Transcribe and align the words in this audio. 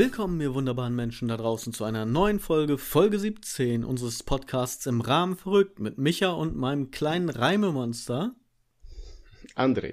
Willkommen, 0.00 0.40
ihr 0.40 0.54
wunderbaren 0.54 0.96
Menschen 0.96 1.28
da 1.28 1.36
draußen, 1.36 1.74
zu 1.74 1.84
einer 1.84 2.06
neuen 2.06 2.40
Folge, 2.40 2.78
Folge 2.78 3.18
17 3.18 3.84
unseres 3.84 4.22
Podcasts 4.22 4.86
im 4.86 5.02
Rahmen 5.02 5.36
verrückt 5.36 5.78
mit 5.78 5.98
Micha 5.98 6.30
und 6.30 6.56
meinem 6.56 6.90
kleinen 6.90 7.28
Reimemonster. 7.28 8.34
André. 9.54 9.92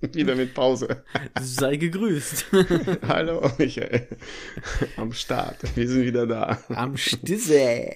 Wieder 0.14 0.36
mit 0.36 0.54
Pause. 0.54 1.04
Sei 1.38 1.76
gegrüßt. 1.76 2.46
Hallo, 3.06 3.50
Michael. 3.58 4.08
Am 4.96 5.12
Start. 5.12 5.58
Wir 5.76 5.86
sind 5.86 6.06
wieder 6.06 6.26
da. 6.26 6.58
Am 6.70 6.96
Stisse. 6.96 7.90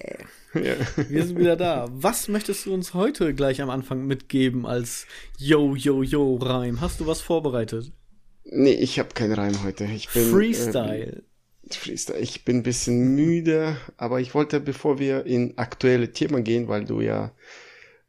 Ja. 0.53 0.75
Wir 1.09 1.25
sind 1.25 1.39
wieder 1.39 1.55
da. 1.55 1.87
Was 1.91 2.27
möchtest 2.27 2.67
du 2.67 2.73
uns 2.75 2.93
heute 2.93 3.33
gleich 3.33 3.63
am 3.63 3.71
Anfang 3.71 4.05
mitgeben 4.05 4.67
als 4.67 5.07
Yo, 5.39 5.75
Yo, 5.75 6.03
Yo 6.03 6.35
Reim? 6.35 6.81
Hast 6.81 6.99
du 6.99 7.07
was 7.07 7.19
vorbereitet? 7.19 7.91
Nee, 8.45 8.73
ich 8.73 8.99
habe 8.99 9.09
keinen 9.13 9.33
Reim 9.33 9.63
heute. 9.63 9.85
Ich 9.85 10.09
bin, 10.09 10.29
Freestyle. 10.31 11.23
Äh, 11.69 11.73
Freestyle. 11.73 12.19
Ich 12.19 12.45
bin 12.45 12.57
ein 12.57 12.63
bisschen 12.63 13.15
müde, 13.15 13.77
aber 13.97 14.19
ich 14.19 14.33
wollte, 14.33 14.59
bevor 14.59 14.99
wir 14.99 15.25
in 15.25 15.57
aktuelle 15.57 16.11
Themen 16.11 16.43
gehen, 16.43 16.67
weil 16.67 16.85
du 16.85 17.01
ja 17.01 17.31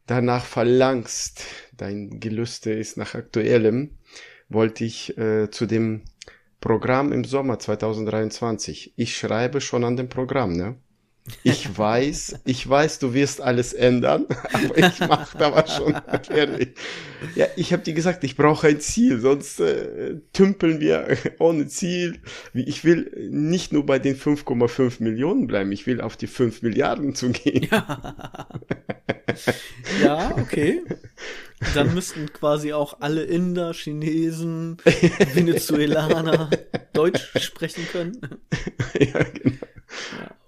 danach 0.07 0.45
verlangst, 0.45 1.45
dein 1.77 2.21
Gelüste 2.21 2.73
ist 2.73 2.97
nach 2.97 3.15
aktuellem, 3.15 3.97
wollte 4.49 4.85
ich 4.85 5.17
äh, 5.17 5.51
zu 5.51 5.67
dem 5.67 6.03
Programm 6.61 7.13
im 7.13 7.25
Sommer 7.25 7.59
2023. 7.59 8.95
Ich 8.97 9.17
schreibe 9.17 9.61
schon 9.61 9.85
an 9.85 9.97
dem 9.97 10.09
Programm, 10.09 10.53
ne? 10.53 10.77
Ich 11.43 11.79
weiß, 11.79 12.41
ich 12.45 12.69
weiß, 12.69 12.99
du 12.99 13.15
wirst 13.15 13.41
alles 13.41 13.73
ändern, 13.73 14.27
aber 14.53 14.77
ich 14.77 15.01
mache 15.01 15.39
da 15.39 15.55
was 15.55 15.75
schon 15.75 15.95
fertig. 16.23 16.77
Ja, 17.35 17.47
ich 17.57 17.73
habe 17.73 17.83
dir 17.83 17.95
gesagt, 17.95 18.25
ich 18.25 18.37
brauche 18.37 18.67
ein 18.67 18.81
Ziel, 18.81 19.19
sonst 19.21 19.59
äh, 19.59 20.17
tümpeln 20.35 20.81
wir 20.81 21.17
ohne 21.39 21.67
Ziel. 21.67 22.21
Ich 22.53 22.85
will 22.85 23.11
nicht 23.31 23.73
nur 23.73 23.87
bei 23.87 23.99
den 23.99 24.17
5,5 24.17 25.03
Millionen 25.03 25.47
bleiben, 25.47 25.73
ich 25.73 25.87
will 25.87 26.03
auf 26.03 26.19
die 26.19 26.27
5 26.27 26.61
Milliarden 26.61 27.15
zu 27.15 27.31
gehen. 27.31 27.69
Ja, 27.71 28.47
ja 30.03 30.37
okay. 30.37 30.83
Dann 31.75 31.95
müssten 31.95 32.33
quasi 32.33 32.73
auch 32.73 33.01
alle 33.01 33.23
Inder, 33.23 33.73
Chinesen, 33.73 34.77
Venezuelaner 35.35 36.51
Deutsch 36.93 37.31
sprechen 37.41 37.87
können. 37.91 38.21
Ja, 38.99 39.25
genau. 39.25 39.57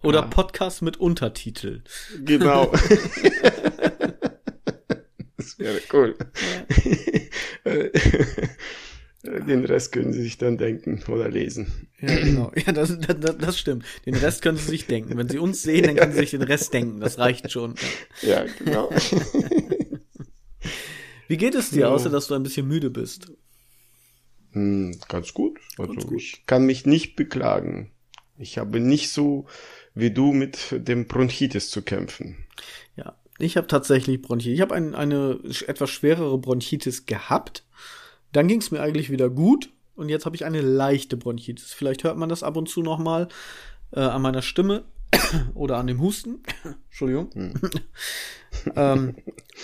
Oder 0.02 0.20
ja. 0.20 0.26
Podcast 0.26 0.82
mit 0.82 0.98
Untertitel. 0.98 1.82
Genau. 2.24 2.66
das 5.36 5.58
wäre 5.58 5.80
cool. 5.92 6.14
Ja. 7.64 7.72
Den 9.46 9.64
Rest 9.64 9.90
können 9.92 10.12
Sie 10.12 10.22
sich 10.22 10.38
dann 10.38 10.58
denken 10.58 11.02
oder 11.08 11.28
lesen. 11.28 11.88
Ja, 12.00 12.14
genau. 12.16 12.52
Ja, 12.54 12.72
das, 12.72 12.96
das, 13.00 13.36
das 13.38 13.58
stimmt. 13.58 13.84
Den 14.04 14.14
Rest 14.14 14.42
können 14.42 14.58
Sie 14.58 14.70
sich 14.70 14.86
denken. 14.86 15.18
Wenn 15.18 15.28
Sie 15.28 15.38
uns 15.38 15.62
sehen, 15.62 15.86
dann 15.86 15.96
können 15.96 16.12
Sie 16.12 16.18
sich 16.18 16.30
den 16.30 16.42
Rest 16.42 16.72
denken. 16.72 17.00
Das 17.00 17.18
reicht 17.18 17.50
schon. 17.50 17.74
Ja, 18.22 18.44
genau. 18.58 18.90
Wie 21.28 21.36
geht 21.36 21.54
es 21.54 21.70
dir, 21.70 21.90
außer 21.90 22.10
dass 22.10 22.28
du 22.28 22.34
ein 22.34 22.42
bisschen 22.42 22.68
müde 22.68 22.90
bist? 22.90 23.32
Hm, 24.52 24.98
ganz 25.08 25.34
gut. 25.34 25.58
Also 25.78 25.92
ganz 25.92 26.06
gut. 26.06 26.20
ich 26.20 26.46
kann 26.46 26.66
mich 26.66 26.86
nicht 26.86 27.16
beklagen. 27.16 27.90
Ich 28.38 28.58
habe 28.58 28.80
nicht 28.80 29.10
so 29.10 29.46
wie 29.94 30.10
du 30.10 30.32
mit 30.32 30.68
dem 30.72 31.06
Bronchitis 31.06 31.70
zu 31.70 31.82
kämpfen. 31.82 32.36
Ja, 32.96 33.16
ich 33.38 33.56
habe 33.56 33.66
tatsächlich 33.66 34.22
Bronchitis. 34.22 34.54
Ich 34.54 34.60
habe 34.60 34.74
ein, 34.74 34.94
eine 34.94 35.40
etwas 35.66 35.90
schwerere 35.90 36.38
Bronchitis 36.38 37.06
gehabt. 37.06 37.64
Dann 38.32 38.48
ging 38.48 38.60
es 38.60 38.70
mir 38.70 38.80
eigentlich 38.80 39.10
wieder 39.10 39.30
gut 39.30 39.70
und 39.94 40.08
jetzt 40.08 40.26
habe 40.26 40.36
ich 40.36 40.44
eine 40.44 40.60
leichte 40.60 41.16
Bronchitis. 41.16 41.72
Vielleicht 41.72 42.04
hört 42.04 42.18
man 42.18 42.28
das 42.28 42.42
ab 42.42 42.56
und 42.56 42.68
zu 42.68 42.82
noch 42.82 42.98
mal 42.98 43.28
äh, 43.92 44.00
an 44.00 44.22
meiner 44.22 44.42
Stimme 44.42 44.84
oder 45.54 45.76
an 45.76 45.86
dem 45.86 46.00
Husten. 46.00 46.42
Entschuldigung. 46.90 47.30
Hm. 47.34 47.54
ähm, 48.76 49.14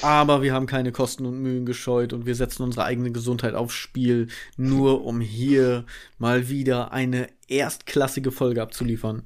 aber 0.00 0.42
wir 0.42 0.52
haben 0.52 0.66
keine 0.66 0.92
Kosten 0.92 1.26
und 1.26 1.40
Mühen 1.40 1.66
gescheut 1.66 2.12
und 2.12 2.26
wir 2.26 2.34
setzen 2.34 2.62
unsere 2.62 2.84
eigene 2.84 3.12
Gesundheit 3.12 3.54
aufs 3.54 3.74
Spiel, 3.74 4.28
nur 4.56 5.04
um 5.04 5.20
hier 5.20 5.84
mal 6.18 6.48
wieder 6.48 6.92
eine 6.92 7.28
erstklassige 7.48 8.32
Folge 8.32 8.62
abzuliefern. 8.62 9.22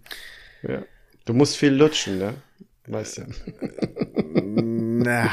Ja. 0.62 0.82
Du 1.25 1.32
musst 1.32 1.56
viel 1.56 1.72
lutschen, 1.72 2.19
ne? 2.19 2.34
Weißt 2.87 3.19
ja. 3.19 3.27
Na, 4.44 5.31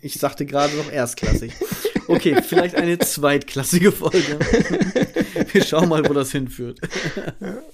ich 0.00 0.14
sagte 0.14 0.46
gerade 0.46 0.76
noch 0.76 0.90
erstklassig. 0.90 1.52
Okay, 2.06 2.40
vielleicht 2.42 2.74
eine 2.76 2.98
zweitklassige 2.98 3.92
Folge. 3.92 4.38
Wir 5.52 5.62
schauen 5.64 5.88
mal, 5.88 6.08
wo 6.08 6.14
das 6.14 6.32
hinführt. 6.32 6.80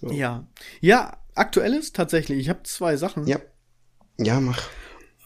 So. 0.00 0.10
Ja. 0.10 0.46
Ja, 0.80 1.18
aktuelles 1.34 1.92
tatsächlich. 1.92 2.38
Ich 2.38 2.48
habe 2.48 2.62
zwei 2.64 2.96
Sachen. 2.96 3.26
Ja. 3.26 3.40
Ja, 4.18 4.40
mach. 4.40 4.62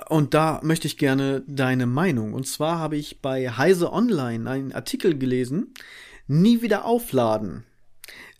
Und 0.08 0.34
da 0.34 0.60
möchte 0.62 0.86
ich 0.86 0.98
gerne 0.98 1.42
deine 1.46 1.86
Meinung. 1.86 2.34
Und 2.34 2.46
zwar 2.46 2.78
habe 2.78 2.96
ich 2.96 3.20
bei 3.22 3.50
Heise 3.50 3.92
Online 3.92 4.50
einen 4.50 4.72
Artikel 4.72 5.16
gelesen. 5.16 5.74
Nie 6.26 6.62
wieder 6.62 6.84
aufladen. 6.84 7.64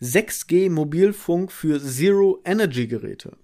6G 0.00 0.70
Mobilfunk 0.70 1.52
für 1.52 1.80
Zero 1.80 2.40
Energy 2.44 2.86
Geräte. 2.88 3.36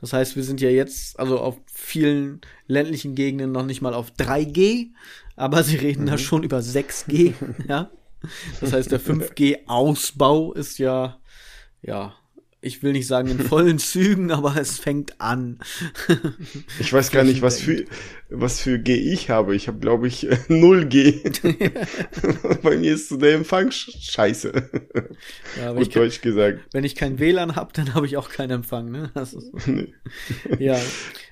Das 0.00 0.12
heißt, 0.12 0.34
wir 0.34 0.44
sind 0.44 0.60
ja 0.60 0.70
jetzt, 0.70 1.20
also 1.20 1.38
auf 1.38 1.60
vielen 1.66 2.40
ländlichen 2.66 3.14
Gegenden 3.14 3.52
noch 3.52 3.66
nicht 3.66 3.82
mal 3.82 3.92
auf 3.92 4.12
3G, 4.12 4.92
aber 5.36 5.62
sie 5.62 5.76
reden 5.76 6.04
mhm. 6.04 6.06
da 6.06 6.18
schon 6.18 6.42
über 6.42 6.58
6G, 6.58 7.34
ja. 7.68 7.90
Das 8.60 8.72
heißt, 8.72 8.90
der 8.90 9.00
5G-Ausbau 9.00 10.52
ist 10.54 10.78
ja, 10.78 11.19
ja, 11.82 12.14
ich 12.62 12.82
will 12.82 12.92
nicht 12.92 13.06
sagen 13.06 13.30
in 13.30 13.38
vollen 13.38 13.78
Zügen, 13.78 14.30
aber 14.30 14.56
es 14.56 14.78
fängt 14.78 15.20
an. 15.20 15.58
ich 16.78 16.92
weiß 16.92 17.10
gar 17.10 17.24
nicht, 17.24 17.40
was 17.40 17.60
für, 17.60 17.84
was 18.28 18.60
für 18.60 18.78
G 18.78 18.94
ich 18.94 19.30
habe. 19.30 19.56
Ich 19.56 19.68
habe, 19.68 19.78
glaube 19.78 20.08
ich, 20.08 20.24
0G. 20.48 22.58
Bei 22.62 22.76
mir 22.76 22.92
ist 22.92 23.10
der 23.20 23.34
Empfang 23.34 23.70
scheiße. 23.70 24.52
Ja, 25.58 25.72
Gut 25.72 25.96
Deutsch 25.96 26.20
gesagt. 26.20 26.60
Wenn 26.72 26.84
ich 26.84 26.96
kein 26.96 27.18
WLAN 27.18 27.56
habe, 27.56 27.72
dann 27.72 27.94
habe 27.94 28.06
ich 28.06 28.16
auch 28.16 28.28
keinen 28.28 28.50
Empfang. 28.50 28.90
Ne? 28.90 29.10
nee. 29.66 29.94
Ja, 30.58 30.78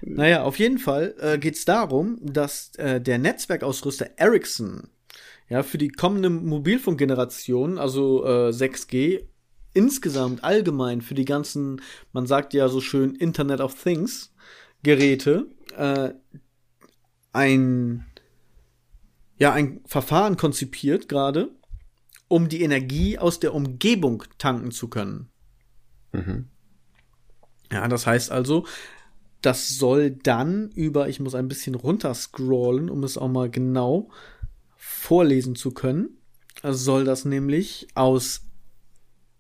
naja, 0.01 0.45
auf 0.45 0.59
jeden 0.59 0.79
Fall 0.79 1.15
äh, 1.21 1.39
geht 1.39 1.57
es 1.57 1.65
darum, 1.65 2.19
dass 2.23 2.75
äh, 2.77 3.01
der 3.01 3.19
Netzwerkausrüster 3.19 4.11
Ericsson 4.17 4.89
ja, 5.51 5.63
für 5.63 5.79
die 5.79 5.89
kommende 5.89 6.31
Mobilfunkgeneration, 6.31 7.79
also 7.79 8.25
äh, 8.25 8.51
6G, 8.51 9.25
insgesamt 9.79 10.43
allgemein 10.43 11.03
für 11.03 11.15
die 11.15 11.25
ganzen, 11.25 11.81
man 12.13 12.27
sagt 12.27 12.53
ja 12.53 12.69
so 12.69 12.81
schön 12.81 13.15
Internet 13.15 13.61
of 13.61 13.81
Things 13.81 14.35
Geräte, 14.83 15.47
äh, 15.77 16.11
ein 17.33 18.05
ja 19.39 19.53
ein 19.53 19.81
Verfahren 19.87 20.37
konzipiert 20.37 21.09
gerade, 21.09 21.51
um 22.27 22.49
die 22.49 22.63
Energie 22.63 23.19
aus 23.19 23.39
der 23.39 23.55
Umgebung 23.55 24.25
tanken 24.37 24.73
zu 24.73 24.89
können. 24.89 25.29
Mhm. 26.13 26.49
Ja, 27.71 27.87
das 27.87 28.05
heißt 28.05 28.33
also, 28.33 28.67
das 29.43 29.69
soll 29.69 30.11
dann 30.11 30.71
über, 30.71 31.09
ich 31.09 31.21
muss 31.21 31.37
ein 31.37 31.47
bisschen 31.47 31.77
runterscrollen, 31.77 32.91
um 32.91 33.05
es 33.05 33.17
auch 33.17 33.29
mal 33.29 33.49
genau 33.49 34.11
vorlesen 34.77 35.55
zu 35.55 35.71
können, 35.71 36.19
soll 36.65 37.05
das 37.05 37.25
nämlich 37.25 37.87
aus 37.95 38.48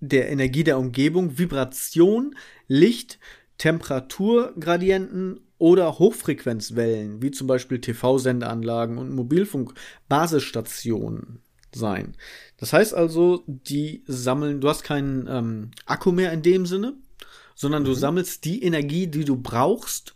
der 0.01 0.31
Energie 0.31 0.65
der 0.65 0.79
Umgebung 0.79 1.39
Vibration, 1.39 2.35
Licht, 2.67 3.19
Temperaturgradienten 3.59 5.41
oder 5.59 5.99
Hochfrequenzwellen, 5.99 7.21
wie 7.23 7.33
zum 7.33 7.47
Beispiel 7.47 7.81
TV-Sendeanlagen 7.81 8.99
und 8.99 9.15
Mobilfunk-Basisstationen 9.15 11.41
sein. 11.75 12.17
Das 12.57 12.73
heißt 12.73 12.95
also, 12.95 13.43
die 13.47 14.05
sammeln, 14.07 14.61
du 14.61 14.69
hast 14.69 14.85
keinen 14.85 15.27
ähm, 15.29 15.73
Akku 15.87 16.13
mehr 16.13 16.33
in 16.33 16.43
dem 16.43 16.67
Sinne, 16.67 16.95
sondern 17.55 17.85
du 17.85 17.91
mhm. 17.91 17.97
sammelst 17.97 18.45
die 18.45 18.63
Energie, 18.63 19.09
die 19.09 19.25
du 19.25 19.37
brauchst 19.37 20.15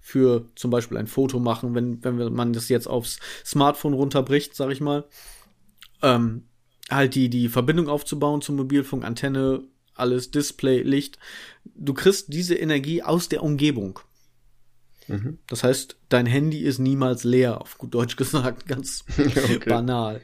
für 0.00 0.48
zum 0.54 0.70
Beispiel 0.70 0.98
ein 0.98 1.08
Foto 1.08 1.40
machen, 1.40 1.74
wenn, 1.74 2.04
wenn 2.04 2.32
man 2.32 2.52
das 2.52 2.68
jetzt 2.68 2.86
aufs 2.86 3.18
Smartphone 3.44 3.92
runterbricht, 3.92 4.54
sag 4.54 4.70
ich 4.70 4.80
mal. 4.80 5.04
Ähm, 6.00 6.44
halt 6.90 7.14
die, 7.14 7.28
die 7.28 7.48
Verbindung 7.48 7.88
aufzubauen 7.88 8.42
zum 8.42 8.56
Mobilfunk, 8.56 9.04
Antenne, 9.04 9.62
alles, 9.94 10.30
Display, 10.30 10.82
Licht. 10.82 11.18
Du 11.64 11.94
kriegst 11.94 12.32
diese 12.32 12.54
Energie 12.54 13.02
aus 13.02 13.28
der 13.28 13.42
Umgebung. 13.42 14.00
Mhm. 15.08 15.38
Das 15.46 15.62
heißt, 15.62 15.96
dein 16.08 16.26
Handy 16.26 16.60
ist 16.60 16.78
niemals 16.78 17.24
leer, 17.24 17.60
auf 17.60 17.78
gut 17.78 17.94
Deutsch 17.94 18.16
gesagt, 18.16 18.66
ganz 18.66 19.04
okay. 19.18 19.60
banal. 19.66 20.20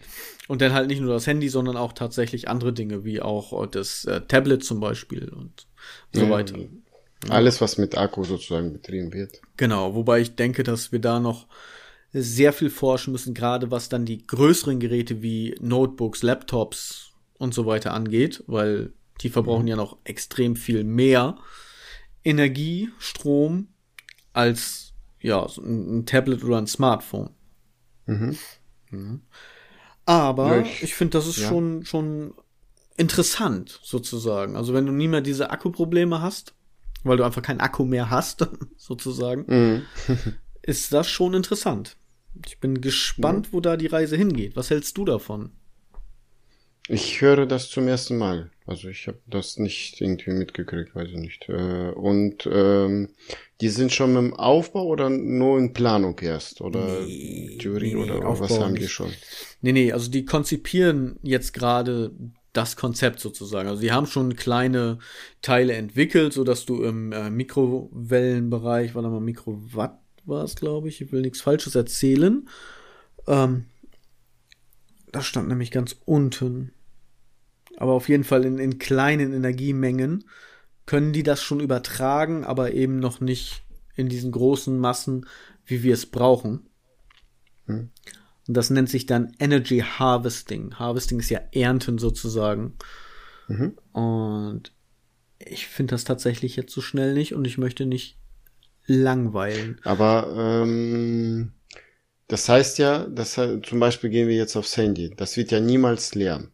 Und 0.49 0.61
dann 0.61 0.73
halt 0.73 0.89
nicht 0.89 1.01
nur 1.01 1.13
das 1.13 1.27
Handy, 1.27 1.49
sondern 1.49 1.77
auch 1.77 1.93
tatsächlich 1.93 2.49
andere 2.49 2.73
Dinge, 2.73 3.05
wie 3.05 3.23
auch 3.23 3.67
das 3.67 4.05
äh, 4.05 4.21
Tablet 4.23 4.65
zum 4.65 4.81
Beispiel 4.81 5.29
und 5.29 5.67
so 6.13 6.27
mhm. 6.27 6.31
weiter. 6.31 6.57
Alles, 7.29 7.61
was 7.61 7.79
mit 7.79 7.97
Akku 7.97 8.25
sozusagen 8.25 8.73
betrieben 8.73 9.13
wird. 9.13 9.41
Genau, 9.57 9.95
wobei 9.95 10.21
ich 10.21 10.35
denke, 10.35 10.65
dass 10.65 10.91
wir 10.91 10.99
da 10.99 11.21
noch 11.21 11.47
sehr 12.13 12.53
viel 12.53 12.71
forschen 12.71 13.13
müssen, 13.13 13.35
gerade 13.35 13.71
was 13.71 13.89
dann 13.89 14.05
die 14.05 14.27
größeren 14.27 14.81
Geräte 14.81 15.23
wie 15.23 15.57
Notebooks, 15.61 16.23
Laptops 16.23 17.13
und 17.39 17.55
so 17.55 17.67
weiter 17.67 17.95
angeht, 17.95 18.45
weil 18.47 18.93
die 19.21 19.31
verbrauchen 19.31 19.63
mhm. 19.63 19.69
ja 19.69 19.77
noch 19.77 19.99
extrem 20.05 20.57
viel 20.57 20.85
mehr 20.85 21.37
Energie, 22.25 22.91
Strom 22.99 23.69
als 24.33 24.93
ja, 25.21 25.47
so 25.49 25.63
ein 25.63 26.05
Tablet 26.05 26.45
oder 26.45 26.59
ein 26.59 26.67
Smartphone. 26.67 27.31
Mhm. 28.07 28.37
Mhm. 28.91 29.23
Aber 30.05 30.57
ja, 30.57 30.63
ich, 30.63 30.83
ich 30.83 30.95
finde, 30.95 31.19
das 31.19 31.27
ist 31.27 31.39
ja. 31.39 31.49
schon, 31.49 31.85
schon 31.85 32.35
interessant, 32.97 33.81
sozusagen. 33.83 34.57
Also 34.57 34.75
wenn 34.75 34.87
du 34.87 34.93
nie 34.93 35.09
mehr 35.09 35.21
diese 35.21 35.51
Akkuprobleme 35.51 36.21
hast, 36.21 36.55
weil 37.05 37.17
du 37.17 37.25
einfach 37.25 37.43
keinen 37.43 37.61
Akku 37.61 37.85
mehr 37.85 38.11
hast, 38.11 38.47
sozusagen, 38.77 39.45
mhm. 39.47 39.83
ist 40.63 40.93
das 40.93 41.09
schon 41.09 41.35
interessant. 41.35 41.97
Ich 42.47 42.59
bin 42.59 42.81
gespannt, 42.81 43.53
wo 43.53 43.61
da 43.61 43.77
die 43.77 43.87
Reise 43.87 44.17
hingeht. 44.17 44.57
Was 44.57 44.71
hältst 44.71 44.97
du 44.97 45.05
davon? 45.05 45.51
Ich 46.89 47.21
höre 47.21 47.47
das 47.47 47.71
zum 47.71 47.87
ersten 47.87 48.19
Mal. 48.19 48.51
Also 48.67 48.89
ich 48.89 49.07
habe 49.07 49.21
das 49.27 49.59
nicht 49.59 50.01
irgendwie 50.01 50.33
mitgekriegt, 50.33 50.95
weiß 50.95 51.11
ich 51.11 51.17
nicht. 51.17 51.49
Äh, 51.49 51.91
und 51.91 52.49
ähm, 52.51 53.11
die 53.61 53.69
sind 53.69 53.93
schon 53.93 54.17
im 54.17 54.35
Aufbau 54.35 54.87
oder 54.87 55.09
nur 55.09 55.59
in 55.59 55.73
Planung 55.73 56.19
erst? 56.19 56.61
Oder 56.61 57.03
nee, 57.03 57.57
Theorie 57.61 57.95
nee, 57.95 58.03
oder 58.03 58.27
Aufbau 58.27 58.45
was 58.45 58.59
haben 58.59 58.75
die 58.75 58.89
schon? 58.89 59.13
Nee, 59.61 59.73
nee, 59.73 59.93
also 59.93 60.11
die 60.11 60.25
konzipieren 60.25 61.19
jetzt 61.23 61.53
gerade 61.53 62.13
das 62.53 62.77
Konzept 62.77 63.21
sozusagen. 63.21 63.69
Also 63.69 63.81
die 63.81 63.93
haben 63.93 64.07
schon 64.07 64.37
kleine 64.37 64.99
Teile 65.41 65.75
entwickelt, 65.75 66.33
so 66.33 66.45
dass 66.45 66.67
du 66.67 66.83
im 66.83 67.13
äh, 67.13 67.31
Mikrowellenbereich, 67.31 68.95
warte 68.95 69.09
mal, 69.09 69.21
Mikrowatt 69.21 70.02
war 70.25 70.45
es, 70.45 70.57
glaube 70.57 70.89
ich, 70.89 71.01
ich 71.01 71.13
will 71.13 71.23
nichts 71.23 71.41
Falsches 71.41 71.75
erzählen. 71.75 72.49
Ähm, 73.27 73.67
das 75.11 75.27
stand 75.27 75.49
nämlich 75.49 75.71
ganz 75.71 75.97
unten. 76.05 76.73
Aber 77.77 77.93
auf 77.93 78.09
jeden 78.09 78.25
Fall 78.25 78.45
in, 78.45 78.59
in 78.59 78.79
kleinen 78.79 79.33
Energiemengen 79.33 80.25
können 80.87 81.13
die 81.13 81.23
das 81.23 81.43
schon 81.43 81.61
übertragen, 81.61 82.45
aber 82.45 82.73
eben 82.73 82.99
noch 82.99 83.21
nicht 83.21 83.63
in 83.95 84.09
diesen 84.09 84.33
großen 84.33 84.79
Massen, 84.79 85.27
wie 85.65 85.83
wir 85.83 85.95
es 85.95 86.07
brauchen. 86.07 86.69
Hm. 87.67 87.91
Und 88.49 88.57
das 88.57 88.71
nennt 88.71 88.89
sich 88.89 89.07
dann 89.07 89.35
Energy 89.39 89.79
Harvesting. 89.79 90.75
Harvesting 90.75 91.21
ist 91.21 91.31
ja 91.31 91.41
Ernten 91.53 91.99
sozusagen. 91.99 92.75
Mhm. 93.49 93.77
Und 93.93 94.73
ich 95.39 95.69
finde 95.69 95.93
das 95.93 96.05
tatsächlich 96.05 96.57
jetzt 96.57 96.73
so 96.73 96.81
schnell 96.81 97.15
nicht 97.15 97.35
und 97.35 97.47
ich 97.47 97.59
möchte 97.59 97.87
nicht 97.87 98.19
langweilen. 98.87 99.81
Aber 99.85 100.63
ähm, 100.65 101.53
das 102.29 102.49
heißt 102.49 102.79
ja, 102.79 103.07
das 103.07 103.35
zum 103.35 103.81
Beispiel 103.81 104.11
gehen 104.11 104.29
wir 104.29 104.37
jetzt 104.37 104.57
aufs 104.57 104.77
Handy. 104.77 105.11
Das 105.17 105.37
wird 105.37 105.51
ja 105.51 105.61
niemals 105.61 106.15
leer. 106.15 106.45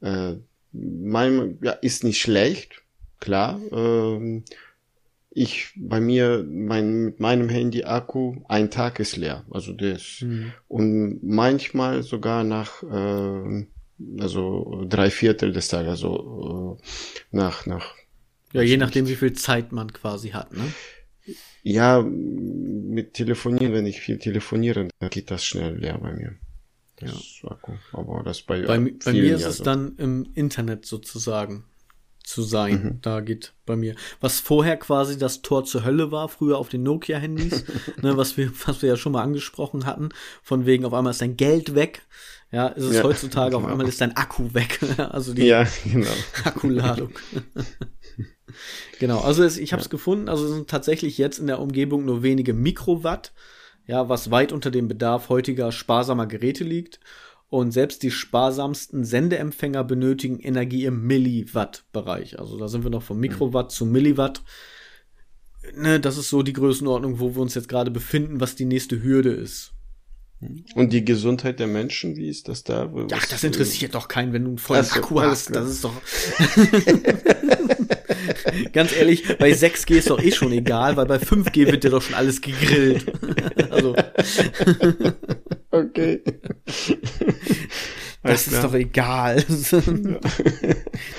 Äh, 0.00 0.34
mein, 0.72 1.58
ja, 1.62 1.72
ist 1.72 2.04
nicht 2.04 2.20
schlecht, 2.20 2.82
klar. 3.18 3.60
Ähm, 3.72 4.44
ich 5.30 5.72
bei 5.76 6.00
mir 6.00 6.44
mein 6.48 7.04
mit 7.04 7.20
meinem 7.20 7.48
Handy 7.48 7.84
Akku 7.84 8.36
ein 8.48 8.70
Tag 8.70 8.98
ist 8.98 9.16
leer 9.16 9.44
also 9.50 9.72
das 9.72 10.22
mhm. 10.22 10.52
und 10.66 11.22
manchmal 11.22 12.02
sogar 12.02 12.42
nach 12.42 12.82
äh, 12.82 13.66
also 14.18 14.84
drei 14.88 15.10
Viertel 15.10 15.52
des 15.52 15.68
Tages 15.68 15.90
also 15.90 16.78
äh, 16.80 17.36
nach 17.36 17.64
nach 17.66 17.94
ja 18.52 18.62
je 18.62 18.76
nachdem 18.76 19.06
wie 19.06 19.14
viel 19.14 19.32
Zeit 19.34 19.70
man 19.70 19.92
quasi 19.92 20.30
hat 20.30 20.52
ne 20.52 20.64
ja 21.62 22.02
mit 22.02 23.14
telefonieren 23.14 23.72
wenn 23.72 23.86
ich 23.86 24.00
viel 24.00 24.18
telefoniere 24.18 24.88
dann 24.98 25.10
geht 25.10 25.30
das 25.30 25.44
schnell 25.44 25.76
leer 25.76 25.98
bei 25.98 26.12
mir 26.12 26.34
das 26.96 27.40
ja. 27.42 27.50
Akku 27.50 27.72
aber 27.92 28.22
das 28.22 28.42
bei 28.42 28.62
bei, 28.62 28.78
bei 28.78 29.12
mir 29.12 29.34
ist 29.34 29.44
es 29.44 29.58
so. 29.58 29.64
dann 29.64 29.96
im 29.96 30.30
Internet 30.34 30.86
sozusagen 30.86 31.64
zu 32.30 32.42
sein. 32.42 32.82
Mhm. 32.82 32.98
Da 33.02 33.20
geht 33.20 33.52
bei 33.66 33.76
mir. 33.76 33.94
Was 34.20 34.40
vorher 34.40 34.76
quasi 34.76 35.18
das 35.18 35.42
Tor 35.42 35.64
zur 35.64 35.84
Hölle 35.84 36.10
war, 36.10 36.28
früher 36.28 36.58
auf 36.58 36.68
den 36.68 36.82
Nokia-Handys, 36.82 37.64
ne, 38.02 38.16
was 38.16 38.36
wir, 38.36 38.52
was 38.66 38.82
wir 38.82 38.90
ja 38.90 38.96
schon 38.96 39.12
mal 39.12 39.22
angesprochen 39.22 39.84
hatten, 39.84 40.10
von 40.42 40.64
wegen 40.64 40.84
auf 40.84 40.94
einmal 40.94 41.10
ist 41.10 41.20
dein 41.20 41.36
Geld 41.36 41.74
weg. 41.74 42.02
Ja, 42.52 42.68
ist 42.68 42.84
es 42.84 42.96
ja, 42.96 43.02
heutzutage 43.04 43.50
genau. 43.50 43.64
auf 43.64 43.70
einmal 43.70 43.86
ist 43.86 44.00
dein 44.00 44.16
Akku 44.16 44.54
weg. 44.54 44.80
also 44.98 45.34
die 45.34 45.46
ja, 45.46 45.66
genau. 45.84 46.10
Akkuladung. 46.44 47.10
genau, 48.98 49.20
also 49.20 49.42
es, 49.42 49.58
ich 49.58 49.72
habe 49.72 49.80
es 49.80 49.86
ja. 49.86 49.90
gefunden, 49.90 50.28
also 50.28 50.44
es 50.44 50.52
sind 50.52 50.68
tatsächlich 50.68 51.18
jetzt 51.18 51.38
in 51.38 51.46
der 51.46 51.60
Umgebung 51.60 52.04
nur 52.04 52.22
wenige 52.22 52.54
Mikrowatt, 52.54 53.32
ja, 53.86 54.08
was 54.08 54.30
weit 54.30 54.52
unter 54.52 54.70
dem 54.70 54.88
Bedarf 54.88 55.28
heutiger 55.28 55.72
sparsamer 55.72 56.26
Geräte 56.26 56.64
liegt. 56.64 57.00
Und 57.48 57.72
selbst 57.72 58.04
die 58.04 58.12
sparsamsten 58.12 59.02
Sendeempfänger 59.04 59.82
benötigen 59.82 60.38
Energie 60.38 60.84
im 60.84 61.04
Milliwatt-Bereich. 61.08 62.38
Also 62.38 62.56
da 62.56 62.68
sind 62.68 62.84
wir 62.84 62.90
noch 62.90 63.02
von 63.02 63.18
Mikrowatt 63.18 63.66
mhm. 63.66 63.70
zu 63.70 63.86
Milliwatt. 63.86 64.42
Ne, 65.74 65.98
das 65.98 66.16
ist 66.16 66.28
so 66.28 66.44
die 66.44 66.52
Größenordnung, 66.52 67.18
wo 67.18 67.34
wir 67.34 67.42
uns 67.42 67.56
jetzt 67.56 67.68
gerade 67.68 67.90
befinden, 67.90 68.40
was 68.40 68.54
die 68.54 68.66
nächste 68.66 69.02
Hürde 69.02 69.32
ist. 69.32 69.72
Und 70.74 70.92
die 70.92 71.04
Gesundheit 71.04 71.58
der 71.58 71.66
Menschen, 71.66 72.16
wie 72.16 72.28
ist 72.28 72.48
das 72.48 72.64
da? 72.64 72.90
Ach, 73.12 73.26
das 73.26 73.44
interessiert 73.44 73.90
äh, 73.90 73.92
doch 73.92 74.08
keinen, 74.08 74.32
wenn 74.32 74.44
du 74.44 74.50
einen 74.50 74.58
vollen 74.58 74.86
Akku 74.88 75.20
hast. 75.20 75.54
Das 75.54 75.68
ist 75.68 75.84
doch. 75.84 75.92
Ganz 78.72 78.96
ehrlich, 78.96 79.24
bei 79.38 79.50
6G 79.52 79.96
ist 79.96 80.10
doch 80.10 80.22
eh 80.22 80.32
schon 80.32 80.52
egal, 80.52 80.96
weil 80.96 81.06
bei 81.06 81.16
5G 81.16 81.66
wird 81.66 81.84
dir 81.84 81.90
doch 81.90 82.02
schon 82.02 82.14
alles 82.14 82.40
gegrillt. 82.40 83.06
also. 83.70 83.94
Okay. 85.72 86.20
Das 88.22 88.48
ist 88.48 88.62
doch 88.62 88.74
egal. 88.74 89.44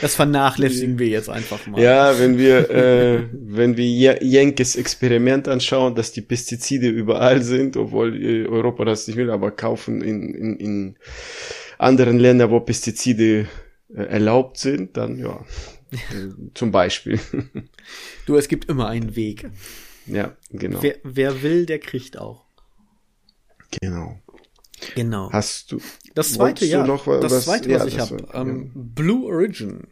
Das 0.01 0.15
vernachlässigen 0.15 0.99
wir 0.99 1.07
jetzt 1.07 1.29
einfach 1.29 1.65
mal. 1.67 1.81
Ja, 1.81 2.19
wenn 2.19 2.37
wir, 2.37 2.69
äh, 2.69 3.23
wenn 3.31 3.77
wir 3.77 4.19
Jenkes 4.21 4.75
Experiment 4.75 5.47
anschauen, 5.47 5.95
dass 5.95 6.11
die 6.11 6.21
Pestizide 6.21 6.89
überall 6.89 7.41
sind, 7.41 7.77
obwohl 7.77 8.21
äh, 8.21 8.45
Europa 8.45 8.83
das 8.85 9.07
nicht 9.07 9.15
will, 9.15 9.31
aber 9.31 9.51
kaufen 9.51 10.01
in, 10.01 10.33
in, 10.33 10.57
in 10.57 10.95
anderen 11.79 12.19
Ländern, 12.19 12.51
wo 12.51 12.59
Pestizide 12.59 13.47
äh, 13.95 14.03
erlaubt 14.03 14.57
sind, 14.57 14.97
dann 14.97 15.17
ja, 15.17 15.43
zum 16.53 16.71
Beispiel. 16.71 17.19
Du, 18.25 18.35
es 18.35 18.47
gibt 18.47 18.65
immer 18.65 18.87
einen 18.87 19.15
Weg. 19.15 19.49
Ja, 20.05 20.35
genau. 20.49 20.81
Wer, 20.81 20.97
wer 21.03 21.41
will, 21.43 21.65
der 21.65 21.79
kriegt 21.79 22.17
auch. 22.17 22.45
Genau. 23.81 24.19
Genau. 24.95 25.31
Hast 25.31 25.71
du 25.71 25.81
das 26.15 26.33
zweite 26.33 26.65
ja, 26.65 26.85
noch, 26.85 27.05
das 27.05 27.31
was, 27.31 27.45
zweite, 27.45 27.69
was 27.69 27.83
ja, 27.83 27.87
ich 27.87 27.99
habe, 27.99 28.27
ähm, 28.33 28.71
ja. 28.73 28.81
Blue 28.95 29.27
Origin. 29.27 29.87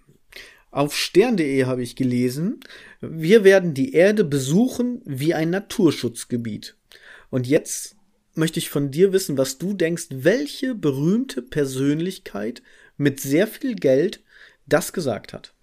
Auf 0.72 0.96
stern.de 0.96 1.66
habe 1.66 1.82
ich 1.82 1.96
gelesen, 1.96 2.60
wir 3.02 3.44
werden 3.44 3.74
die 3.74 3.94
Erde 3.94 4.24
besuchen 4.24 5.02
wie 5.06 5.34
ein 5.34 5.50
Naturschutzgebiet. 5.50 6.76
Und 7.30 7.48
jetzt 7.48 7.96
möchte 8.36 8.60
ich 8.60 8.70
von 8.70 8.92
dir 8.92 9.12
wissen, 9.12 9.38
was 9.38 9.58
du 9.58 9.74
denkst, 9.74 10.08
welche 10.10 10.76
berühmte 10.76 11.42
Persönlichkeit 11.42 12.62
mit 12.98 13.20
sehr 13.20 13.48
viel 13.48 13.76
Geld 13.76 14.24
das 14.68 14.94
gesagt 14.94 15.34
hat. 15.34 15.54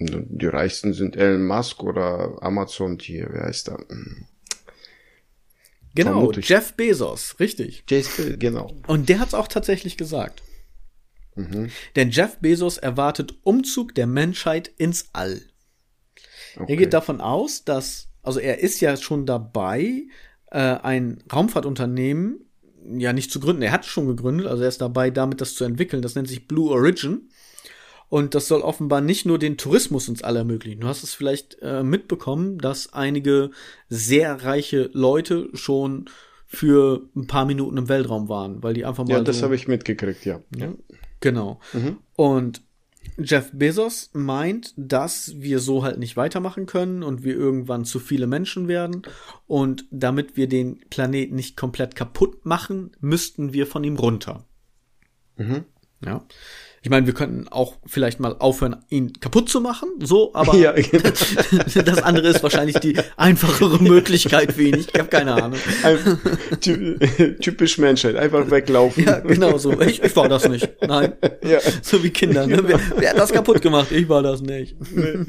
Die 0.00 0.46
reichsten 0.46 0.94
sind 0.94 1.14
Elon 1.16 1.46
Musk 1.46 1.82
oder 1.82 2.38
Amazon 2.40 2.98
hier, 2.98 3.28
wer 3.30 3.44
heißt 3.44 3.68
da? 3.68 3.78
Genau, 5.94 6.12
Vermutlich. 6.12 6.48
Jeff 6.48 6.72
Bezos, 6.72 7.36
richtig. 7.38 7.84
Jeff, 7.88 8.18
genau. 8.38 8.74
Und 8.86 9.10
der 9.10 9.18
hat 9.18 9.28
es 9.28 9.34
auch 9.34 9.46
tatsächlich 9.46 9.98
gesagt. 9.98 10.42
Mhm. 11.34 11.70
Denn 11.96 12.10
Jeff 12.10 12.38
Bezos 12.38 12.78
erwartet 12.78 13.34
Umzug 13.42 13.94
der 13.94 14.06
Menschheit 14.06 14.68
ins 14.78 15.10
All. 15.12 15.42
Okay. 16.56 16.72
Er 16.72 16.76
geht 16.76 16.94
davon 16.94 17.20
aus, 17.20 17.64
dass, 17.64 18.08
also 18.22 18.40
er 18.40 18.60
ist 18.60 18.80
ja 18.80 18.96
schon 18.96 19.26
dabei, 19.26 20.04
äh, 20.50 20.58
ein 20.58 21.22
Raumfahrtunternehmen 21.30 22.46
ja 22.96 23.12
nicht 23.12 23.30
zu 23.30 23.38
gründen. 23.38 23.62
Er 23.62 23.72
hat 23.72 23.84
schon 23.84 24.06
gegründet, 24.06 24.46
also 24.46 24.62
er 24.62 24.68
ist 24.68 24.80
dabei, 24.80 25.10
damit 25.10 25.40
das 25.40 25.54
zu 25.54 25.64
entwickeln. 25.64 26.02
Das 26.02 26.14
nennt 26.14 26.28
sich 26.28 26.48
Blue 26.48 26.70
Origin. 26.70 27.28
Und 28.10 28.34
das 28.34 28.48
soll 28.48 28.60
offenbar 28.60 29.00
nicht 29.00 29.24
nur 29.24 29.38
den 29.38 29.56
Tourismus 29.56 30.08
uns 30.08 30.22
alle 30.22 30.40
ermöglichen. 30.40 30.80
Du 30.80 30.88
hast 30.88 31.04
es 31.04 31.14
vielleicht 31.14 31.58
äh, 31.62 31.84
mitbekommen, 31.84 32.58
dass 32.58 32.92
einige 32.92 33.52
sehr 33.88 34.44
reiche 34.44 34.90
Leute 34.92 35.48
schon 35.54 36.10
für 36.44 37.08
ein 37.14 37.28
paar 37.28 37.44
Minuten 37.44 37.76
im 37.76 37.88
Weltraum 37.88 38.28
waren, 38.28 38.64
weil 38.64 38.74
die 38.74 38.84
einfach 38.84 39.04
mal. 39.04 39.12
Ja, 39.12 39.20
das 39.20 39.38
so, 39.38 39.44
habe 39.44 39.54
ich 39.54 39.68
mitgekriegt, 39.68 40.24
ja. 40.24 40.40
ja. 40.56 40.74
Genau. 41.20 41.60
Mhm. 41.72 41.98
Und 42.16 42.62
Jeff 43.16 43.50
Bezos 43.52 44.10
meint, 44.12 44.74
dass 44.76 45.34
wir 45.36 45.60
so 45.60 45.84
halt 45.84 45.98
nicht 45.98 46.16
weitermachen 46.16 46.66
können 46.66 47.04
und 47.04 47.22
wir 47.22 47.34
irgendwann 47.34 47.84
zu 47.84 48.00
viele 48.00 48.26
Menschen 48.26 48.66
werden. 48.66 49.02
Und 49.46 49.84
damit 49.92 50.36
wir 50.36 50.48
den 50.48 50.80
Planeten 50.90 51.36
nicht 51.36 51.56
komplett 51.56 51.94
kaputt 51.94 52.44
machen, 52.44 52.90
müssten 53.00 53.52
wir 53.52 53.68
von 53.68 53.84
ihm 53.84 53.96
runter. 53.96 54.44
Mhm. 55.36 55.64
Ja. 56.04 56.24
Ich 56.82 56.88
meine, 56.88 57.04
wir 57.04 57.12
könnten 57.12 57.46
auch 57.48 57.74
vielleicht 57.84 58.20
mal 58.20 58.36
aufhören, 58.38 58.76
ihn 58.88 59.12
kaputt 59.20 59.50
zu 59.50 59.60
machen, 59.60 59.90
so, 60.02 60.34
aber 60.34 60.54
ja, 60.56 60.72
genau. 60.72 61.10
das 61.84 62.02
andere 62.02 62.28
ist 62.28 62.42
wahrscheinlich 62.42 62.78
die 62.78 62.96
einfachere 63.18 63.82
Möglichkeit 63.82 64.52
für 64.52 64.62
ihn. 64.62 64.76
Ich 64.76 64.98
habe 64.98 65.10
keine 65.10 65.34
Ahnung. 65.34 65.58
Typisch 67.40 67.76
Menschheit, 67.76 68.16
einfach 68.16 68.50
weglaufen. 68.50 69.04
Ja, 69.04 69.18
genau 69.18 69.58
so. 69.58 69.78
Ich, 69.78 70.02
ich 70.02 70.16
war 70.16 70.30
das 70.30 70.48
nicht. 70.48 70.70
Nein. 70.80 71.12
Ja. 71.42 71.58
So 71.82 72.02
wie 72.02 72.08
Kinder. 72.08 72.46
Ne? 72.46 72.62
Wer, 72.64 72.80
wer 72.96 73.10
hat 73.10 73.18
das 73.18 73.32
kaputt 73.32 73.60
gemacht? 73.60 73.92
Ich 73.92 74.08
war 74.08 74.22
das 74.22 74.40
nicht. 74.40 74.74
Nee. 74.94 75.24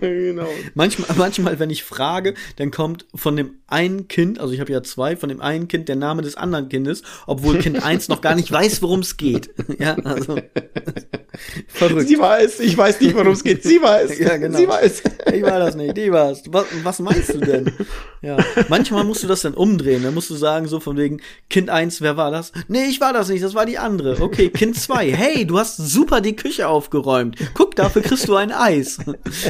genau. 0.00 0.48
Manchmal, 0.72 1.08
manchmal, 1.18 1.58
wenn 1.58 1.68
ich 1.68 1.84
frage, 1.84 2.32
dann 2.56 2.70
kommt 2.70 3.04
von 3.14 3.36
dem 3.36 3.58
einen 3.66 4.08
Kind, 4.08 4.40
also 4.40 4.54
ich 4.54 4.60
habe 4.60 4.72
ja 4.72 4.82
zwei, 4.82 5.16
von 5.16 5.28
dem 5.28 5.42
einen 5.42 5.68
Kind 5.68 5.90
der 5.90 5.96
Name 5.96 6.22
des 6.22 6.36
anderen 6.36 6.70
Kindes, 6.70 7.02
obwohl 7.26 7.58
Kind 7.58 7.82
eins 7.84 8.08
noch 8.08 8.22
gar 8.22 8.34
nicht 8.34 8.50
weiß, 8.50 8.80
worum 8.80 9.00
es 9.00 9.18
geht. 9.18 9.50
Ja, 9.78 9.96
also. 10.04 10.38
Verrückt. 11.68 12.08
Sie 12.08 12.18
weiß, 12.18 12.60
ich 12.60 12.76
weiß 12.76 13.00
nicht, 13.00 13.14
worum 13.14 13.32
es 13.32 13.42
geht. 13.42 13.62
Sie 13.62 13.80
weiß. 13.80 14.12
Ja, 14.22 14.36
genau. 14.36 14.56
Sie 14.56 14.68
weiß. 14.68 15.02
Ich 15.32 15.42
war 15.42 15.58
das 15.58 15.74
nicht, 15.74 15.96
die 15.96 16.12
war's. 16.12 16.42
Was, 16.48 16.66
was 16.84 17.00
meinst 17.00 17.34
du 17.34 17.38
denn? 17.38 17.72
Ja. 18.20 18.36
Manchmal 18.68 19.02
musst 19.04 19.24
du 19.24 19.26
das 19.26 19.42
dann 19.42 19.54
umdrehen. 19.54 20.04
Dann 20.04 20.14
musst 20.14 20.30
du 20.30 20.36
sagen, 20.36 20.68
so 20.68 20.78
von 20.78 20.96
wegen, 20.96 21.20
Kind 21.50 21.70
eins, 21.70 22.00
wer 22.00 22.16
war 22.16 22.30
das? 22.30 22.52
Nee, 22.68 22.84
ich 22.84 23.00
war 23.00 23.12
das 23.12 23.28
nicht, 23.28 23.42
das 23.42 23.54
war 23.54 23.66
die 23.66 23.78
andere. 23.78 24.20
Okay, 24.20 24.50
Kind 24.50 24.76
zwei, 24.76 25.10
hey, 25.10 25.44
du 25.44 25.58
hast 25.58 25.78
super 25.78 26.20
die 26.20 26.36
Küche 26.36 26.68
aufgeräumt. 26.68 27.36
Guck, 27.54 27.74
dafür 27.74 28.02
kriegst 28.02 28.28
du 28.28 28.36
ein 28.36 28.52
Eis. 28.52 28.98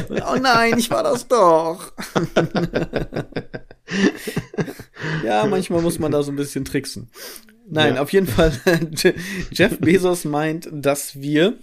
Oh 0.09 0.37
nein, 0.41 0.79
ich 0.79 0.89
war 0.89 1.03
das 1.03 1.27
doch. 1.27 1.91
ja, 5.23 5.45
manchmal 5.45 5.81
muss 5.81 5.99
man 5.99 6.11
da 6.11 6.23
so 6.23 6.31
ein 6.31 6.35
bisschen 6.35 6.65
tricksen. 6.65 7.11
Nein, 7.69 7.95
ja. 7.95 8.01
auf 8.01 8.11
jeden 8.11 8.27
Fall. 8.27 8.53
Jeff 9.51 9.79
Bezos 9.79 10.25
meint, 10.25 10.69
dass 10.71 11.19
wir, 11.19 11.57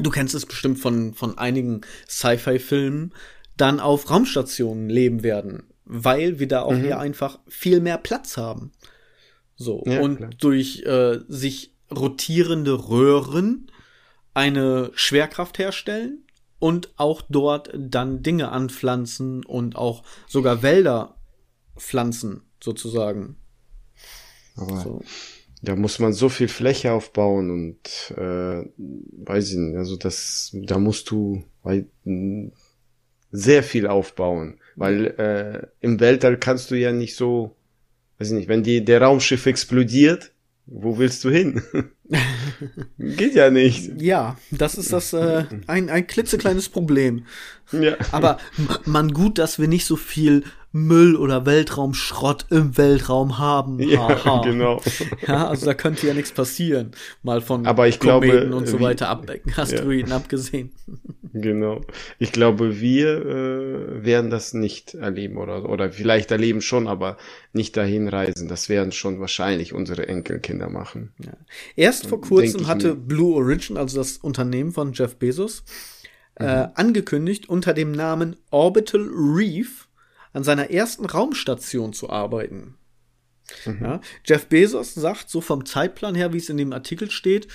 du 0.00 0.10
kennst 0.10 0.34
es 0.34 0.46
bestimmt 0.46 0.78
von, 0.78 1.14
von 1.14 1.38
einigen 1.38 1.80
Sci-Fi-Filmen, 2.08 3.12
dann 3.56 3.80
auf 3.80 4.10
Raumstationen 4.10 4.90
leben 4.90 5.22
werden, 5.22 5.64
weil 5.84 6.38
wir 6.38 6.48
da 6.48 6.62
auch 6.62 6.72
mhm. 6.72 6.82
hier 6.82 6.98
einfach 6.98 7.38
viel 7.48 7.80
mehr 7.80 7.98
Platz 7.98 8.36
haben. 8.36 8.72
So, 9.56 9.82
ja, 9.86 10.00
und 10.00 10.16
klar. 10.16 10.30
durch 10.38 10.82
äh, 10.82 11.20
sich 11.28 11.74
rotierende 11.90 12.88
Röhren 12.88 13.70
eine 14.34 14.90
Schwerkraft 14.94 15.58
herstellen 15.58 16.26
und 16.58 16.90
auch 16.96 17.22
dort 17.28 17.70
dann 17.74 18.22
Dinge 18.22 18.50
anpflanzen 18.50 19.44
und 19.44 19.76
auch 19.76 20.02
sogar 20.26 20.62
Wälder 20.62 21.16
pflanzen, 21.76 22.42
sozusagen. 22.62 23.36
Aber 24.56 24.80
so. 24.80 25.02
da 25.62 25.76
muss 25.76 25.98
man 25.98 26.12
so 26.12 26.28
viel 26.28 26.48
Fläche 26.48 26.92
aufbauen 26.92 27.50
und 27.50 28.14
äh, 28.16 28.64
weiß 28.76 29.50
ich 29.50 29.56
nicht, 29.56 29.76
also 29.76 29.96
das, 29.96 30.50
da 30.54 30.78
musst 30.78 31.10
du 31.10 31.44
weil, 31.62 31.86
sehr 33.32 33.62
viel 33.62 33.86
aufbauen, 33.86 34.60
weil 34.76 35.06
äh, 35.18 35.66
im 35.80 36.00
Weltall 36.00 36.38
kannst 36.38 36.70
du 36.70 36.74
ja 36.76 36.92
nicht 36.92 37.16
so, 37.16 37.56
weiß 38.18 38.28
ich 38.28 38.34
nicht, 38.34 38.48
wenn 38.48 38.62
die 38.62 38.84
der 38.84 39.02
Raumschiff 39.02 39.46
explodiert, 39.46 40.32
wo 40.66 40.98
willst 40.98 41.22
du 41.24 41.30
hin? 41.30 41.62
Geht 42.98 43.34
ja 43.34 43.50
nicht. 43.50 44.00
Ja, 44.00 44.36
das 44.50 44.76
ist 44.76 44.92
das 44.92 45.12
äh, 45.12 45.44
ein, 45.66 45.90
ein 45.90 46.06
klitzekleines 46.06 46.68
Problem. 46.68 47.24
Ja. 47.72 47.96
Aber 48.10 48.38
man 48.84 49.12
gut, 49.12 49.38
dass 49.38 49.58
wir 49.58 49.68
nicht 49.68 49.86
so 49.86 49.96
viel 49.96 50.44
Müll 50.76 51.16
oder 51.16 51.46
Weltraumschrott 51.46 52.46
im 52.50 52.76
Weltraum 52.76 53.38
haben. 53.38 53.78
Ja, 53.86 54.08
Aha. 54.08 54.42
genau. 54.42 54.82
Ja, 55.26 55.48
also 55.48 55.64
da 55.66 55.74
könnte 55.74 56.06
ja 56.06 56.14
nichts 56.14 56.32
passieren. 56.32 56.90
Mal 57.22 57.40
von 57.40 57.66
Aber 57.66 57.86
ich 57.88 58.00
Kometen 58.00 58.48
glaube, 58.48 58.56
und 58.56 58.66
so 58.66 58.80
weiter 58.80 59.08
abdecken, 59.08 59.52
Asteroiden 59.56 60.10
ja. 60.10 60.16
abgesehen. 60.16 60.72
Genau. 61.32 61.82
Ich 62.18 62.32
glaube, 62.32 62.80
wir 62.80 63.26
äh, 63.26 64.04
werden 64.04 64.30
das 64.30 64.54
nicht 64.54 64.94
erleben 64.94 65.36
oder 65.36 65.68
oder 65.68 65.92
vielleicht 65.92 66.30
erleben 66.30 66.60
schon, 66.60 66.88
aber 66.88 67.16
nicht 67.52 67.76
dahin 67.76 68.08
reisen. 68.08 68.48
Das 68.48 68.68
werden 68.68 68.92
schon 68.92 69.20
wahrscheinlich 69.20 69.72
unsere 69.72 70.08
Enkelkinder 70.08 70.68
machen. 70.68 71.12
Ja. 71.24 71.32
Erst 71.76 72.06
vor 72.06 72.20
kurzem 72.20 72.66
hatte 72.66 72.88
mir. 72.88 72.96
Blue 72.96 73.34
Origin, 73.36 73.76
also 73.76 73.98
das 73.98 74.18
Unternehmen 74.18 74.72
von 74.72 74.92
Jeff 74.92 75.16
Bezos, 75.16 75.64
äh, 76.36 76.42
mhm. 76.42 76.48
äh, 76.48 76.68
angekündigt, 76.74 77.48
unter 77.48 77.72
dem 77.72 77.92
Namen 77.92 78.36
Orbital 78.50 79.08
Reef 79.10 79.85
an 80.36 80.44
seiner 80.44 80.70
ersten 80.70 81.06
Raumstation 81.06 81.94
zu 81.94 82.10
arbeiten. 82.10 82.76
Mhm. 83.64 83.78
Ja, 83.82 84.00
Jeff 84.26 84.46
Bezos 84.48 84.92
sagt 84.92 85.30
so 85.30 85.40
vom 85.40 85.64
Zeitplan 85.64 86.14
her, 86.14 86.34
wie 86.34 86.36
es 86.36 86.50
in 86.50 86.58
dem 86.58 86.74
Artikel 86.74 87.10
steht, 87.10 87.48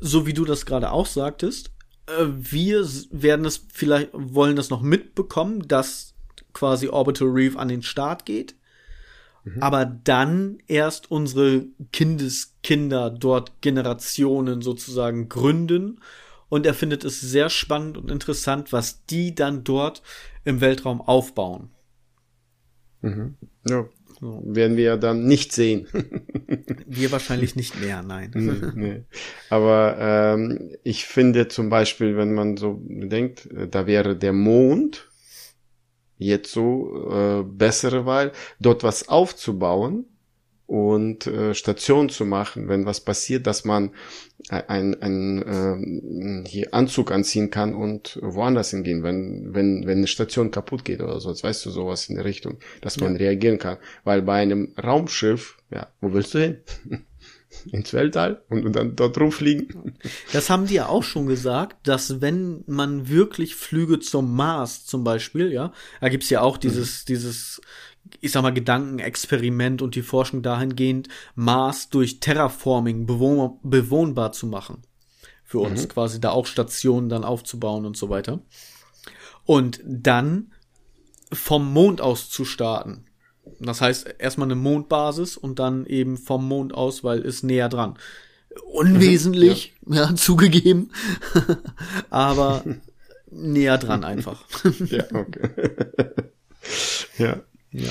so 0.00 0.26
wie 0.26 0.32
du 0.32 0.44
das 0.44 0.66
gerade 0.66 0.90
auch 0.90 1.06
sagtest, 1.06 1.70
äh, 2.06 2.24
wir 2.26 2.84
werden 3.10 3.46
es 3.46 3.64
vielleicht, 3.72 4.10
wollen 4.12 4.56
das 4.56 4.68
noch 4.68 4.82
mitbekommen, 4.82 5.68
dass 5.68 6.14
quasi 6.52 6.88
Orbital 6.88 7.28
Reef 7.28 7.56
an 7.56 7.68
den 7.68 7.82
Start 7.82 8.26
geht. 8.26 8.56
Mhm. 9.44 9.62
Aber 9.62 9.84
dann 9.84 10.58
erst 10.66 11.12
unsere 11.12 11.66
Kindeskinder 11.92 13.10
dort 13.10 13.60
Generationen 13.60 14.60
sozusagen 14.60 15.28
gründen. 15.28 16.00
Und 16.48 16.66
er 16.66 16.74
findet 16.74 17.04
es 17.04 17.20
sehr 17.20 17.48
spannend 17.48 17.96
und 17.96 18.10
interessant, 18.10 18.72
was 18.72 19.04
die 19.06 19.36
dann 19.36 19.62
dort 19.62 20.02
im 20.44 20.60
Weltraum 20.60 21.00
aufbauen. 21.00 21.70
Mhm. 23.04 23.34
Ja. 23.68 23.86
So. 24.20 24.42
Werden 24.46 24.76
wir 24.76 24.84
ja 24.84 24.96
dann 24.96 25.26
nicht 25.26 25.52
sehen. 25.52 25.88
wir 26.86 27.12
wahrscheinlich 27.12 27.56
nicht 27.56 27.80
mehr, 27.80 28.02
nein. 28.02 28.30
nee, 28.34 28.72
nee. 28.74 29.02
Aber 29.50 29.96
ähm, 29.98 30.70
ich 30.84 31.04
finde 31.04 31.48
zum 31.48 31.68
Beispiel, 31.68 32.16
wenn 32.16 32.32
man 32.32 32.56
so 32.56 32.80
denkt, 32.86 33.46
äh, 33.46 33.68
da 33.68 33.86
wäre 33.86 34.16
der 34.16 34.32
Mond 34.32 35.10
jetzt 36.16 36.52
so 36.52 37.10
äh, 37.10 37.42
bessere 37.42 38.06
Wahl, 38.06 38.32
dort 38.60 38.84
was 38.84 39.08
aufzubauen 39.08 40.06
und 40.74 41.28
äh, 41.28 41.54
Station 41.54 42.08
zu 42.08 42.24
machen, 42.24 42.66
wenn 42.66 42.84
was 42.84 42.98
passiert, 42.98 43.46
dass 43.46 43.64
man 43.64 43.90
ein, 44.48 45.00
ein 45.00 46.44
äh, 46.44 46.48
hier 46.48 46.74
Anzug 46.74 47.12
anziehen 47.12 47.50
kann 47.50 47.76
und 47.76 48.18
woanders 48.20 48.70
hingehen, 48.70 49.04
wenn, 49.04 49.54
wenn, 49.54 49.86
wenn 49.86 49.98
eine 49.98 50.08
Station 50.08 50.50
kaputt 50.50 50.84
geht 50.84 51.00
oder 51.00 51.20
so, 51.20 51.28
jetzt 51.30 51.44
weißt 51.44 51.64
du 51.64 51.70
sowas 51.70 52.08
in 52.08 52.16
der 52.16 52.24
Richtung, 52.24 52.58
dass 52.80 52.98
man 52.98 53.12
ja. 53.12 53.18
reagieren 53.18 53.60
kann. 53.60 53.76
Weil 54.02 54.22
bei 54.22 54.42
einem 54.42 54.74
Raumschiff, 54.82 55.58
ja, 55.70 55.86
wo 56.00 56.12
willst 56.12 56.34
du 56.34 56.40
hin? 56.40 56.56
ins 57.70 57.92
Weltall 57.92 58.42
und, 58.48 58.66
und 58.66 58.74
dann 58.74 58.96
dort 58.96 59.16
rumfliegen. 59.16 59.94
Das 60.32 60.50
haben 60.50 60.66
die 60.66 60.74
ja 60.74 60.88
auch 60.88 61.04
schon 61.04 61.26
gesagt, 61.26 61.86
dass 61.86 62.20
wenn 62.20 62.64
man 62.66 63.08
wirklich 63.08 63.54
Flüge 63.54 64.00
zum 64.00 64.34
Mars 64.34 64.84
zum 64.86 65.04
Beispiel, 65.04 65.52
ja, 65.52 65.72
da 66.00 66.08
gibt's 66.08 66.30
ja 66.30 66.40
auch 66.40 66.56
dieses, 66.56 67.02
mhm. 67.02 67.06
dieses 67.06 67.60
ich 68.20 68.32
sag 68.32 68.42
mal, 68.42 68.52
Gedankenexperiment 68.52 69.82
und 69.82 69.94
die 69.94 70.02
Forschung 70.02 70.42
dahingehend, 70.42 71.08
Mars 71.34 71.88
durch 71.88 72.20
Terraforming 72.20 73.06
bewohn 73.06 73.58
bewohnbar 73.62 74.32
zu 74.32 74.46
machen. 74.46 74.82
Für 75.44 75.58
uns 75.58 75.84
mhm. 75.84 75.88
quasi 75.88 76.20
da 76.20 76.30
auch 76.30 76.46
Stationen 76.46 77.08
dann 77.08 77.24
aufzubauen 77.24 77.84
und 77.84 77.96
so 77.96 78.08
weiter. 78.08 78.40
Und 79.44 79.80
dann 79.84 80.52
vom 81.32 81.72
Mond 81.72 82.00
aus 82.00 82.30
zu 82.30 82.44
starten. 82.44 83.04
Das 83.60 83.80
heißt, 83.80 84.16
erstmal 84.18 84.46
eine 84.46 84.54
Mondbasis 84.54 85.36
und 85.36 85.58
dann 85.58 85.86
eben 85.86 86.16
vom 86.16 86.46
Mond 86.48 86.74
aus, 86.74 87.04
weil 87.04 87.24
es 87.26 87.42
näher 87.42 87.68
dran. 87.68 87.98
Unwesentlich, 88.66 89.74
mhm, 89.82 89.94
ja. 89.94 90.10
ja, 90.10 90.14
zugegeben. 90.16 90.90
Aber 92.10 92.64
näher 93.30 93.78
dran 93.78 94.04
einfach. 94.04 94.44
ja, 94.86 95.04
okay. 95.12 95.50
ja. 97.18 97.42
Ja. 97.74 97.90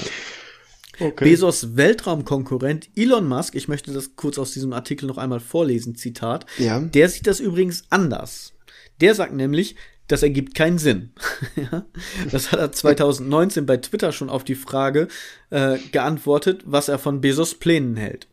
Okay. 1.00 1.26
Bezos 1.26 1.76
Weltraumkonkurrent 1.76 2.90
Elon 2.96 3.28
Musk, 3.28 3.56
ich 3.56 3.68
möchte 3.68 3.92
das 3.92 4.16
kurz 4.16 4.38
aus 4.38 4.52
diesem 4.52 4.74
Artikel 4.74 5.08
noch 5.08 5.18
einmal 5.18 5.40
vorlesen, 5.40 5.96
Zitat. 5.96 6.46
Ja. 6.58 6.80
Der 6.80 7.10
sieht 7.10 7.28
das 7.28 7.40
übrigens 7.40 7.86
anders. 7.90 8.54
Der 9.02 9.16
sagt 9.16 9.34
nämlich, 9.34 9.76
das 10.08 10.22
ergibt 10.22 10.54
keinen 10.54 10.78
Sinn. 10.78 11.12
das 12.32 12.52
hat 12.52 12.60
er 12.60 12.72
2019 12.72 13.66
bei 13.66 13.78
Twitter 13.78 14.12
schon 14.12 14.30
auf 14.30 14.44
die 14.44 14.56
Frage 14.56 15.08
äh, 15.50 15.78
geantwortet, 15.92 16.62
was 16.66 16.90
er 16.90 17.00
von 17.00 17.22
Bezos 17.22 17.56
Plänen 17.56 17.96
hält. 17.96 18.28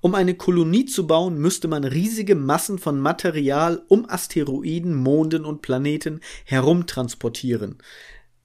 Um 0.00 0.14
eine 0.14 0.34
Kolonie 0.34 0.84
zu 0.84 1.06
bauen, 1.06 1.38
müsste 1.38 1.66
man 1.66 1.82
riesige 1.82 2.34
Massen 2.34 2.78
von 2.78 3.00
Material 3.00 3.82
um 3.88 4.06
Asteroiden, 4.06 4.94
Monden 4.94 5.46
und 5.46 5.62
Planeten 5.62 6.20
herumtransportieren. 6.44 7.78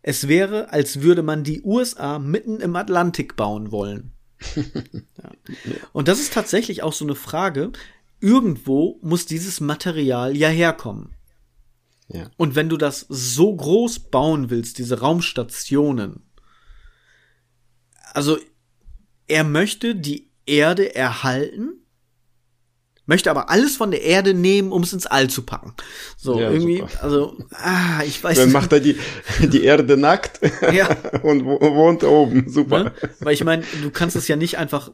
Es 0.01 0.27
wäre, 0.27 0.71
als 0.71 1.01
würde 1.01 1.23
man 1.23 1.43
die 1.43 1.61
USA 1.61 2.19
mitten 2.19 2.61
im 2.61 2.75
Atlantik 2.75 3.35
bauen 3.35 3.71
wollen. 3.71 4.11
ja. 4.55 5.33
Und 5.91 6.07
das 6.07 6.19
ist 6.19 6.33
tatsächlich 6.33 6.83
auch 6.83 6.93
so 6.93 7.05
eine 7.05 7.15
Frage. 7.15 7.71
Irgendwo 8.21 8.99
muss 9.01 9.25
dieses 9.25 9.59
Material 9.59 10.35
ja 10.37 10.49
herkommen. 10.49 11.15
Ja. 12.07 12.29
Und 12.37 12.55
wenn 12.55 12.69
du 12.69 12.77
das 12.77 13.05
so 13.09 13.55
groß 13.55 13.99
bauen 13.99 14.49
willst, 14.49 14.77
diese 14.77 14.99
Raumstationen, 14.99 16.23
also 18.13 18.37
er 19.27 19.43
möchte 19.43 19.95
die 19.95 20.31
Erde 20.45 20.95
erhalten 20.95 21.78
möchte 23.09 23.31
aber 23.31 23.49
alles 23.49 23.75
von 23.75 23.89
der 23.89 24.03
Erde 24.03 24.35
nehmen, 24.35 24.71
um 24.71 24.83
es 24.83 24.93
ins 24.93 25.07
All 25.07 25.29
zu 25.29 25.41
packen. 25.41 25.73
So, 26.15 26.39
ja, 26.39 26.51
irgendwie, 26.51 26.77
super. 26.77 27.03
also, 27.03 27.37
ah, 27.53 28.03
ich 28.05 28.23
weiß 28.23 28.37
Dann 28.37 28.51
macht 28.51 28.71
er 28.71 28.79
die, 28.79 28.97
die 29.39 29.63
Erde 29.63 29.97
nackt 29.97 30.39
ja. 30.71 30.95
und 31.23 31.43
wohnt 31.43 32.03
oben. 32.03 32.47
Super. 32.47 32.83
Ne? 32.83 32.93
Weil 33.19 33.33
ich 33.33 33.43
meine, 33.43 33.63
du 33.81 33.89
kannst 33.89 34.15
es 34.15 34.27
ja 34.27 34.35
nicht 34.35 34.59
einfach 34.59 34.91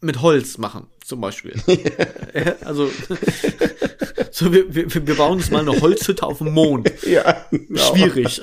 mit 0.00 0.20
Holz 0.20 0.58
machen, 0.58 0.88
zum 1.04 1.20
Beispiel. 1.20 1.54
also, 2.64 2.90
so, 4.32 4.52
wir, 4.52 4.74
wir, 4.74 5.06
wir 5.06 5.14
bauen 5.14 5.34
uns 5.34 5.52
mal 5.52 5.60
eine 5.60 5.80
Holzhütte 5.80 6.26
auf 6.26 6.38
dem 6.38 6.52
Mond. 6.52 6.90
Ja. 7.06 7.46
Genau. 7.52 7.94
Schwierig. 7.94 8.40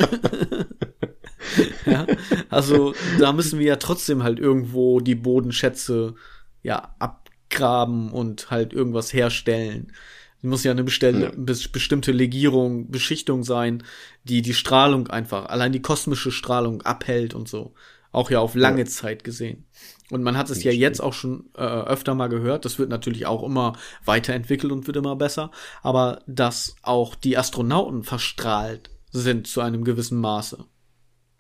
ja, 1.86 2.08
also, 2.50 2.96
da 3.20 3.34
müssen 3.34 3.60
wir 3.60 3.68
ja 3.68 3.76
trotzdem 3.76 4.24
halt 4.24 4.40
irgendwo 4.40 5.02
die 5.02 5.16
Bodenschätze, 5.16 6.16
ja, 6.64 6.96
ab 6.98 7.21
graben 7.52 8.12
und 8.12 8.50
halt 8.50 8.74
irgendwas 8.74 9.14
herstellen. 9.14 9.92
Es 10.38 10.44
muss 10.44 10.64
ja 10.64 10.72
eine 10.72 10.84
bestelle, 10.84 11.26
ja. 11.26 11.32
bestimmte 11.72 12.12
Legierung, 12.12 12.90
Beschichtung 12.90 13.44
sein, 13.44 13.84
die 14.24 14.42
die 14.42 14.56
Strahlung 14.56 15.08
einfach, 15.08 15.46
allein 15.46 15.72
die 15.72 15.82
kosmische 15.82 16.32
Strahlung 16.32 16.82
abhält 16.82 17.36
und 17.36 17.48
so. 17.48 17.74
Auch 18.12 18.30
ja 18.30 18.40
auf 18.40 18.56
lange 18.56 18.82
ja. 18.82 18.88
Zeit 18.88 19.24
gesehen. 19.24 19.66
Und 20.10 20.24
man 20.24 20.38
hat 20.38 20.50
es 20.50 20.64
ja 20.64 20.72
jetzt 20.72 21.00
auch 21.00 21.14
schon 21.14 21.46
äh, 21.56 21.62
öfter 21.62 22.14
mal 22.16 22.28
gehört. 22.28 22.66
Das 22.66 22.78
wird 22.78 22.90
natürlich 22.90 23.26
auch 23.26 23.44
immer 23.44 23.78
weiterentwickelt 24.04 24.72
und 24.72 24.86
wird 24.86 24.98
immer 24.98 25.16
besser. 25.16 25.52
Aber 25.82 26.22
dass 26.28 26.76
auch 26.82 27.16
die 27.16 27.38
Astronauten 27.38 28.04
verstrahlt 28.04 28.90
sind 29.12 29.48
zu 29.48 29.62
einem 29.62 29.86
gewissen 29.86 30.20
Maße. 30.20 30.66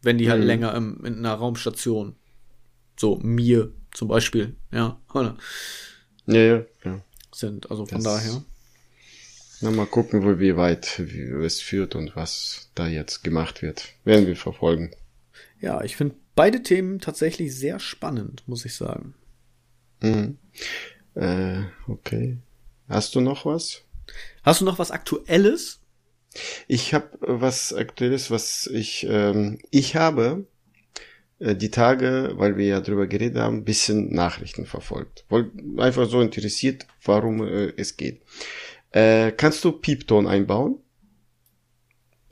Wenn 0.01 0.18
die 0.18 0.30
halt 0.30 0.41
mhm. 0.41 0.48
länger 0.48 0.74
im, 0.75 1.03
in 1.03 1.18
einer 1.18 1.34
Raumstation. 1.34 2.15
So, 2.98 3.18
mir 3.22 3.74
zum 3.94 4.08
Beispiel, 4.08 4.56
ja. 4.72 5.01
Oder? 5.13 5.36
Ja, 6.34 6.42
ja, 6.42 6.66
ja. 6.86 7.02
Sind. 7.34 7.70
Also 7.70 7.86
von 7.86 8.04
das, 8.04 8.04
daher. 8.04 8.44
Na, 9.62 9.72
mal 9.72 9.86
gucken, 9.86 10.24
wo, 10.24 10.40
wie 10.40 10.58
weit 10.58 11.00
wie 11.00 11.22
es 11.46 11.62
führt 11.62 11.96
und 11.96 12.16
was 12.16 12.70
da 12.76 12.88
jetzt 12.88 13.24
gemacht 13.24 13.62
wird. 13.62 13.90
Werden 14.04 14.28
wir 14.28 14.36
verfolgen. 14.36 14.92
Ja, 15.60 15.84
ich 15.84 15.96
finde 15.96 16.16
beide 16.36 16.64
Themen 16.64 17.00
tatsächlich 17.00 17.56
sehr 17.56 17.80
spannend, 17.80 18.44
muss 18.48 18.66
ich 18.66 18.76
sagen. 18.76 19.14
Mhm. 20.02 20.38
Äh, 21.16 21.64
okay. 21.88 22.38
Hast 22.90 23.16
du 23.16 23.22
noch 23.22 23.46
was? 23.46 23.84
Hast 24.44 24.62
du 24.62 24.66
noch 24.66 24.80
was 24.80 24.92
Aktuelles? 24.92 25.80
Ich 26.68 26.94
habe 26.94 27.10
was 27.22 27.74
Aktuelles, 27.74 28.32
was 28.32 28.68
ich 28.68 29.06
ähm, 29.08 29.60
ich 29.70 29.96
habe 29.96 30.46
die 31.41 31.71
Tage, 31.71 32.33
weil 32.36 32.57
wir 32.57 32.65
ja 32.65 32.81
drüber 32.81 33.07
geredet 33.07 33.38
haben, 33.38 33.57
ein 33.57 33.63
bisschen 33.65 34.13
Nachrichten 34.13 34.65
verfolgt. 34.65 35.25
Wollt 35.29 35.51
einfach 35.77 36.07
so 36.07 36.21
interessiert, 36.21 36.86
warum 37.03 37.41
äh, 37.41 37.74
es 37.77 37.98
geht. 37.98 38.21
Äh, 38.91 39.31
kannst 39.31 39.63
du 39.63 39.71
Piepton 39.71 40.27
einbauen? 40.27 40.77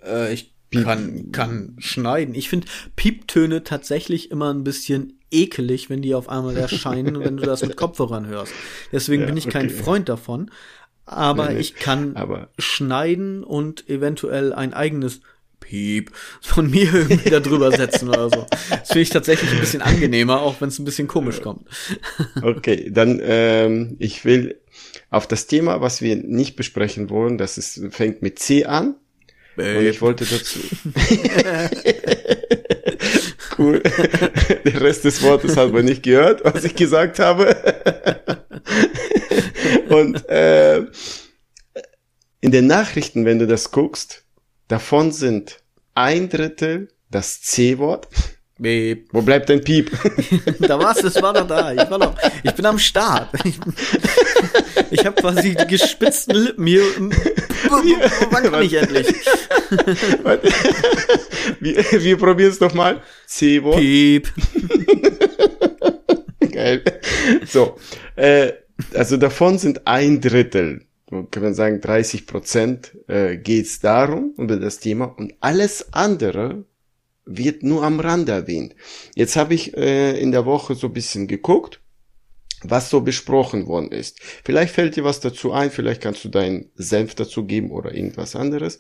Äh, 0.03 0.33
ich 0.33 0.53
Piep 0.69 0.83
kann, 0.83 1.31
kann 1.31 1.75
schneiden. 1.79 2.35
Ich 2.35 2.49
finde 2.49 2.67
Pieptöne 2.95 3.63
tatsächlich 3.63 4.29
immer 4.29 4.53
ein 4.53 4.63
bisschen 4.63 5.19
ekelig, 5.31 5.89
wenn 5.89 6.01
die 6.01 6.13
auf 6.13 6.29
einmal 6.29 6.55
erscheinen, 6.57 7.19
wenn 7.19 7.37
du 7.37 7.43
das 7.43 7.63
mit 7.63 7.75
Kopfhörern 7.77 8.27
hörst. 8.27 8.53
Deswegen 8.91 9.23
ja, 9.23 9.27
bin 9.27 9.37
ich 9.37 9.47
okay. 9.47 9.59
kein 9.59 9.69
Freund 9.69 10.09
davon. 10.09 10.51
Aber 11.05 11.47
nee, 11.47 11.55
nee. 11.55 11.59
ich 11.59 11.75
kann 11.75 12.15
aber 12.15 12.49
schneiden 12.59 13.43
und 13.43 13.89
eventuell 13.89 14.53
ein 14.53 14.73
eigenes 14.73 15.21
Piep 15.59 16.11
von 16.41 16.69
mir 16.69 16.93
irgendwie 16.93 17.29
da 17.29 17.39
drüber 17.39 17.71
setzen 17.75 18.09
oder 18.09 18.29
so. 18.29 18.45
Das 18.69 18.87
finde 18.87 19.01
ich 19.01 19.09
tatsächlich 19.09 19.51
ein 19.51 19.59
bisschen 19.59 19.81
angenehmer, 19.81 20.41
auch 20.41 20.59
wenn 20.61 20.69
es 20.69 20.79
ein 20.79 20.85
bisschen 20.85 21.07
komisch 21.07 21.41
kommt. 21.41 21.67
Okay, 22.41 22.89
dann 22.91 23.21
ähm, 23.23 23.95
ich 23.99 24.25
will 24.25 24.59
auf 25.09 25.27
das 25.27 25.47
Thema, 25.47 25.81
was 25.81 26.01
wir 26.01 26.15
nicht 26.15 26.55
besprechen 26.55 27.09
wollen, 27.09 27.37
das 27.37 27.57
ist, 27.57 27.81
fängt 27.91 28.21
mit 28.21 28.39
C 28.39 28.65
an. 28.65 28.95
Babe. 29.55 29.79
Und 29.79 29.85
ich 29.87 30.01
wollte 30.01 30.25
dazu. 30.25 30.59
cool. 33.57 33.81
Der 34.65 34.81
Rest 34.81 35.03
des 35.05 35.21
Wortes 35.21 35.57
hat 35.57 35.73
man 35.73 35.85
nicht 35.85 36.03
gehört, 36.03 36.43
was 36.45 36.63
ich 36.63 36.75
gesagt 36.75 37.19
habe. 37.19 37.55
Und 39.89 40.29
äh, 40.29 40.85
in 42.41 42.51
den 42.51 42.67
Nachrichten, 42.67 43.25
wenn 43.25 43.39
du 43.39 43.48
das 43.48 43.72
guckst, 43.72 44.24
Davon 44.70 45.12
sind 45.12 45.60
ein 45.96 46.29
Drittel 46.29 46.90
das 47.10 47.42
C-Wort. 47.42 48.08
Beep. 48.60 49.10
Wo 49.12 49.24
bleibt 49.24 49.50
dein 49.50 49.62
Piep? 49.64 49.90
da 50.60 50.77
war's, 50.77 51.03
es 51.03 51.20
war 51.22 51.34
doch 51.34 51.48
da. 51.48 51.74
Ich 51.74 51.90
war 51.90 51.98
noch, 51.98 52.16
ich 52.44 52.51
bin 52.53 52.66
am 52.66 52.77
Start. 52.79 53.29
Ich, 54.92 55.00
ich 55.01 55.05
habe 55.05 55.22
quasi 55.22 55.55
die 55.55 55.68
gespitzten 55.68 56.36
Lippen 56.36 56.66
hier. 56.66 56.82
Wann 58.32 58.44
kann 58.44 58.64
ich 58.64 58.74
endlich? 58.74 59.08
wir, 61.60 61.86
wir 61.92 62.18
probieren 62.18 62.51
es 62.51 62.60
nochmal. 62.60 63.01
C-Wort. 63.27 63.77
Piep. 63.77 64.32
Geil. 66.51 66.84
So, 67.46 67.77
äh, 68.16 68.53
also 68.94 69.18
davon 69.18 69.60
sind 69.60 69.86
ein 69.86 70.22
Drittel 70.22 70.88
kann 71.09 71.43
man 71.43 71.53
sagen, 71.53 71.81
30 71.81 72.27
Prozent 72.27 72.98
äh, 73.07 73.37
geht 73.37 73.65
es 73.65 73.79
darum, 73.79 74.33
über 74.37 74.57
das 74.57 74.79
Thema 74.79 75.05
und 75.05 75.33
alles 75.39 75.93
andere 75.93 76.65
wird 77.25 77.63
nur 77.63 77.83
am 77.83 78.00
Rande 78.00 78.31
erwähnt. 78.31 78.75
Jetzt 79.15 79.35
habe 79.35 79.53
ich 79.53 79.75
äh, 79.75 80.19
in 80.19 80.31
der 80.31 80.45
Woche 80.45 80.75
so 80.75 80.87
ein 80.87 80.93
bisschen 80.93 81.27
geguckt, 81.27 81.81
was 82.63 82.89
so 82.89 83.01
besprochen 83.01 83.67
worden 83.67 83.91
ist. 83.91 84.19
Vielleicht 84.22 84.74
fällt 84.74 84.95
dir 84.95 85.03
was 85.03 85.19
dazu 85.19 85.51
ein, 85.51 85.72
vielleicht 85.72 86.01
kannst 86.01 86.24
du 86.25 86.29
deinen 86.29 86.72
Senf 86.75 87.15
dazu 87.15 87.45
geben 87.45 87.72
oder 87.72 87.93
irgendwas 87.93 88.35
anderes. 88.35 88.79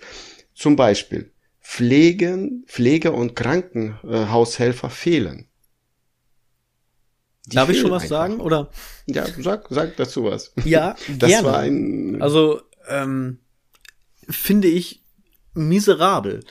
Zum 0.53 0.75
Beispiel, 0.75 1.31
Pflegen, 1.61 2.63
Pfleger 2.67 3.13
und 3.13 3.35
Krankenhaushelfer 3.35 4.89
fehlen. 4.89 5.48
Die 7.49 7.55
Darf 7.55 7.69
ich 7.69 7.79
schon 7.79 7.91
was 7.91 8.03
einfach. 8.03 8.15
sagen? 8.15 8.39
Oder? 8.39 8.69
Ja, 9.07 9.25
sag, 9.39 9.67
sag 9.69 9.97
dazu 9.97 10.23
was. 10.23 10.53
Ja, 10.63 10.95
das 11.17 11.29
gerne. 11.29 11.47
War 11.47 11.59
ein 11.59 12.21
also 12.21 12.61
ähm, 12.87 13.39
finde 14.29 14.67
ich 14.67 15.03
miserabel. 15.53 16.41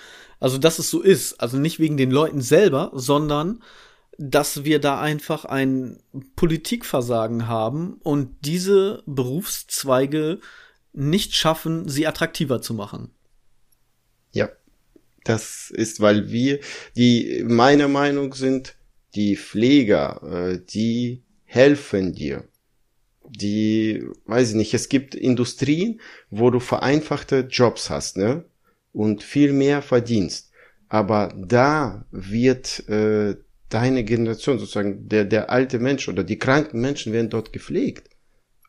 Also, 0.41 0.59
dass 0.59 0.79
es 0.79 0.91
so 0.91 1.01
ist. 1.01 1.41
Also 1.41 1.57
nicht 1.57 1.79
wegen 1.79 1.97
den 1.97 2.11
Leuten 2.11 2.41
selber, 2.41 2.91
sondern 2.95 3.63
dass 4.19 4.65
wir 4.65 4.81
da 4.81 5.01
einfach 5.01 5.45
ein 5.45 6.01
Politikversagen 6.35 7.47
haben 7.47 7.95
und 8.03 8.35
diese 8.41 9.03
Berufszweige 9.07 10.41
nicht 10.93 11.35
schaffen, 11.35 11.89
sie 11.89 12.07
attraktiver 12.07 12.61
zu 12.61 12.75
machen. 12.75 13.13
Ja, 14.33 14.49
das 15.25 15.71
ist, 15.71 16.01
weil 16.01 16.31
wir, 16.31 16.59
die 16.97 17.45
meiner 17.47 17.87
Meinung 17.87 18.35
sind, 18.35 18.75
die 19.15 19.37
Pfleger, 19.37 20.23
äh, 20.23 20.61
die 20.65 21.23
helfen 21.45 22.13
dir. 22.13 22.45
Die, 23.29 24.05
weiß 24.25 24.51
ich 24.51 24.55
nicht, 24.55 24.75
es 24.75 24.89
gibt 24.89 25.15
Industrien, 25.15 26.01
wo 26.31 26.51
du 26.51 26.61
vereinfachte 26.61 27.47
Jobs 27.51 27.91
hast, 27.91 28.17
ne? 28.17 28.45
Und 28.93 29.23
viel 29.23 29.53
mehr 29.53 29.83
verdienst. 29.83 30.51
Aber 30.89 31.35
da 31.37 32.07
wird 32.11 32.89
äh, 32.89 33.37
deine 33.69 34.05
Generation 34.05 34.59
sozusagen, 34.59 35.09
der, 35.09 35.25
der 35.25 35.51
alte 35.51 35.79
Mensch 35.79 36.09
oder 36.09 36.25
die 36.25 36.39
kranken 36.39 36.81
Menschen 36.81 37.13
werden 37.13 37.29
dort 37.29 37.53
gepflegt. 37.53 38.09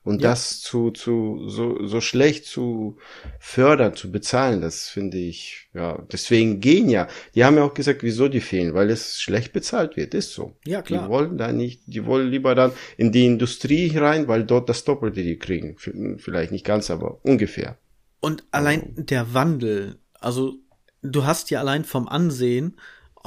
Und 0.10 0.24
ja. 0.24 0.30
das 0.30 0.60
zu, 0.60 0.89
zu, 0.89 1.48
so, 1.50 1.86
so 1.86 2.02
schlecht 2.02 2.48
zu 2.48 2.98
fördern, 3.39 3.93
zu 3.93 4.12
bezahlen, 4.12 4.60
das 4.60 4.89
finde 4.89 5.19
ich, 5.19 5.69
ja, 5.76 6.02
deswegen 6.12 6.62
gehen 6.62 6.89
ja. 6.89 7.08
Die 7.36 7.45
haben 7.45 7.58
ja 7.58 7.63
auch 7.63 7.76
gesagt, 7.76 8.02
wieso 8.02 8.28
die 8.28 8.41
fehlen, 8.41 8.74
weil 8.74 8.89
es 8.89 9.22
schlecht 9.22 9.54
bezahlt 9.54 9.98
wird, 9.98 10.15
ist 10.15 10.34
so. 10.34 10.58
Ja, 10.65 10.82
klar. 10.82 11.04
Die 11.04 11.10
wollen 11.10 11.38
da 11.38 11.52
nicht, 11.52 11.84
die 11.86 12.08
wollen 12.08 12.32
lieber 12.32 12.56
dann 12.56 12.72
in 12.98 13.12
die 13.12 13.28
Industrie 13.28 13.95
rein, 13.95 14.28
weil 14.28 14.45
dort 14.45 14.67
das 14.67 14.84
Doppelte 14.84 15.22
die 15.22 15.38
kriegen. 15.38 15.78
Vielleicht 16.17 16.52
nicht 16.52 16.65
ganz, 16.65 16.89
aber 16.89 17.19
ungefähr. 17.24 17.78
Und 18.19 18.45
allein 18.50 18.95
der 18.95 19.36
Wandel, 19.36 20.00
also 20.19 20.56
du 21.04 21.24
hast 21.24 21.52
ja 21.52 21.60
allein 21.60 21.86
vom 21.86 22.08
Ansehen, 22.08 22.78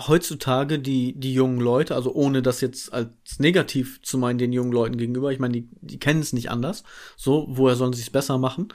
heutzutage 0.09 0.79
die, 0.79 1.19
die 1.19 1.35
jungen 1.35 1.61
Leute, 1.61 1.95
also 1.95 2.13
ohne 2.15 2.43
das 2.43 2.61
jetzt 2.61 2.93
als 2.93 3.39
negativ 3.39 4.01
zu 4.03 4.19
meinen 4.19 4.39
den 4.39 4.53
jungen 4.53 4.73
Leuten 4.73 4.97
gegenüber, 4.97 5.33
ich 5.33 5.39
meine, 5.39 5.55
die, 5.55 5.69
die 5.81 5.99
kennen 5.99 6.21
es 6.21 6.33
nicht 6.33 6.51
anders. 6.51 6.85
So, 7.17 7.47
woher 7.51 7.77
sollen 7.77 7.93
sie 7.93 8.03
es 8.03 8.11
besser 8.11 8.39
machen? 8.39 8.69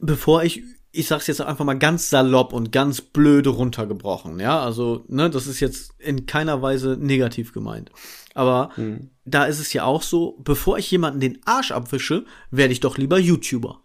Bevor 0.00 0.44
ich, 0.44 0.62
ich 0.92 1.06
sag's 1.06 1.26
jetzt 1.26 1.40
einfach 1.40 1.64
mal 1.64 1.78
ganz 1.78 2.10
salopp 2.10 2.52
und 2.52 2.72
ganz 2.72 3.00
blöde 3.00 3.50
runtergebrochen, 3.50 4.40
ja, 4.40 4.60
also, 4.60 5.04
ne, 5.08 5.30
das 5.30 5.46
ist 5.46 5.60
jetzt 5.60 5.94
in 5.98 6.26
keiner 6.26 6.62
Weise 6.62 6.96
negativ 6.98 7.52
gemeint. 7.52 7.90
Aber 8.34 8.70
hm. 8.74 9.10
da 9.24 9.46
ist 9.46 9.60
es 9.60 9.72
ja 9.72 9.84
auch 9.84 10.02
so, 10.02 10.38
bevor 10.40 10.78
ich 10.78 10.90
jemanden 10.90 11.20
den 11.20 11.40
Arsch 11.46 11.72
abwische, 11.72 12.24
werde 12.50 12.72
ich 12.72 12.80
doch 12.80 12.98
lieber 12.98 13.18
YouTuber. 13.18 13.80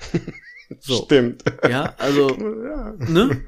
So. 0.80 1.04
Stimmt. 1.04 1.44
Ja, 1.68 1.94
also, 1.98 2.28
ja. 2.64 2.94
ne? 2.98 3.42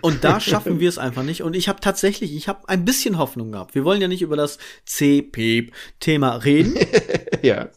Und 0.00 0.24
da 0.24 0.40
schaffen 0.40 0.80
wir 0.80 0.88
es 0.88 0.98
einfach 0.98 1.22
nicht. 1.22 1.42
Und 1.42 1.54
ich 1.54 1.68
habe 1.68 1.80
tatsächlich, 1.80 2.34
ich 2.34 2.48
habe 2.48 2.68
ein 2.68 2.84
bisschen 2.84 3.18
Hoffnung 3.18 3.52
gehabt. 3.52 3.74
Wir 3.74 3.84
wollen 3.84 4.00
ja 4.00 4.08
nicht 4.08 4.22
über 4.22 4.36
das 4.36 4.58
C-Thema 4.84 6.36
reden. 6.36 6.74
ja. 7.42 7.68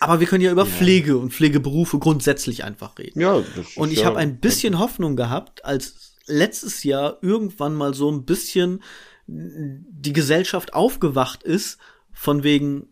Aber 0.00 0.20
wir 0.20 0.26
können 0.26 0.44
ja 0.44 0.52
über 0.52 0.64
ja. 0.64 0.70
Pflege 0.70 1.16
und 1.16 1.32
Pflegeberufe 1.32 1.98
grundsätzlich 1.98 2.64
einfach 2.64 2.98
reden. 2.98 3.20
Ja. 3.20 3.42
und 3.76 3.92
ich 3.92 4.00
ja 4.00 4.06
habe 4.06 4.18
ein 4.18 4.38
bisschen 4.38 4.78
Hoffnung 4.78 5.16
gehabt, 5.16 5.64
als 5.64 6.14
letztes 6.26 6.82
Jahr 6.82 7.18
irgendwann 7.22 7.74
mal 7.74 7.94
so 7.94 8.10
ein 8.10 8.24
bisschen 8.24 8.82
die 9.26 10.12
Gesellschaft 10.12 10.74
aufgewacht 10.74 11.42
ist, 11.42 11.78
von 12.12 12.44
wegen, 12.44 12.88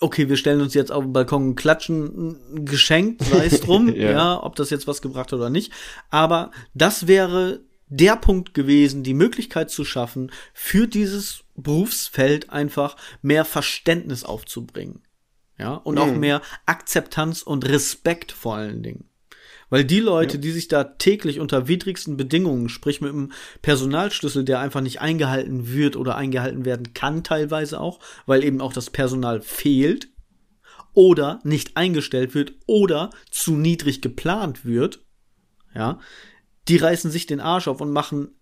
okay, 0.00 0.28
wir 0.28 0.36
stellen 0.36 0.60
uns 0.60 0.74
jetzt 0.74 0.90
auf 0.90 1.04
den 1.04 1.12
Balkon 1.12 1.48
und 1.48 1.54
klatschen 1.56 2.36
ein 2.54 2.64
Geschenk, 2.64 3.22
sei 3.22 3.46
es 3.46 3.60
drum, 3.60 3.88
ja. 3.94 4.10
ja, 4.10 4.42
ob 4.42 4.56
das 4.56 4.70
jetzt 4.70 4.86
was 4.86 5.02
gebracht 5.02 5.32
hat 5.32 5.38
oder 5.38 5.50
nicht. 5.50 5.72
Aber 6.08 6.50
das 6.74 7.06
wäre 7.06 7.60
der 7.88 8.16
Punkt 8.16 8.54
gewesen, 8.54 9.02
die 9.02 9.14
Möglichkeit 9.14 9.70
zu 9.70 9.84
schaffen, 9.84 10.32
für 10.54 10.86
dieses 10.86 11.44
Berufsfeld 11.56 12.50
einfach 12.50 12.96
mehr 13.20 13.44
Verständnis 13.44 14.24
aufzubringen. 14.24 15.02
Ja, 15.58 15.74
und 15.74 15.96
mhm. 15.96 16.00
auch 16.00 16.12
mehr 16.12 16.40
Akzeptanz 16.64 17.42
und 17.42 17.68
Respekt 17.68 18.32
vor 18.32 18.54
allen 18.56 18.82
Dingen. 18.82 19.09
Weil 19.70 19.84
die 19.84 20.00
Leute, 20.00 20.34
ja. 20.34 20.40
die 20.40 20.50
sich 20.50 20.68
da 20.68 20.84
täglich 20.84 21.40
unter 21.40 21.68
widrigsten 21.68 22.16
Bedingungen, 22.16 22.68
sprich 22.68 23.00
mit 23.00 23.12
einem 23.12 23.32
Personalschlüssel, 23.62 24.44
der 24.44 24.58
einfach 24.58 24.80
nicht 24.80 25.00
eingehalten 25.00 25.72
wird 25.72 25.96
oder 25.96 26.16
eingehalten 26.16 26.64
werden 26.64 26.92
kann, 26.92 27.24
teilweise 27.24 27.80
auch, 27.80 28.00
weil 28.26 28.44
eben 28.44 28.60
auch 28.60 28.72
das 28.72 28.90
Personal 28.90 29.40
fehlt 29.40 30.08
oder 30.92 31.38
nicht 31.44 31.76
eingestellt 31.76 32.34
wird 32.34 32.52
oder 32.66 33.10
zu 33.30 33.52
niedrig 33.52 34.02
geplant 34.02 34.64
wird, 34.64 35.00
ja, 35.72 36.00
die 36.68 36.76
reißen 36.76 37.10
sich 37.10 37.26
den 37.26 37.40
Arsch 37.40 37.68
auf 37.68 37.80
und 37.80 37.92
machen 37.92 38.34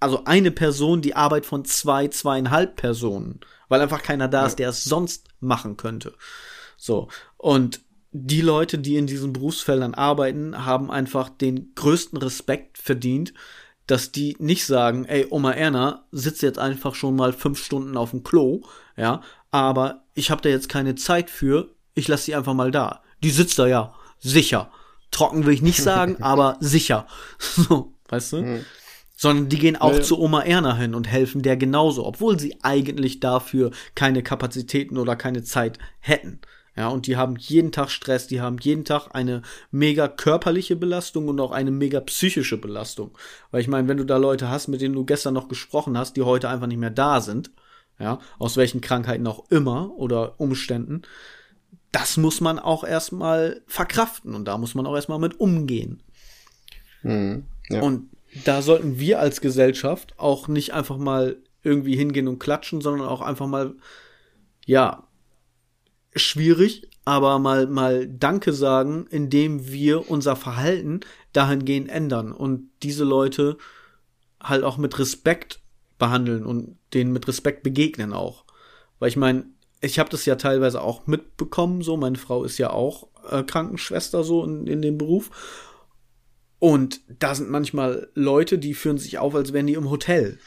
also 0.00 0.24
eine 0.24 0.50
Person 0.50 1.00
die 1.00 1.14
Arbeit 1.14 1.46
von 1.46 1.64
zwei, 1.64 2.08
zweieinhalb 2.08 2.74
Personen, 2.74 3.38
weil 3.68 3.80
einfach 3.80 4.02
keiner 4.02 4.26
da 4.26 4.46
ist, 4.46 4.58
der 4.58 4.70
es 4.70 4.82
sonst 4.82 5.28
machen 5.38 5.76
könnte. 5.76 6.14
So. 6.76 7.08
Und 7.36 7.80
die 8.12 8.42
Leute, 8.42 8.78
die 8.78 8.96
in 8.96 9.06
diesen 9.06 9.32
Berufsfeldern 9.32 9.94
arbeiten, 9.94 10.66
haben 10.66 10.90
einfach 10.90 11.30
den 11.30 11.74
größten 11.74 12.18
Respekt 12.18 12.78
verdient, 12.78 13.32
dass 13.86 14.12
die 14.12 14.36
nicht 14.38 14.66
sagen, 14.66 15.06
ey, 15.06 15.26
Oma 15.30 15.52
Erna 15.52 16.04
sitzt 16.12 16.42
jetzt 16.42 16.58
einfach 16.58 16.94
schon 16.94 17.16
mal 17.16 17.32
fünf 17.32 17.62
Stunden 17.62 17.96
auf 17.96 18.10
dem 18.10 18.22
Klo, 18.22 18.62
ja, 18.96 19.22
aber 19.50 20.04
ich 20.14 20.30
habe 20.30 20.42
da 20.42 20.50
jetzt 20.50 20.68
keine 20.68 20.94
Zeit 20.94 21.30
für, 21.30 21.74
ich 21.94 22.06
lasse 22.08 22.24
sie 22.24 22.34
einfach 22.34 22.54
mal 22.54 22.70
da. 22.70 23.02
Die 23.22 23.30
sitzt 23.30 23.58
da 23.58 23.66
ja, 23.66 23.94
sicher. 24.18 24.70
Trocken 25.10 25.46
will 25.46 25.54
ich 25.54 25.62
nicht 25.62 25.82
sagen, 25.82 26.16
aber 26.22 26.56
sicher. 26.60 27.06
So, 27.38 27.94
weißt 28.08 28.32
du? 28.34 28.42
Mhm. 28.42 28.64
Sondern 29.16 29.48
die 29.48 29.58
gehen 29.58 29.76
auch 29.76 29.94
ja. 29.94 30.02
zu 30.02 30.18
Oma 30.18 30.42
Erna 30.42 30.76
hin 30.76 30.94
und 30.94 31.06
helfen 31.06 31.42
der 31.42 31.56
genauso, 31.56 32.04
obwohl 32.04 32.38
sie 32.38 32.56
eigentlich 32.62 33.20
dafür 33.20 33.70
keine 33.94 34.22
Kapazitäten 34.22 34.98
oder 34.98 35.16
keine 35.16 35.44
Zeit 35.44 35.78
hätten. 36.00 36.40
Ja, 36.74 36.88
und 36.88 37.06
die 37.06 37.16
haben 37.16 37.36
jeden 37.36 37.70
Tag 37.70 37.90
Stress, 37.90 38.26
die 38.26 38.40
haben 38.40 38.56
jeden 38.58 38.84
Tag 38.84 39.08
eine 39.12 39.42
mega 39.70 40.08
körperliche 40.08 40.74
Belastung 40.74 41.28
und 41.28 41.38
auch 41.38 41.50
eine 41.50 41.70
mega 41.70 42.00
psychische 42.00 42.56
Belastung. 42.56 43.10
Weil 43.50 43.60
ich 43.60 43.68
meine, 43.68 43.88
wenn 43.88 43.98
du 43.98 44.04
da 44.04 44.16
Leute 44.16 44.48
hast, 44.48 44.68
mit 44.68 44.80
denen 44.80 44.94
du 44.94 45.04
gestern 45.04 45.34
noch 45.34 45.48
gesprochen 45.48 45.98
hast, 45.98 46.16
die 46.16 46.22
heute 46.22 46.48
einfach 46.48 46.66
nicht 46.66 46.78
mehr 46.78 46.90
da 46.90 47.20
sind, 47.20 47.50
ja, 47.98 48.20
aus 48.38 48.56
welchen 48.56 48.80
Krankheiten 48.80 49.26
auch 49.26 49.50
immer 49.50 49.92
oder 49.96 50.40
Umständen, 50.40 51.02
das 51.92 52.16
muss 52.16 52.40
man 52.40 52.58
auch 52.58 52.84
erstmal 52.84 53.60
verkraften 53.66 54.34
und 54.34 54.46
da 54.46 54.56
muss 54.56 54.74
man 54.74 54.86
auch 54.86 54.94
erstmal 54.94 55.18
mit 55.18 55.38
umgehen. 55.40 56.02
Mhm, 57.02 57.44
ja. 57.68 57.82
Und 57.82 58.08
da 58.44 58.62
sollten 58.62 58.98
wir 58.98 59.20
als 59.20 59.42
Gesellschaft 59.42 60.18
auch 60.18 60.48
nicht 60.48 60.72
einfach 60.72 60.96
mal 60.96 61.36
irgendwie 61.62 61.96
hingehen 61.96 62.28
und 62.28 62.38
klatschen, 62.38 62.80
sondern 62.80 63.06
auch 63.06 63.20
einfach 63.20 63.46
mal, 63.46 63.74
ja, 64.64 65.06
schwierig, 66.14 66.88
aber 67.04 67.38
mal, 67.38 67.66
mal 67.66 68.06
Danke 68.06 68.52
sagen, 68.52 69.06
indem 69.10 69.68
wir 69.68 70.10
unser 70.10 70.36
Verhalten 70.36 71.00
dahingehend 71.32 71.88
ändern 71.88 72.32
und 72.32 72.70
diese 72.82 73.04
Leute 73.04 73.56
halt 74.40 74.64
auch 74.64 74.76
mit 74.76 74.98
Respekt 74.98 75.60
behandeln 75.98 76.44
und 76.44 76.78
denen 76.94 77.12
mit 77.12 77.26
Respekt 77.28 77.62
begegnen 77.62 78.12
auch. 78.12 78.44
Weil 78.98 79.08
ich 79.08 79.16
meine, 79.16 79.46
ich 79.80 79.98
habe 79.98 80.10
das 80.10 80.24
ja 80.26 80.36
teilweise 80.36 80.80
auch 80.80 81.06
mitbekommen, 81.06 81.82
so, 81.82 81.96
meine 81.96 82.18
Frau 82.18 82.44
ist 82.44 82.58
ja 82.58 82.70
auch 82.70 83.08
äh, 83.30 83.42
Krankenschwester 83.42 84.24
so 84.24 84.44
in, 84.44 84.66
in 84.66 84.82
dem 84.82 84.98
Beruf. 84.98 85.30
Und 86.58 87.00
da 87.18 87.34
sind 87.34 87.50
manchmal 87.50 88.08
Leute, 88.14 88.58
die 88.58 88.74
führen 88.74 88.98
sich 88.98 89.18
auf, 89.18 89.34
als 89.34 89.52
wären 89.52 89.66
die 89.66 89.74
im 89.74 89.90
Hotel. 89.90 90.38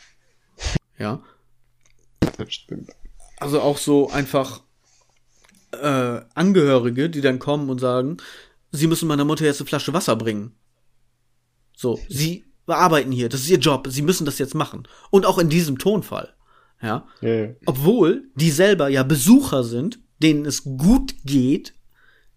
Ja. 0.97 1.21
Das 2.38 2.54
stimmt. 2.54 2.91
Also 3.38 3.60
auch 3.60 3.78
so 3.78 4.10
einfach 4.10 4.64
äh, 5.82 6.26
Angehörige, 6.34 7.10
die 7.10 7.22
dann 7.22 7.40
kommen 7.40 7.70
und 7.70 7.80
sagen, 7.80 8.18
sie 8.72 8.88
müssen 8.88 9.08
meiner 9.08 9.26
Mutter 9.26 9.46
jetzt 9.46 9.62
eine 9.62 9.68
Flasche 9.68 9.94
Wasser 9.94 10.16
bringen. 10.16 10.54
So, 11.76 12.00
sie 12.10 12.46
arbeiten 12.68 13.12
hier, 13.12 13.30
das 13.30 13.42
ist 13.42 13.50
ihr 13.50 13.60
Job, 13.60 13.88
sie 13.90 14.02
müssen 14.02 14.26
das 14.26 14.40
jetzt 14.40 14.56
machen. 14.56 14.88
Und 15.12 15.26
auch 15.26 15.38
in 15.38 15.50
diesem 15.50 15.78
Tonfall. 15.78 16.34
Ja. 16.82 17.08
ja. 17.22 17.50
Obwohl 17.66 18.30
die 18.36 18.52
selber 18.52 18.90
ja 18.90 19.04
Besucher 19.04 19.64
sind, 19.64 20.00
denen 20.22 20.46
es 20.46 20.64
gut 20.64 21.16
geht, 21.24 21.74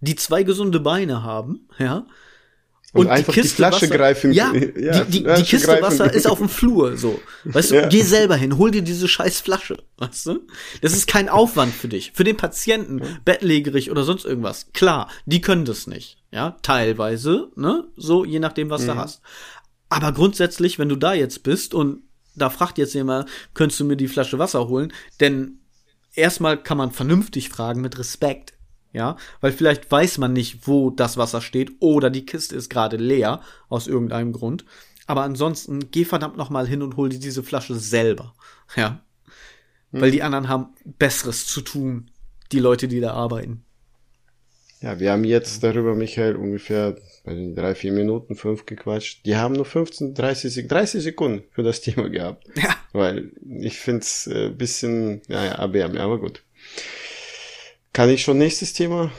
die 0.00 0.16
zwei 0.16 0.42
gesunde 0.42 0.80
Beine 0.80 1.22
haben, 1.22 1.68
ja, 1.78 2.06
und, 2.94 3.06
und 3.06 3.12
einfach 3.12 3.34
die, 3.34 3.42
die 3.42 3.48
Flasche 3.48 3.82
Wasser, 3.82 3.96
greifen. 3.96 4.32
Ja, 4.32 4.52
ja 4.76 5.04
die, 5.04 5.22
die, 5.22 5.24
die 5.24 5.42
Kiste 5.42 5.66
greifen. 5.66 5.82
Wasser 5.82 6.12
ist 6.12 6.26
auf 6.26 6.38
dem 6.38 6.48
Flur, 6.48 6.96
so. 6.96 7.20
Weißt 7.44 7.70
du, 7.70 7.74
ja. 7.74 7.88
geh 7.88 8.02
selber 8.02 8.36
hin, 8.36 8.56
hol 8.56 8.70
dir 8.70 8.82
diese 8.82 9.08
scheiß 9.08 9.40
Flasche, 9.40 9.76
weißt 9.98 10.26
du? 10.26 10.46
Das 10.80 10.94
ist 10.94 11.06
kein 11.06 11.28
Aufwand 11.28 11.74
für 11.74 11.88
dich. 11.88 12.12
Für 12.14 12.24
den 12.24 12.36
Patienten, 12.36 13.02
bettlägerig 13.24 13.90
oder 13.90 14.04
sonst 14.04 14.24
irgendwas. 14.24 14.68
Klar, 14.72 15.10
die 15.26 15.42
können 15.42 15.66
das 15.66 15.86
nicht. 15.86 16.16
Ja, 16.30 16.56
teilweise, 16.62 17.50
ne? 17.56 17.84
So, 17.96 18.24
je 18.24 18.38
nachdem, 18.38 18.70
was 18.70 18.82
mhm. 18.82 18.86
du 18.86 18.94
hast. 18.96 19.20
Aber 19.90 20.12
grundsätzlich, 20.12 20.78
wenn 20.78 20.88
du 20.88 20.96
da 20.96 21.12
jetzt 21.12 21.42
bist 21.42 21.74
und 21.74 22.02
da 22.34 22.50
fragt 22.50 22.78
jetzt 22.78 22.94
jemand, 22.94 23.28
könntest 23.54 23.80
du 23.80 23.84
mir 23.84 23.96
die 23.96 24.08
Flasche 24.08 24.38
Wasser 24.38 24.68
holen? 24.68 24.92
Denn 25.20 25.60
erstmal 26.14 26.62
kann 26.62 26.78
man 26.78 26.92
vernünftig 26.92 27.48
fragen 27.48 27.80
mit 27.80 27.98
Respekt 27.98 28.54
ja, 28.92 29.16
weil 29.40 29.52
vielleicht 29.52 29.90
weiß 29.90 30.18
man 30.18 30.32
nicht, 30.32 30.66
wo 30.66 30.90
das 30.90 31.16
Wasser 31.16 31.40
steht 31.40 31.72
oder 31.80 32.10
die 32.10 32.26
Kiste 32.26 32.56
ist 32.56 32.70
gerade 32.70 32.96
leer 32.96 33.40
aus 33.68 33.86
irgendeinem 33.86 34.32
Grund. 34.32 34.64
Aber 35.06 35.22
ansonsten 35.22 35.90
geh 35.90 36.04
verdammt 36.04 36.36
noch 36.36 36.50
mal 36.50 36.66
hin 36.66 36.82
und 36.82 36.96
hol 36.96 37.08
dir 37.08 37.18
diese 37.18 37.42
Flasche 37.42 37.74
selber, 37.74 38.34
ja, 38.76 39.02
mhm. 39.90 40.00
weil 40.00 40.10
die 40.10 40.22
anderen 40.22 40.48
haben 40.48 40.68
Besseres 40.84 41.46
zu 41.46 41.60
tun, 41.60 42.10
die 42.52 42.58
Leute, 42.58 42.88
die 42.88 43.00
da 43.00 43.12
arbeiten. 43.12 43.64
Ja, 44.80 45.00
wir 45.00 45.10
haben 45.10 45.24
jetzt 45.24 45.64
darüber, 45.64 45.94
Michael, 45.94 46.36
ungefähr 46.36 46.96
bei 47.24 47.34
den 47.34 47.54
drei, 47.56 47.74
vier 47.74 47.92
Minuten, 47.92 48.36
fünf 48.36 48.64
gequatscht. 48.64 49.26
Die 49.26 49.36
haben 49.36 49.54
nur 49.54 49.64
15, 49.64 50.14
30, 50.14 50.68
30 50.68 51.02
Sekunden 51.02 51.44
für 51.50 51.62
das 51.62 51.80
Thema 51.82 52.08
gehabt. 52.08 52.46
Ja. 52.54 52.76
Weil 52.92 53.32
ich 53.60 53.78
find's 53.78 54.28
äh, 54.28 54.50
bisschen, 54.50 55.22
ja, 55.28 55.44
ja, 55.44 55.52
erbärmlich, 55.52 56.00
aber 56.00 56.20
gut. 56.20 56.44
Kann 57.98 58.10
ich 58.10 58.22
schon 58.22 58.38
nächstes 58.38 58.74
Thema? 58.74 59.10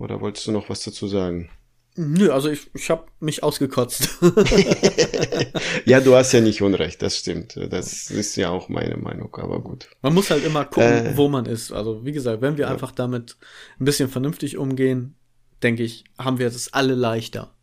Oder 0.00 0.20
wolltest 0.20 0.48
du 0.48 0.50
noch 0.50 0.68
was 0.68 0.82
dazu 0.82 1.06
sagen? 1.06 1.48
Nö, 1.94 2.32
also 2.32 2.48
ich, 2.48 2.68
ich 2.74 2.90
habe 2.90 3.06
mich 3.20 3.44
ausgekotzt. 3.44 4.18
ja, 5.84 6.00
du 6.00 6.16
hast 6.16 6.32
ja 6.32 6.40
nicht 6.40 6.60
Unrecht, 6.60 7.02
das 7.02 7.18
stimmt. 7.18 7.56
Das 7.70 8.10
ist 8.10 8.34
ja 8.34 8.50
auch 8.50 8.68
meine 8.68 8.96
Meinung, 8.96 9.32
aber 9.36 9.62
gut. 9.62 9.88
Man 10.02 10.12
muss 10.12 10.30
halt 10.30 10.44
immer 10.44 10.64
gucken, 10.64 11.06
äh, 11.06 11.16
wo 11.16 11.28
man 11.28 11.46
ist. 11.46 11.70
Also 11.70 12.04
wie 12.04 12.10
gesagt, 12.10 12.42
wenn 12.42 12.56
wir 12.56 12.64
ja. 12.64 12.72
einfach 12.72 12.90
damit 12.90 13.36
ein 13.78 13.84
bisschen 13.84 14.08
vernünftig 14.08 14.56
umgehen, 14.56 15.14
denke 15.62 15.84
ich, 15.84 16.02
haben 16.18 16.40
wir 16.40 16.50
das 16.50 16.72
alle 16.72 16.96
leichter. 16.96 17.54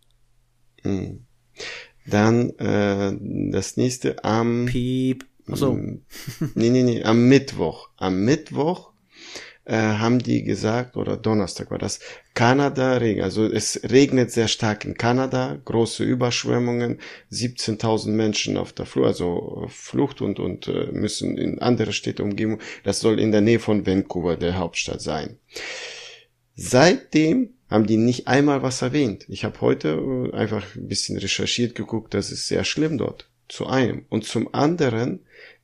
Hm. 0.83 1.25
Dann 2.05 2.51
äh, 2.51 3.11
das 3.51 3.75
nächste 3.75 4.23
am 4.23 4.67
Piep. 4.67 5.25
Achso. 5.45 5.73
nee, 5.73 5.99
nee, 6.69 6.83
nee, 6.83 7.03
am 7.03 7.27
Mittwoch. 7.27 7.89
Am 7.97 8.23
Mittwoch 8.23 8.92
äh, 9.65 9.75
haben 9.75 10.19
die 10.19 10.43
gesagt, 10.43 10.97
oder 10.97 11.17
Donnerstag 11.17 11.71
war 11.71 11.77
das, 11.77 11.99
Kanada 12.33 12.97
Regen. 12.97 13.21
Also 13.21 13.45
es 13.45 13.79
regnet 13.89 14.31
sehr 14.31 14.47
stark 14.47 14.85
in 14.85 14.95
Kanada, 14.95 15.57
große 15.63 16.03
Überschwemmungen, 16.03 16.99
17.000 17.31 18.09
Menschen 18.09 18.57
auf 18.57 18.73
der 18.73 18.85
Flucht, 18.85 19.07
also 19.07 19.67
Flucht 19.69 20.21
und, 20.21 20.39
und 20.39 20.67
äh, 20.67 20.91
müssen 20.91 21.37
in 21.37 21.59
andere 21.59 21.93
Städte 21.93 22.23
umgeben. 22.23 22.59
Das 22.83 22.99
soll 22.99 23.19
in 23.19 23.31
der 23.31 23.41
Nähe 23.41 23.59
von 23.59 23.85
Vancouver, 23.85 24.35
der 24.35 24.57
Hauptstadt, 24.57 25.01
sein. 25.01 25.37
Seitdem 26.55 27.53
haben 27.69 27.87
die 27.87 27.97
nicht 27.97 28.27
einmal 28.27 28.61
was 28.61 28.81
erwähnt. 28.81 29.25
Ich 29.29 29.45
habe 29.45 29.61
heute 29.61 30.29
äh, 30.33 30.35
einfach 30.35 30.75
ein 30.75 30.87
bisschen 30.87 31.17
recherchiert, 31.17 31.75
geguckt, 31.75 32.13
das 32.13 32.31
ist 32.31 32.47
sehr 32.47 32.63
schlimm 32.63 32.97
dort. 32.97 33.29
Zu 33.49 33.67
einem. 33.67 34.05
Und 34.09 34.25
zum 34.25 34.53
anderen 34.53 35.19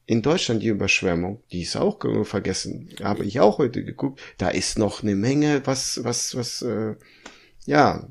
in 0.10 0.24
Deutschland 0.24 0.64
die 0.64 0.70
Überschwemmung, 0.70 1.44
die 1.52 1.62
ist 1.62 1.78
auch 1.78 2.00
vergessen, 2.24 2.90
habe 3.04 3.26
ich 3.26 3.42
auch 3.42 3.60
heute 3.60 3.86
geguckt, 3.86 4.20
da 4.40 4.50
ist 4.50 4.80
noch 4.80 5.04
eine 5.04 5.14
Menge, 5.14 5.62
was, 5.66 6.04
was, 6.04 6.36
was, 6.36 6.64
äh, 6.64 6.96
ja, 7.68 8.08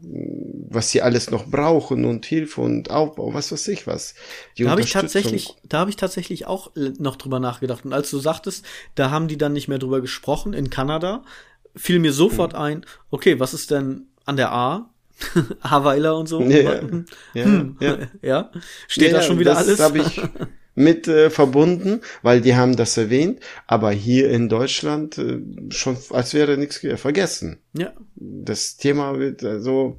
was 0.70 0.92
sie 0.92 1.02
alles 1.02 1.32
noch 1.32 1.46
brauchen 1.46 2.04
und 2.04 2.24
Hilfe 2.24 2.60
und 2.60 2.88
Aufbau, 2.92 3.34
was 3.34 3.50
weiß 3.50 3.66
ich 3.66 3.88
was. 3.88 4.14
Die 4.56 4.62
da 4.62 4.70
habe 4.70 4.80
ich 4.80 4.92
tatsächlich, 4.92 5.56
da 5.64 5.80
habe 5.80 5.90
ich 5.90 5.96
tatsächlich 5.96 6.46
auch 6.46 6.70
noch 6.76 7.16
drüber 7.16 7.40
nachgedacht. 7.40 7.84
Und 7.84 7.92
als 7.92 8.10
du 8.10 8.20
sagtest, 8.20 8.64
da 8.94 9.10
haben 9.10 9.26
die 9.26 9.36
dann 9.36 9.52
nicht 9.52 9.66
mehr 9.66 9.80
drüber 9.80 10.00
gesprochen 10.00 10.52
in 10.52 10.70
Kanada, 10.70 11.24
fiel 11.74 11.98
mir 11.98 12.12
sofort 12.12 12.52
hm. 12.52 12.60
ein, 12.60 12.86
okay, 13.10 13.40
was 13.40 13.54
ist 13.54 13.72
denn 13.72 14.06
an 14.24 14.36
der 14.36 14.52
A? 14.52 14.90
Haweiler 15.64 16.16
und 16.16 16.28
so. 16.28 16.40
Ja, 16.42 16.80
ja, 17.34 17.44
hm. 17.44 17.76
ja. 17.80 17.98
ja. 18.22 18.52
Steht 18.86 19.10
ja, 19.10 19.18
da 19.18 19.22
schon 19.24 19.40
wieder 19.40 19.54
das 19.54 19.66
alles? 19.66 19.80
Habe 19.80 19.98
ich 19.98 20.22
mit 20.78 21.08
äh, 21.08 21.28
verbunden, 21.30 22.00
weil 22.22 22.40
die 22.40 22.54
haben 22.54 22.76
das 22.76 22.96
erwähnt, 22.96 23.40
aber 23.66 23.90
hier 23.90 24.30
in 24.30 24.48
Deutschland 24.48 25.18
äh, 25.18 25.40
schon 25.70 25.96
als 26.10 26.34
wäre 26.34 26.56
nichts 26.56 26.86
vergessen. 26.96 27.58
Ja. 27.76 27.92
Das 28.14 28.76
Thema 28.76 29.18
wird 29.18 29.44
also 29.44 29.98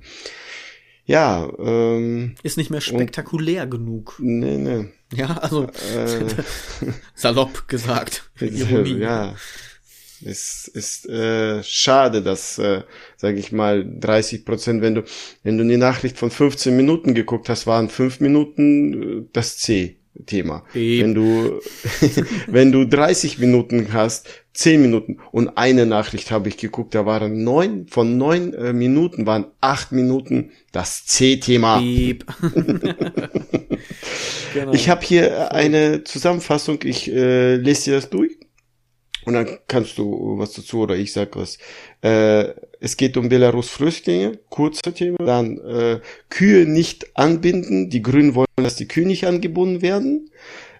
ja, 1.06 1.50
ähm, 1.58 2.36
ist 2.44 2.58
nicht 2.58 2.70
mehr 2.70 2.82
spektakulär 2.82 3.63
und, 3.63 3.72
genug. 3.72 4.15
Nee, 4.20 4.58
nee. 4.58 4.86
Ja, 5.12 5.38
also 5.38 5.63
äh, 5.63 6.26
salopp 7.15 7.68
gesagt. 7.68 8.30
ja. 8.39 9.34
Es 10.24 10.68
ist 10.68 11.08
äh, 11.08 11.63
schade, 11.63 12.22
dass, 12.22 12.60
äh, 12.60 12.84
sage 13.15 13.39
ich 13.39 13.52
mal, 13.52 13.86
30 13.86 14.46
Prozent, 14.46 14.82
wenn 14.82 14.96
du, 14.96 15.04
wenn 15.44 15.58
du 15.58 15.63
die 15.63 15.78
Nachricht 15.78 16.18
von 16.18 16.30
15 16.30 16.76
Minuten 16.76 17.15
geguckt 17.15 17.50
hast, 17.50 17.68
waren 17.68 17.89
5 17.89 18.20
Minuten 18.20 19.04
äh, 19.04 19.26
das 19.32 19.58
C. 19.58 19.99
Thema. 20.26 20.63
Eben. 20.74 21.04
Wenn 21.04 21.15
du, 21.15 21.62
wenn 22.48 22.72
du 22.72 22.86
30 22.86 23.39
Minuten 23.39 23.93
hast, 23.93 24.28
10 24.54 24.82
Minuten 24.82 25.19
und 25.32 25.58
eine 25.58 25.86
Nachricht 25.86 26.32
habe 26.32 26.50
ich 26.50 26.58
geguckt, 26.58 26.93
da 26.93 27.06
waren 27.06 27.43
neun, 27.43 27.88
von 27.88 28.17
neun 28.17 28.54
äh, 28.54 28.74
Minuten 28.74 29.26
waren 29.26 29.45
acht 29.62 29.91
Minuten 29.91 30.52
das 30.72 31.06
C-Thema. 31.06 31.80
genau. 31.82 32.93
Ich 34.74 34.89
habe 34.89 35.06
hier 35.06 35.54
eine 35.54 36.04
Zusammenfassung, 36.04 36.80
ich 36.84 37.12
äh, 37.12 37.56
lese 37.56 37.86
dir 37.86 37.95
das 37.95 38.10
durch. 38.10 38.38
Und 39.25 39.34
dann 39.34 39.60
kannst 39.67 39.97
du 39.97 40.38
was 40.38 40.53
dazu 40.53 40.79
oder 40.79 40.95
ich 40.95 41.13
sag 41.13 41.36
was. 41.36 41.58
Äh, 42.01 42.53
es 42.79 42.97
geht 42.97 43.17
um 43.17 43.29
Belarus-Flüchtlinge, 43.29 44.39
kurzer 44.49 44.93
Thema. 44.93 45.17
Dann 45.19 45.58
äh, 45.60 45.99
Kühe 46.29 46.65
nicht 46.65 47.17
anbinden. 47.17 47.89
Die 47.89 48.01
Grünen 48.01 48.36
wollen, 48.36 48.47
dass 48.55 48.75
die 48.75 48.88
Kühe 48.88 49.05
nicht 49.05 49.25
angebunden 49.25 49.82
werden. 49.82 50.32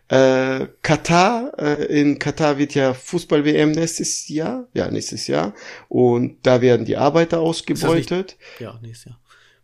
Äh, 0.08 0.68
Katar, 0.82 1.52
äh, 1.60 1.86
in 1.86 2.18
Katar 2.18 2.58
wird 2.58 2.74
ja 2.74 2.96
Fußball-WM 2.96 3.72
nächstes 3.72 4.28
Jahr, 4.28 4.68
ja, 4.74 4.90
nächstes 4.90 5.28
Jahr. 5.28 5.54
Und 5.88 6.38
da 6.44 6.62
werden 6.62 6.86
die 6.86 6.98
Arbeiter 6.98 7.40
ausgebeutet. 7.40 8.38
Nicht, 8.58 8.62
ja, 8.62 8.80
nächstes 8.82 9.06
Jahr. 9.06 9.20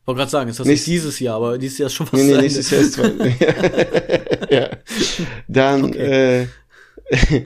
Wollte 0.05 0.19
gerade 0.19 0.31
sagen, 0.31 0.49
ist 0.51 0.59
das 0.59 0.67
nicht 0.67 0.85
dieses 0.85 1.19
Jahr, 1.19 1.37
aber 1.37 1.57
dieses 1.57 1.79
Jahr 1.79 1.87
ist 1.87 1.93
schon 1.93 2.07
was 2.11 2.21
Nee, 2.21 2.31
nee, 2.31 2.41
nächstes 2.41 2.69
Jahr 2.69 2.81
ist 2.81 2.93
zwar, 2.93 3.09
ja. 4.51 4.69
Dann, 5.47 5.85
okay. 5.85 6.41
äh, 6.43 6.47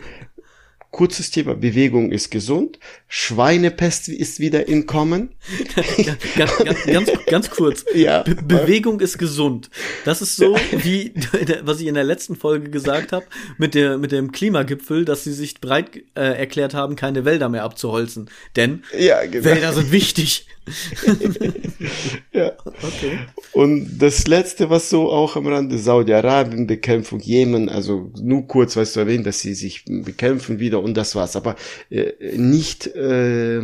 Kurzes 0.91 1.29
Thema, 1.29 1.53
Bewegung 1.53 2.11
ist 2.11 2.31
gesund, 2.31 2.79
Schweinepest 3.07 4.09
ist 4.09 4.39
wieder 4.39 4.67
in 4.67 4.87
Kommen. 4.87 5.29
ganz, 5.75 6.17
ganz, 6.35 6.85
ganz, 6.85 7.11
ganz, 7.27 7.49
kurz. 7.51 7.85
Ja. 7.93 8.23
Be 8.23 8.35
Bewegung 8.35 8.99
ist 8.99 9.19
gesund. 9.19 9.69
Das 10.05 10.21
ist 10.21 10.35
so, 10.35 10.55
wie, 10.71 11.13
was 11.61 11.79
ich 11.79 11.87
in 11.87 11.93
der 11.93 12.03
letzten 12.03 12.35
Folge 12.35 12.71
gesagt 12.71 13.11
habe, 13.11 13.25
mit, 13.57 13.75
der, 13.75 13.99
mit 13.99 14.11
dem 14.11 14.31
Klimagipfel, 14.31 15.05
dass 15.05 15.23
sie 15.23 15.33
sich 15.33 15.61
bereit 15.61 15.97
äh, 16.15 16.21
erklärt 16.21 16.73
haben, 16.73 16.95
keine 16.95 17.23
Wälder 17.23 17.49
mehr 17.49 17.63
abzuholzen. 17.63 18.29
Denn 18.55 18.83
ja, 18.97 19.23
genau. 19.25 19.45
Wälder 19.45 19.73
sind 19.73 19.91
wichtig. 19.91 20.47
ja. 22.31 22.53
Okay. 22.65 23.19
Und 23.53 23.97
das 23.99 24.27
letzte, 24.27 24.69
was 24.69 24.89
so 24.89 25.11
auch 25.11 25.35
am 25.35 25.47
Rande 25.47 25.77
Saudi-Arabien, 25.77 26.67
Bekämpfung 26.67 27.19
Jemen, 27.19 27.69
also 27.69 28.11
nur 28.21 28.47
kurz, 28.47 28.75
weißt 28.75 28.95
du 28.95 28.99
erwähnt, 29.01 29.25
dass 29.25 29.39
sie 29.39 29.53
sich 29.53 29.85
bekämpfen 29.85 30.59
wieder 30.59 30.81
und 30.81 30.95
das 30.95 31.15
war's, 31.15 31.35
aber 31.35 31.55
äh, 31.89 32.13
nicht 32.37 32.87
äh, 32.87 33.59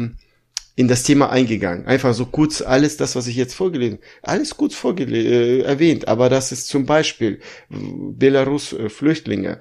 in 0.76 0.88
das 0.88 1.04
Thema 1.04 1.30
eingegangen. 1.30 1.86
Einfach 1.86 2.14
so 2.14 2.26
kurz 2.26 2.62
alles 2.62 2.98
das, 2.98 3.16
was 3.16 3.28
ich 3.28 3.36
jetzt 3.36 3.54
vorgelesen, 3.54 4.00
alles 4.22 4.58
kurz 4.58 4.76
vorgele 4.76 5.18
äh, 5.18 5.62
erwähnt, 5.62 6.08
aber 6.08 6.30
das 6.30 6.52
ist 6.52 6.68
zum 6.68 6.86
Beispiel 6.86 7.40
Belarus 7.70 8.74
äh, 8.74 8.90
Flüchtlinge. 8.90 9.60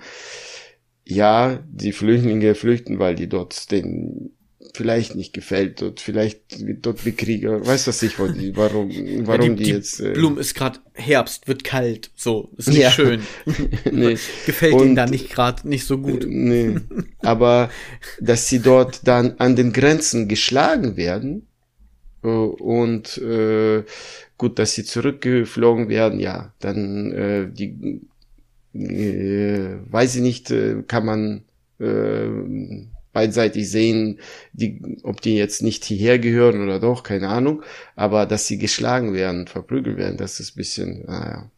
Ja, 1.07 1.63
die 1.69 1.93
Flüchtlinge 1.93 2.55
flüchten, 2.55 2.99
weil 2.99 3.15
die 3.15 3.29
dort 3.29 3.71
den 3.71 4.33
vielleicht 4.75 5.15
nicht 5.15 5.33
gefällt 5.33 5.83
und 5.83 6.01
vielleicht 6.01 6.67
wird 6.67 6.85
dort 6.85 7.05
Bekrieger, 7.05 7.65
weiß 7.65 7.87
was 7.87 8.03
ich, 8.03 8.19
warum, 8.19 8.91
warum 9.27 9.51
ja, 9.51 9.55
die, 9.55 9.63
die, 9.63 9.71
jetzt. 9.71 10.01
Äh, 10.01 10.13
Blumen 10.13 10.39
ist 10.39 10.55
gerade 10.55 10.81
Herbst, 10.95 11.47
wird 11.47 11.63
kalt, 11.63 12.11
so 12.17 12.51
ist 12.57 12.69
nicht 12.69 12.79
ja. 12.79 12.91
schön. 12.91 13.23
nee. 13.93 14.19
Gefällt 14.47 14.75
ihnen 14.75 14.97
da 14.97 15.07
nicht 15.07 15.31
gerade 15.31 15.67
nicht 15.69 15.87
so 15.87 15.99
gut. 15.99 16.27
Nee. 16.29 16.77
Aber 17.21 17.71
dass 18.21 18.49
sie 18.49 18.59
dort 18.59 19.07
dann 19.07 19.35
an 19.39 19.55
den 19.55 19.73
Grenzen 19.73 20.27
geschlagen 20.27 20.97
werden 20.97 21.47
äh, 22.25 22.29
und 22.29 23.17
äh, 23.19 23.85
gut, 24.37 24.59
dass 24.59 24.75
sie 24.75 24.85
zurückgeflogen 24.85 25.89
werden, 25.89 26.19
ja, 26.19 26.53
dann 26.59 27.13
äh, 27.13 27.49
die 27.49 28.01
äh, 28.75 29.77
weiß 29.89 30.17
ich 30.17 30.23
nicht, 30.23 30.51
äh, 30.51 30.83
kann 30.89 31.07
man 31.07 31.45
äh, 31.79 32.27
beidseitig 33.15 33.71
sehen, 33.71 34.21
die, 34.53 34.99
ob 35.03 35.23
die 35.23 35.37
jetzt 35.37 35.63
nicht 35.63 35.85
hierher 35.85 36.19
gehören 36.19 36.63
oder 36.63 36.81
doch, 36.81 37.03
keine 37.03 37.29
Ahnung. 37.29 37.63
Aber 37.97 38.27
dass 38.27 38.47
sie 38.47 38.59
geschlagen 38.59 39.15
werden, 39.15 39.47
verprügelt 39.47 39.97
werden, 39.97 40.19
das 40.19 40.41
ist 40.41 40.53
ein 40.53 40.59
bisschen, 40.59 41.07
naja. 41.07 41.51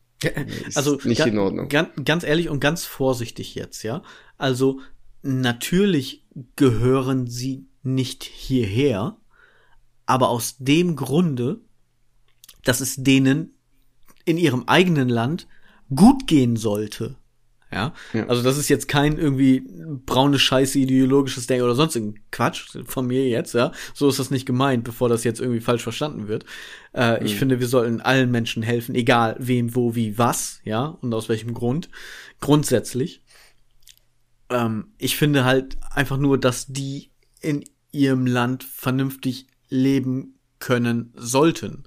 also 0.75 1.01
nicht 1.03 1.27
in 1.27 1.39
Ordnung. 1.39 1.69
Ganz, 1.69 1.89
ganz 2.05 2.23
ehrlich 2.23 2.49
und 2.49 2.61
ganz 2.61 2.85
vorsichtig 2.85 3.57
jetzt, 3.57 3.83
ja. 3.83 4.03
Also 4.39 4.81
natürlich 5.23 6.25
gehören 6.55 7.27
sie 7.27 7.67
nicht 7.83 8.23
hierher, 8.23 9.17
aber 10.05 10.29
aus 10.29 10.57
dem 10.59 10.95
Grunde, 10.95 11.61
dass 12.65 12.81
es 12.81 12.97
denen 12.97 13.55
in 14.25 14.39
ihrem 14.39 14.65
eigenen 14.67 15.09
Land 15.09 15.49
gut 15.95 16.27
gehen 16.27 16.57
sollte. 16.57 17.17
Ja? 17.71 17.93
ja? 18.13 18.27
Also 18.27 18.43
das 18.43 18.59
ist 18.59 18.69
jetzt 18.69 18.89
kein 18.89 19.19
irgendwie 19.19 19.65
braune 20.07 20.39
Scheiße 20.39 20.79
ideologisches 20.79 21.47
Denken 21.47 21.65
oder 21.65 21.75
sonst 21.75 21.97
irgendein 21.97 22.23
Quatsch 22.31 22.77
von 22.87 23.07
mir 23.07 23.27
jetzt, 23.29 23.55
ja. 23.55 23.73
So 23.95 24.09
ist 24.09 24.19
das 24.19 24.31
nicht 24.31 24.47
gemeint, 24.47 24.85
bevor 24.85 25.09
das 25.09 25.25
jetzt 25.25 25.41
irgendwie 25.41 25.61
falsch 25.61 25.83
verstanden 25.83 26.29
wird. 26.29 26.45
Äh, 26.95 27.21
mhm. 27.21 27.27
Ich 27.27 27.37
finde, 27.37 27.61
wir 27.61 27.69
sollten 27.69 28.01
allen 28.01 28.31
Menschen 28.31 28.63
helfen, 28.63 28.95
egal 28.95 29.37
wem, 29.39 29.75
wo, 29.75 29.95
wie, 29.95 30.17
was, 30.19 30.61
ja, 30.65 30.85
und 30.85 31.13
aus 31.13 31.29
welchem 31.29 31.55
Grund. 31.55 31.89
Grundsätzlich. 32.41 33.23
Ähm, 34.49 34.93
ich 34.99 35.17
finde 35.17 35.45
halt 35.45 35.77
einfach 35.91 36.19
nur, 36.19 36.39
dass 36.39 36.67
die 36.67 37.11
in 37.41 37.65
ihrem 37.91 38.27
Land 38.27 38.65
vernünftig 38.65 39.49
leben 39.69 40.39
können 40.59 41.13
sollten. 41.17 41.85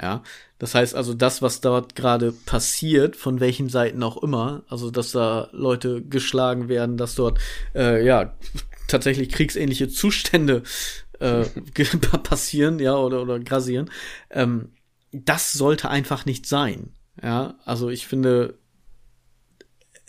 Ja, 0.00 0.22
das 0.62 0.76
heißt 0.76 0.94
also, 0.94 1.12
das, 1.12 1.42
was 1.42 1.60
dort 1.60 1.96
gerade 1.96 2.30
passiert, 2.30 3.16
von 3.16 3.40
welchen 3.40 3.68
Seiten 3.68 4.00
auch 4.04 4.22
immer, 4.22 4.62
also 4.68 4.92
dass 4.92 5.10
da 5.10 5.48
Leute 5.50 6.02
geschlagen 6.02 6.68
werden, 6.68 6.96
dass 6.96 7.16
dort 7.16 7.40
äh, 7.74 8.06
ja 8.06 8.34
tatsächlich 8.86 9.30
kriegsähnliche 9.30 9.88
Zustände 9.88 10.62
äh, 11.18 11.46
passieren, 12.22 12.78
ja, 12.78 12.94
oder, 12.94 13.22
oder 13.22 13.40
grasieren, 13.40 13.90
ähm, 14.30 14.68
das 15.10 15.52
sollte 15.52 15.90
einfach 15.90 16.26
nicht 16.26 16.46
sein. 16.46 16.94
Ja, 17.20 17.56
also 17.64 17.90
ich 17.90 18.06
finde, 18.06 18.56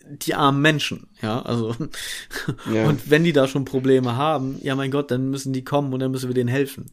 die 0.08 0.36
armen 0.36 0.62
Menschen, 0.62 1.08
ja, 1.20 1.42
also 1.42 1.76
ja. 2.72 2.86
und 2.90 3.10
wenn 3.10 3.24
die 3.24 3.34
da 3.34 3.48
schon 3.48 3.66
Probleme 3.66 4.18
haben, 4.18 4.60
ja 4.62 4.76
mein 4.76 4.92
Gott, 4.92 5.10
dann 5.10 5.32
müssen 5.32 5.52
die 5.52 5.64
kommen 5.64 5.92
und 5.94 6.00
dann 6.00 6.12
müssen 6.12 6.30
wir 6.30 6.36
denen 6.36 6.48
helfen. 6.48 6.92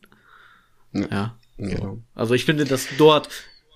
Ja. 0.94 1.06
ja. 1.10 1.39
Genau. 1.68 1.98
Also 2.14 2.34
ich 2.34 2.44
finde, 2.44 2.64
dass 2.64 2.86
dort, 2.98 3.28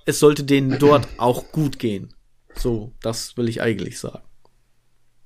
es 0.07 0.19
sollte 0.19 0.45
denen 0.45 0.79
dort 0.79 1.09
auch 1.19 1.53
gut 1.53 1.79
gehen. 1.79 2.15
So, 2.55 2.93
das 3.03 3.37
will 3.37 3.49
ich 3.49 3.61
eigentlich 3.63 3.99
sagen. 3.99 4.23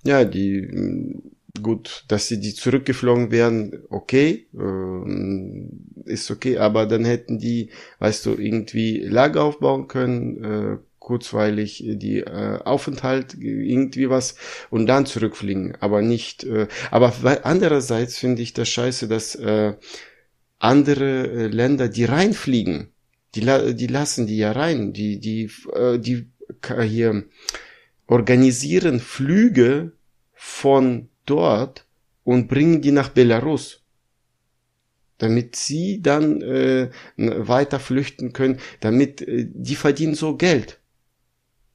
Ja, 0.04 0.24
die, 0.24 0.62
mm, 0.62 1.62
gut, 1.62 2.04
dass 2.08 2.28
sie 2.28 2.40
die 2.40 2.54
zurückgeflogen 2.54 3.30
wären, 3.30 3.82
okay, 3.90 4.46
äh, 4.54 6.10
ist 6.10 6.30
okay, 6.30 6.58
aber 6.58 6.86
dann 6.86 7.04
hätten 7.04 7.38
die, 7.38 7.70
weißt 7.98 8.26
du, 8.26 8.34
irgendwie 8.34 9.00
Lager 9.00 9.44
aufbauen 9.44 9.88
können, 9.88 10.44
äh, 10.44 10.78
kurzweilig 10.98 11.82
die 11.86 12.18
äh, 12.18 12.58
Aufenthalt, 12.64 13.34
irgendwie 13.40 14.10
was 14.10 14.34
und 14.68 14.86
dann 14.86 15.06
zurückfliegen, 15.06 15.74
aber 15.80 16.02
nicht, 16.02 16.44
äh, 16.44 16.68
aber 16.90 17.14
andererseits 17.44 18.18
finde 18.18 18.42
ich 18.42 18.52
das 18.52 18.68
scheiße, 18.68 19.08
dass 19.08 19.34
äh, 19.34 19.74
andere 20.58 21.26
äh, 21.26 21.46
Länder, 21.48 21.88
die 21.88 22.04
reinfliegen, 22.04 22.92
die, 23.34 23.40
die 23.74 23.86
lassen 23.86 24.26
die 24.26 24.38
ja 24.38 24.52
rein, 24.52 24.92
die, 24.92 25.20
die, 25.20 25.50
äh, 25.74 25.98
die 25.98 26.28
hier 26.82 27.24
organisieren 28.06 29.00
Flüge 29.00 29.92
von 30.32 31.08
dort 31.26 31.86
und 32.24 32.48
bringen 32.48 32.80
die 32.80 32.92
nach 32.92 33.10
Belarus. 33.10 33.82
damit 35.18 35.56
sie 35.56 36.00
dann 36.00 36.40
äh, 36.42 36.90
weiter 37.16 37.80
flüchten 37.80 38.32
können, 38.32 38.58
damit 38.80 39.20
äh, 39.20 39.46
die 39.52 39.74
verdienen 39.74 40.14
so 40.14 40.36
Geld. 40.36 40.78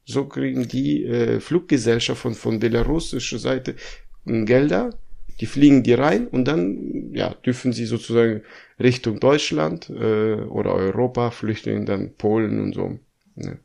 So 0.06 0.26
kriegen 0.26 0.66
die 0.66 1.04
äh, 1.04 1.40
Fluggesellschaften 1.40 2.34
von 2.34 2.58
belarussischer 2.58 3.38
Seite 3.38 3.76
Gelder, 4.24 4.98
die 5.40 5.46
fliegen 5.46 5.82
die 5.82 5.92
rein 5.92 6.26
und 6.26 6.46
dann 6.46 7.12
ja 7.12 7.34
dürfen 7.34 7.72
sie 7.72 7.84
sozusagen 7.84 8.42
Richtung 8.78 9.20
Deutschland 9.20 9.88
äh, 9.90 10.34
oder 10.34 10.74
Europa 10.74 11.30
flüchten, 11.30 11.86
dann 11.86 12.14
Polen 12.14 12.60
und 12.60 12.74
so. 12.74 12.98
Ne? 13.36 13.58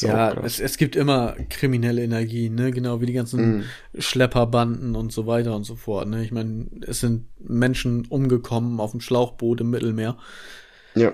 ja, 0.00 0.32
es, 0.44 0.60
es 0.60 0.76
gibt 0.76 0.96
immer 0.96 1.34
kriminelle 1.48 2.02
Energien, 2.02 2.54
ne? 2.54 2.70
Genau 2.72 3.00
wie 3.00 3.06
die 3.06 3.12
ganzen 3.12 3.58
mm. 3.58 3.64
Schlepperbanden 3.98 4.94
und 4.94 5.12
so 5.12 5.26
weiter 5.26 5.56
und 5.56 5.64
so 5.64 5.76
fort. 5.76 6.08
Ne? 6.08 6.24
Ich 6.24 6.32
meine, 6.32 6.66
es 6.86 7.00
sind 7.00 7.26
Menschen 7.38 8.06
umgekommen 8.06 8.80
auf 8.80 8.90
dem 8.90 9.00
Schlauchboot 9.00 9.60
im 9.62 9.70
Mittelmeer. 9.70 10.18
Ja. 10.94 11.08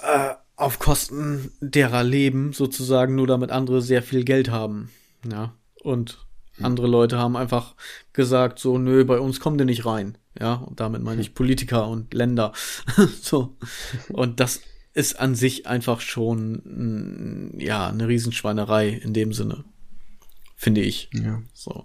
Äh, 0.00 0.34
auf 0.56 0.78
Kosten 0.78 1.50
derer 1.60 2.04
Leben 2.04 2.52
sozusagen, 2.52 3.16
nur 3.16 3.26
damit 3.26 3.50
andere 3.50 3.82
sehr 3.82 4.02
viel 4.02 4.24
Geld 4.24 4.50
haben. 4.50 4.90
Ja. 5.28 5.54
Und. 5.82 6.24
Andere 6.60 6.86
Leute 6.86 7.18
haben 7.18 7.36
einfach 7.36 7.74
gesagt, 8.12 8.58
so, 8.58 8.78
nö, 8.78 9.04
bei 9.04 9.18
uns 9.18 9.40
kommt 9.40 9.60
ihr 9.60 9.64
nicht 9.64 9.86
rein. 9.86 10.18
Ja, 10.38 10.54
und 10.54 10.80
damit 10.80 11.02
meine 11.02 11.20
ich 11.20 11.28
hm. 11.28 11.34
Politiker 11.34 11.88
und 11.88 12.12
Länder. 12.14 12.52
so. 13.20 13.56
Und 14.08 14.40
das 14.40 14.60
ist 14.94 15.18
an 15.18 15.34
sich 15.34 15.66
einfach 15.66 16.00
schon 16.00 17.52
ja 17.58 17.88
eine 17.88 18.08
Riesenschweinerei 18.08 18.88
in 18.88 19.12
dem 19.12 19.32
Sinne, 19.32 19.64
finde 20.56 20.82
ich. 20.82 21.10
Ja. 21.12 21.42
So, 21.52 21.84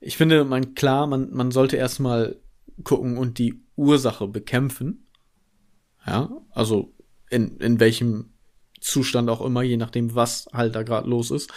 ich 0.00 0.16
finde, 0.16 0.44
man 0.44 0.74
klar, 0.74 1.06
man 1.06 1.32
man 1.32 1.50
sollte 1.50 1.76
erstmal 1.76 2.36
gucken 2.84 3.18
und 3.18 3.38
die 3.38 3.60
Ursache 3.76 4.26
bekämpfen. 4.26 5.06
Ja, 6.06 6.30
also 6.50 6.94
in 7.30 7.58
in 7.58 7.80
welchem 7.80 8.32
Zustand 8.80 9.28
auch 9.28 9.42
immer, 9.42 9.62
je 9.62 9.76
nachdem, 9.76 10.14
was 10.14 10.48
halt 10.52 10.74
da 10.74 10.82
gerade 10.82 11.08
los 11.08 11.30
ist. 11.30 11.50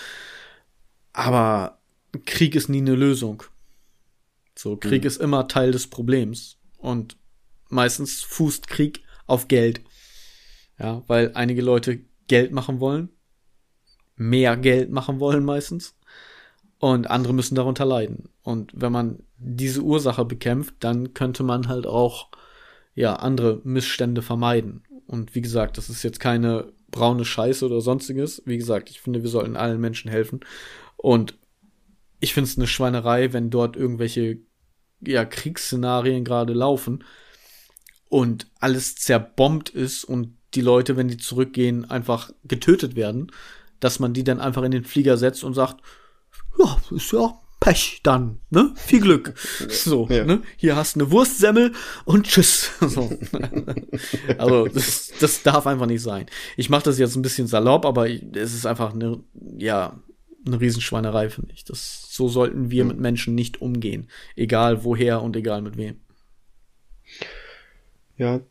Aber 1.14 1.81
Krieg 2.26 2.56
ist 2.56 2.70
nie 2.70 2.80
eine 2.80 2.96
Lösung. 2.96 3.44
So, 4.56 4.76
Krieg 4.76 5.04
mhm. 5.04 5.08
ist 5.08 5.22
immer 5.22 5.48
Teil 5.48 5.72
des 5.72 5.88
Problems. 5.88 6.58
Und 6.78 7.18
meistens 7.70 8.22
fußt 8.24 8.68
Krieg 8.68 9.04
auf 9.28 9.48
Geld. 9.48 9.82
Ja, 10.80 11.04
weil 11.08 11.32
einige 11.36 11.62
Leute 11.62 12.00
Geld 12.28 12.52
machen 12.52 12.80
wollen, 12.80 13.10
mehr 14.16 14.58
Geld 14.58 14.90
machen 14.90 15.20
wollen 15.20 15.46
meistens 15.46 15.96
und 16.80 17.10
andere 17.10 17.34
müssen 17.34 17.56
darunter 17.56 17.86
leiden. 17.86 18.30
Und 18.42 18.72
wenn 18.74 18.92
man 18.92 19.20
diese 19.38 19.82
Ursache 19.82 20.26
bekämpft, 20.26 20.76
dann 20.80 21.14
könnte 21.14 21.44
man 21.44 21.68
halt 21.68 21.86
auch 21.86 22.30
ja 22.96 23.16
andere 23.16 23.62
Missstände 23.64 24.22
vermeiden. 24.22 24.84
Und 25.06 25.36
wie 25.36 25.42
gesagt, 25.42 25.78
das 25.78 25.90
ist 25.90 26.04
jetzt 26.04 26.20
keine 26.20 26.72
braune 26.90 27.26
Scheiße 27.26 27.66
oder 27.66 27.82
sonstiges. 27.82 28.42
Wie 28.46 28.58
gesagt, 28.58 28.90
ich 28.90 29.02
finde, 29.02 29.24
wir 29.24 29.30
sollten 29.30 29.56
allen 29.56 29.80
Menschen 29.80 30.10
helfen. 30.10 30.40
Und 30.98 31.38
ich 32.22 32.34
finde 32.34 32.50
es 32.50 32.58
eine 32.58 32.68
Schweinerei, 32.68 33.34
wenn 33.34 33.50
dort 33.50 33.76
irgendwelche 33.76 34.38
ja, 35.02 35.26
Kriegsszenarien 35.26 36.24
gerade 36.24 36.54
laufen 36.54 37.04
und 38.08 38.48
alles 38.60 38.96
zerbombt 38.96 39.70
ist 39.70 40.06
und 40.06 40.38
die 40.54 40.62
Leute, 40.62 40.96
wenn 40.96 41.08
die 41.08 41.18
zurückgehen, 41.18 41.90
einfach 41.90 42.32
getötet 42.44 42.96
werden, 42.96 43.32
dass 43.80 44.00
man 44.00 44.14
die 44.14 44.24
dann 44.24 44.40
einfach 44.40 44.64
in 44.64 44.72
den 44.72 44.84
Flieger 44.84 45.18
setzt 45.18 45.44
und 45.44 45.56
sagt, 45.56 45.82
ja, 46.60 46.78
ist 46.92 47.12
ja 47.12 47.40
Pech 47.60 48.02
dann, 48.04 48.40
ne? 48.50 48.74
Viel 48.76 49.02
Glück. 49.02 49.34
So, 49.70 50.08
ja. 50.10 50.26
ne? 50.26 50.42
Hier 50.58 50.76
hast 50.76 50.96
du 50.96 51.02
eine 51.02 51.12
Wurstsemmel 51.12 51.74
und 52.06 52.28
tschüss. 52.28 52.72
So. 52.82 53.10
also, 54.38 54.68
das, 54.68 55.12
das 55.20 55.44
darf 55.44 55.66
einfach 55.68 55.86
nicht 55.86 56.02
sein. 56.02 56.26
Ich 56.58 56.70
mache 56.70 56.84
das 56.84 57.00
jetzt 57.00 57.16
ein 57.16 57.22
bisschen 57.22 57.48
salopp, 57.48 57.86
aber 57.86 58.10
es 58.10 58.54
ist 58.54 58.66
einfach 58.66 58.94
eine, 58.94 59.24
ja, 59.58 60.00
eine 60.46 60.60
Riesenschweinerei, 60.60 61.30
finde 61.30 61.54
ich. 61.54 61.64
Das, 61.64 62.08
so 62.10 62.28
sollten 62.28 62.72
wir 62.72 62.86
mit 62.86 63.00
Menschen 63.00 63.36
nicht 63.36 63.62
umgehen. 63.62 64.08
Egal 64.36 64.84
woher 64.84 65.22
und 65.22 65.36
egal 65.36 65.62
mit 65.62 65.78
wem. 65.78 66.02
Ja, 68.18 68.42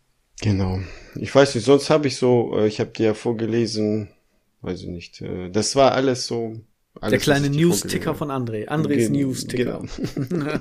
Genau. 0.40 0.80
Ich 1.16 1.34
weiß 1.34 1.54
nicht, 1.54 1.64
sonst 1.64 1.90
habe 1.90 2.08
ich 2.08 2.16
so, 2.16 2.56
äh, 2.56 2.66
ich 2.66 2.80
habe 2.80 2.90
dir 2.90 3.06
ja 3.06 3.14
vorgelesen, 3.14 4.08
weiß 4.62 4.82
ich 4.82 4.88
nicht, 4.88 5.20
äh, 5.20 5.50
das 5.50 5.76
war 5.76 5.92
alles 5.92 6.26
so. 6.26 6.56
Alles, 7.00 7.10
Der 7.10 7.18
kleine 7.20 7.50
News-Ticker 7.50 8.14
von 8.14 8.30
André. 8.30 8.66
Andres 8.66 8.96
Gen 8.96 9.12
News-Ticker. 9.12 9.82
Genau. 10.28 10.58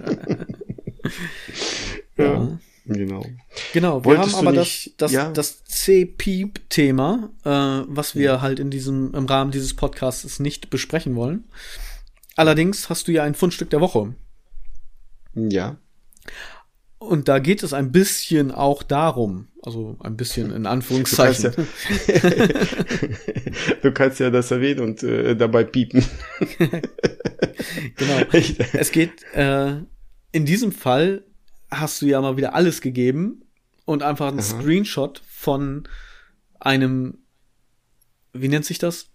ja, 2.18 2.60
genau. 2.94 3.26
Genau, 3.74 4.02
wir 4.02 4.06
Wolltest 4.06 4.36
haben 4.36 4.48
aber 4.48 4.56
das, 4.56 4.90
das, 4.98 5.12
ja? 5.12 5.32
das 5.32 5.64
C-Piep-Thema, 5.66 7.30
äh, 7.44 7.86
was 7.88 8.16
wir 8.16 8.24
ja. 8.24 8.42
halt 8.42 8.60
in 8.60 8.70
diesem, 8.70 9.14
im 9.14 9.26
Rahmen 9.26 9.52
dieses 9.52 9.76
Podcasts 9.76 10.40
nicht 10.40 10.70
besprechen 10.70 11.16
wollen. 11.16 11.46
Allerdings 12.36 12.90
hast 12.90 13.08
du 13.08 13.12
ja 13.12 13.24
ein 13.24 13.36
Fundstück 13.36 13.70
der 13.70 13.82
Woche. 13.82 14.16
Ja. 15.36 15.78
Und 17.00 17.30
da 17.30 17.40
geht 17.40 17.64
es 17.64 17.74
ein 17.74 17.94
bisschen 17.94 18.52
auch 18.52 18.84
darum, 18.84 19.48
also 19.64 19.98
ein 20.02 20.18
bisschen 20.18 20.52
in 20.52 20.66
Anführungszeichen. 20.68 21.52
Du 21.52 21.56
kannst 21.56 22.08
ja, 22.08 23.76
du 23.82 23.92
kannst 23.94 24.20
ja 24.20 24.30
das 24.30 24.52
erwähnen 24.52 24.82
und 24.82 25.02
äh, 25.04 25.36
dabei 25.36 25.64
piepen. 25.64 26.04
genau. 27.96 28.22
Es 28.74 28.92
geht, 28.92 29.24
äh, 29.34 29.78
in 30.32 30.46
diesem 30.46 30.72
Fall 30.72 31.24
hast 31.72 32.02
du 32.02 32.08
ja 32.08 32.22
mal 32.22 32.38
wieder 32.38 32.54
alles 32.56 32.82
gegeben 32.82 33.44
und 33.86 34.04
einfach 34.04 34.28
einen 34.28 34.40
Aha. 34.40 34.46
Screenshot 34.46 35.22
von 35.28 35.88
einem, 36.60 37.20
wie 38.34 38.48
nennt 38.48 38.66
sich 38.66 38.80
das? 38.80 39.12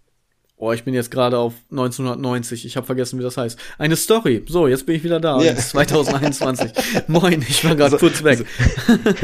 Oh, 0.57 0.71
ich 0.71 0.85
bin 0.85 0.93
jetzt 0.93 1.11
gerade 1.11 1.37
auf 1.37 1.53
1990. 1.69 2.65
Ich 2.65 2.77
habe 2.77 2.85
vergessen, 2.85 3.19
wie 3.19 3.23
das 3.23 3.35
heißt. 3.35 3.59
Eine 3.77 3.97
Story. 3.97 4.43
So, 4.47 4.67
jetzt 4.67 4.85
bin 4.85 4.95
ich 4.95 5.03
wieder 5.03 5.19
da. 5.19 5.41
Yeah. 5.41 5.55
2021. 5.57 6.71
Moin, 7.07 7.43
ich 7.47 7.65
war 7.65 7.75
gerade 7.75 7.97
kurz 7.97 8.23
weg. 8.23 8.45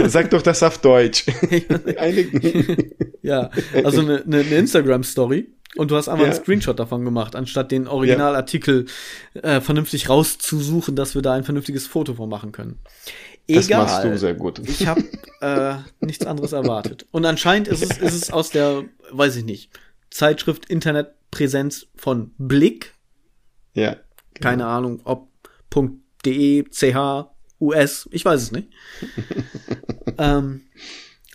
Sag 0.07 0.29
doch 0.31 0.41
das 0.41 0.61
auf 0.61 0.79
Deutsch. 0.79 1.25
ja, 3.21 3.49
also 3.83 4.01
eine, 4.01 4.23
eine, 4.23 4.39
eine 4.39 4.55
Instagram-Story. 4.55 5.47
Und 5.77 5.89
du 5.89 5.95
hast 5.95 6.09
einfach 6.09 6.25
ja. 6.25 6.31
einen 6.31 6.41
Screenshot 6.41 6.77
davon 6.77 7.05
gemacht, 7.05 7.37
anstatt 7.37 7.71
den 7.71 7.87
Originalartikel 7.87 8.87
ja. 9.33 9.41
äh, 9.41 9.61
vernünftig 9.61 10.09
rauszusuchen, 10.09 10.97
dass 10.97 11.15
wir 11.15 11.21
da 11.21 11.31
ein 11.31 11.45
vernünftiges 11.45 11.87
Foto 11.87 12.13
von 12.13 12.27
machen 12.27 12.51
können. 12.51 12.79
Egal. 13.47 13.85
Das 13.85 13.91
machst 13.91 14.03
du 14.03 14.17
sehr 14.17 14.33
gut. 14.33 14.59
Ich 14.67 14.85
habe 14.85 15.01
äh, 15.39 15.75
nichts 16.05 16.25
anderes 16.25 16.51
erwartet. 16.51 17.05
Und 17.11 17.25
anscheinend 17.25 17.69
ist 17.69 17.83
es, 17.83 17.97
ist 17.99 18.13
es 18.13 18.31
aus 18.31 18.49
der, 18.49 18.83
weiß 19.11 19.37
ich 19.37 19.45
nicht, 19.45 19.69
Zeitschrift 20.09 20.65
Internet 20.65 21.13
Präsenz 21.31 21.87
von 21.95 22.31
Blick. 22.37 22.93
Ja. 23.73 23.95
Genau. 24.33 24.49
Keine 24.49 24.65
Ahnung, 24.67 25.01
ob 25.03 25.29
.de, 26.25 26.63
ch, 26.69 26.95
us, 27.59 28.09
ich 28.11 28.25
weiß 28.25 28.41
es 28.41 28.51
nicht. 28.51 28.69
ähm, 30.17 30.61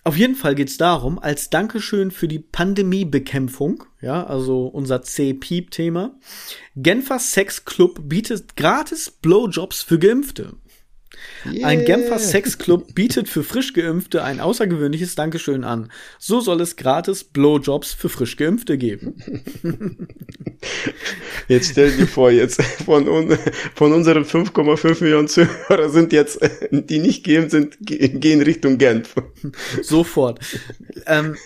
auf 0.05 0.17
jeden 0.17 0.37
Fall 0.37 0.55
geht's 0.55 0.77
darum, 0.77 1.19
als 1.19 1.51
Dankeschön 1.51 2.13
für 2.13 2.29
die 2.29 2.39
Pandemiebekämpfung, 2.39 3.83
ja, 4.01 4.25
also 4.25 4.67
unser 4.67 5.03
C-Piep-Thema, 5.03 6.17
Genfer 6.77 7.19
Sex 7.19 7.65
Club 7.65 8.01
bietet 8.05 8.55
gratis 8.55 9.11
Blowjobs 9.11 9.83
für 9.83 9.99
Geimpfte. 9.99 10.53
Yeah. 11.45 11.67
Ein 11.67 11.85
Genfer 11.85 12.19
Sexclub 12.19 12.95
bietet 12.95 13.29
für 13.29 13.43
frisch 13.43 13.73
Geimpfte 13.73 14.23
ein 14.25 14.41
außergewöhnliches 14.41 15.15
Dankeschön 15.15 15.65
an. 15.65 15.91
So 16.19 16.41
soll 16.41 16.61
es 16.61 16.77
gratis 16.77 17.25
Blowjobs 17.25 17.93
für 17.93 18.09
frisch 18.09 18.37
Geimpfte 18.37 18.79
geben. 18.79 19.17
Jetzt 21.49 21.73
stell 21.73 21.97
dir 21.97 22.07
vor, 22.07 22.31
jetzt 22.31 22.61
von, 22.85 23.09
un 23.09 23.39
von 23.75 23.93
unseren 23.93 24.25
5,5 24.25 25.03
Millionen 25.03 25.29
Zuhörer 25.29 25.89
sind 25.91 26.13
jetzt, 26.13 26.41
die 26.71 26.99
nicht 26.99 27.25
geimpft 27.25 27.53
sind, 27.53 27.77
gehen 27.81 28.43
Richtung 28.43 28.79
Genf. 28.79 29.15
Sofort. 29.83 30.41
Ähm, 31.07 31.37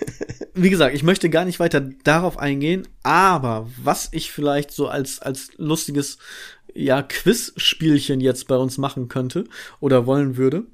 wie 0.54 0.70
gesagt, 0.70 0.94
ich 0.94 1.02
möchte 1.02 1.28
gar 1.28 1.44
nicht 1.44 1.60
weiter 1.60 1.80
darauf 2.04 2.38
eingehen, 2.38 2.88
aber 3.02 3.68
was 3.82 4.08
ich 4.12 4.30
vielleicht 4.30 4.72
so 4.72 4.88
als, 4.88 5.20
als 5.20 5.50
lustiges 5.56 6.18
ja, 6.74 7.02
Quiz-Spielchen 7.02 8.20
jetzt 8.20 8.48
bei 8.48 8.56
uns 8.56 8.78
machen 8.78 9.08
könnte 9.08 9.44
oder 9.80 10.06
wollen 10.06 10.36
würde. 10.36 10.66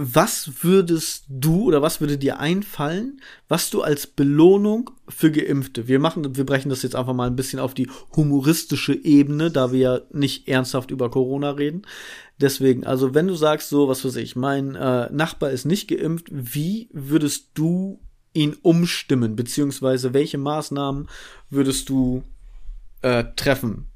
Was 0.00 0.62
würdest 0.62 1.24
du 1.28 1.64
oder 1.64 1.82
was 1.82 2.00
würde 2.00 2.18
dir 2.18 2.38
einfallen, 2.38 3.20
was 3.48 3.68
du 3.68 3.82
als 3.82 4.06
Belohnung 4.06 4.90
für 5.08 5.32
Geimpfte? 5.32 5.88
Wir 5.88 5.98
machen, 5.98 6.36
wir 6.36 6.46
brechen 6.46 6.68
das 6.68 6.84
jetzt 6.84 6.94
einfach 6.94 7.14
mal 7.14 7.26
ein 7.26 7.34
bisschen 7.34 7.58
auf 7.58 7.74
die 7.74 7.90
humoristische 8.14 8.94
Ebene, 8.94 9.50
da 9.50 9.72
wir 9.72 9.78
ja 9.80 10.00
nicht 10.12 10.46
ernsthaft 10.46 10.92
über 10.92 11.10
Corona 11.10 11.50
reden. 11.50 11.82
Deswegen, 12.40 12.86
also 12.86 13.12
wenn 13.12 13.26
du 13.26 13.34
sagst 13.34 13.70
so, 13.70 13.88
was 13.88 14.04
weiß 14.04 14.14
ich, 14.16 14.36
mein 14.36 14.76
äh, 14.76 15.10
Nachbar 15.12 15.50
ist 15.50 15.64
nicht 15.64 15.88
geimpft, 15.88 16.28
wie 16.30 16.88
würdest 16.92 17.48
du 17.54 17.98
ihn 18.34 18.56
umstimmen, 18.62 19.34
beziehungsweise 19.34 20.14
welche 20.14 20.38
Maßnahmen 20.38 21.08
würdest 21.50 21.88
du 21.88 22.22
äh, 23.02 23.24
treffen? 23.34 23.87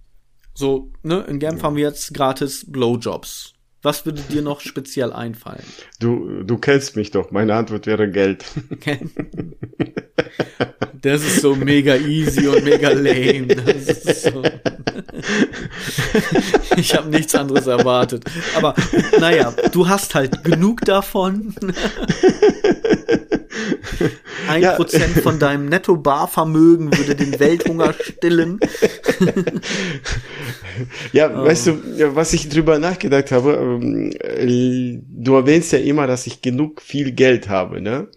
So, 0.54 0.90
ne, 1.02 1.24
in 1.28 1.38
Genf 1.38 1.62
haben 1.62 1.76
wir 1.76 1.84
jetzt 1.84 2.14
gratis 2.14 2.64
Blowjobs. 2.70 3.54
Was 3.82 4.06
würde 4.06 4.22
dir 4.22 4.42
noch 4.42 4.60
speziell 4.60 5.12
einfallen? 5.12 5.64
Du, 5.98 6.44
du 6.44 6.56
kennst 6.56 6.94
mich 6.94 7.10
doch. 7.10 7.32
Meine 7.32 7.54
Antwort 7.54 7.86
wäre 7.86 8.08
Geld. 8.10 8.44
Das 11.02 11.20
ist 11.22 11.40
so 11.40 11.56
mega 11.56 11.96
easy 11.96 12.46
und 12.46 12.62
mega 12.62 12.90
lame. 12.90 13.48
So. 14.14 14.42
Ich 16.76 16.94
habe 16.94 17.10
nichts 17.10 17.34
anderes 17.34 17.66
erwartet. 17.66 18.24
Aber 18.54 18.74
naja, 19.18 19.52
du 19.72 19.88
hast 19.88 20.14
halt 20.14 20.44
genug 20.44 20.82
davon. 20.82 21.54
Ein 24.48 24.62
ja. 24.62 24.72
Prozent 24.72 25.18
von 25.18 25.38
deinem 25.38 25.66
Netto-Barvermögen 25.66 26.96
würde 26.96 27.14
den 27.14 27.38
Welthunger 27.38 27.94
stillen. 27.94 28.60
ja, 31.12 31.30
oh. 31.30 31.44
weißt 31.44 31.66
du, 31.66 32.16
was 32.16 32.32
ich 32.32 32.48
drüber 32.48 32.78
nachgedacht 32.78 33.32
habe, 33.32 33.52
ähm, 33.54 34.12
äh, 34.20 35.00
du 35.08 35.34
erwähnst 35.34 35.72
ja 35.72 35.78
immer, 35.78 36.06
dass 36.06 36.26
ich 36.26 36.42
genug 36.42 36.82
viel 36.82 37.12
Geld 37.12 37.48
habe, 37.48 37.80
ne? 37.80 38.08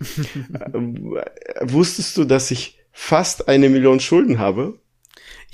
Wusstest 1.61 2.17
du, 2.17 2.25
dass 2.25 2.51
ich 2.51 2.79
fast 2.91 3.47
eine 3.47 3.69
Million 3.69 3.99
Schulden 3.99 4.39
habe? 4.39 4.79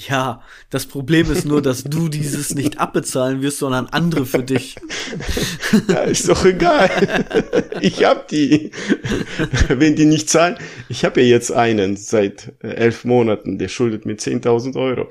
Ja, 0.08 0.42
das 0.70 0.86
Problem 0.86 1.32
ist 1.32 1.46
nur, 1.46 1.62
dass 1.62 1.84
du 1.84 2.08
dieses 2.08 2.56
nicht 2.56 2.80
abbezahlen 2.80 3.42
wirst, 3.42 3.60
sondern 3.60 3.88
andere 3.88 4.26
für 4.26 4.44
dich. 4.44 4.76
Ja, 5.88 6.02
ist 6.02 6.30
doch 6.30 6.46
egal. 6.46 6.90
Ich 7.82 8.04
hab 8.04 8.28
die. 8.28 8.72
Wenn 9.68 9.96
die 9.96 10.06
nicht 10.06 10.30
zahlen, 10.30 10.58
ich 10.90 11.06
habe 11.06 11.22
ja 11.22 11.28
jetzt 11.28 11.52
einen 11.52 11.98
seit 11.98 12.54
äh, 12.64 12.70
elf 12.70 13.06
Monaten, 13.06 13.58
der 13.58 13.68
schuldet 13.68 14.06
mir 14.06 14.16
10.000 14.16 14.76
Euro. 14.80 15.08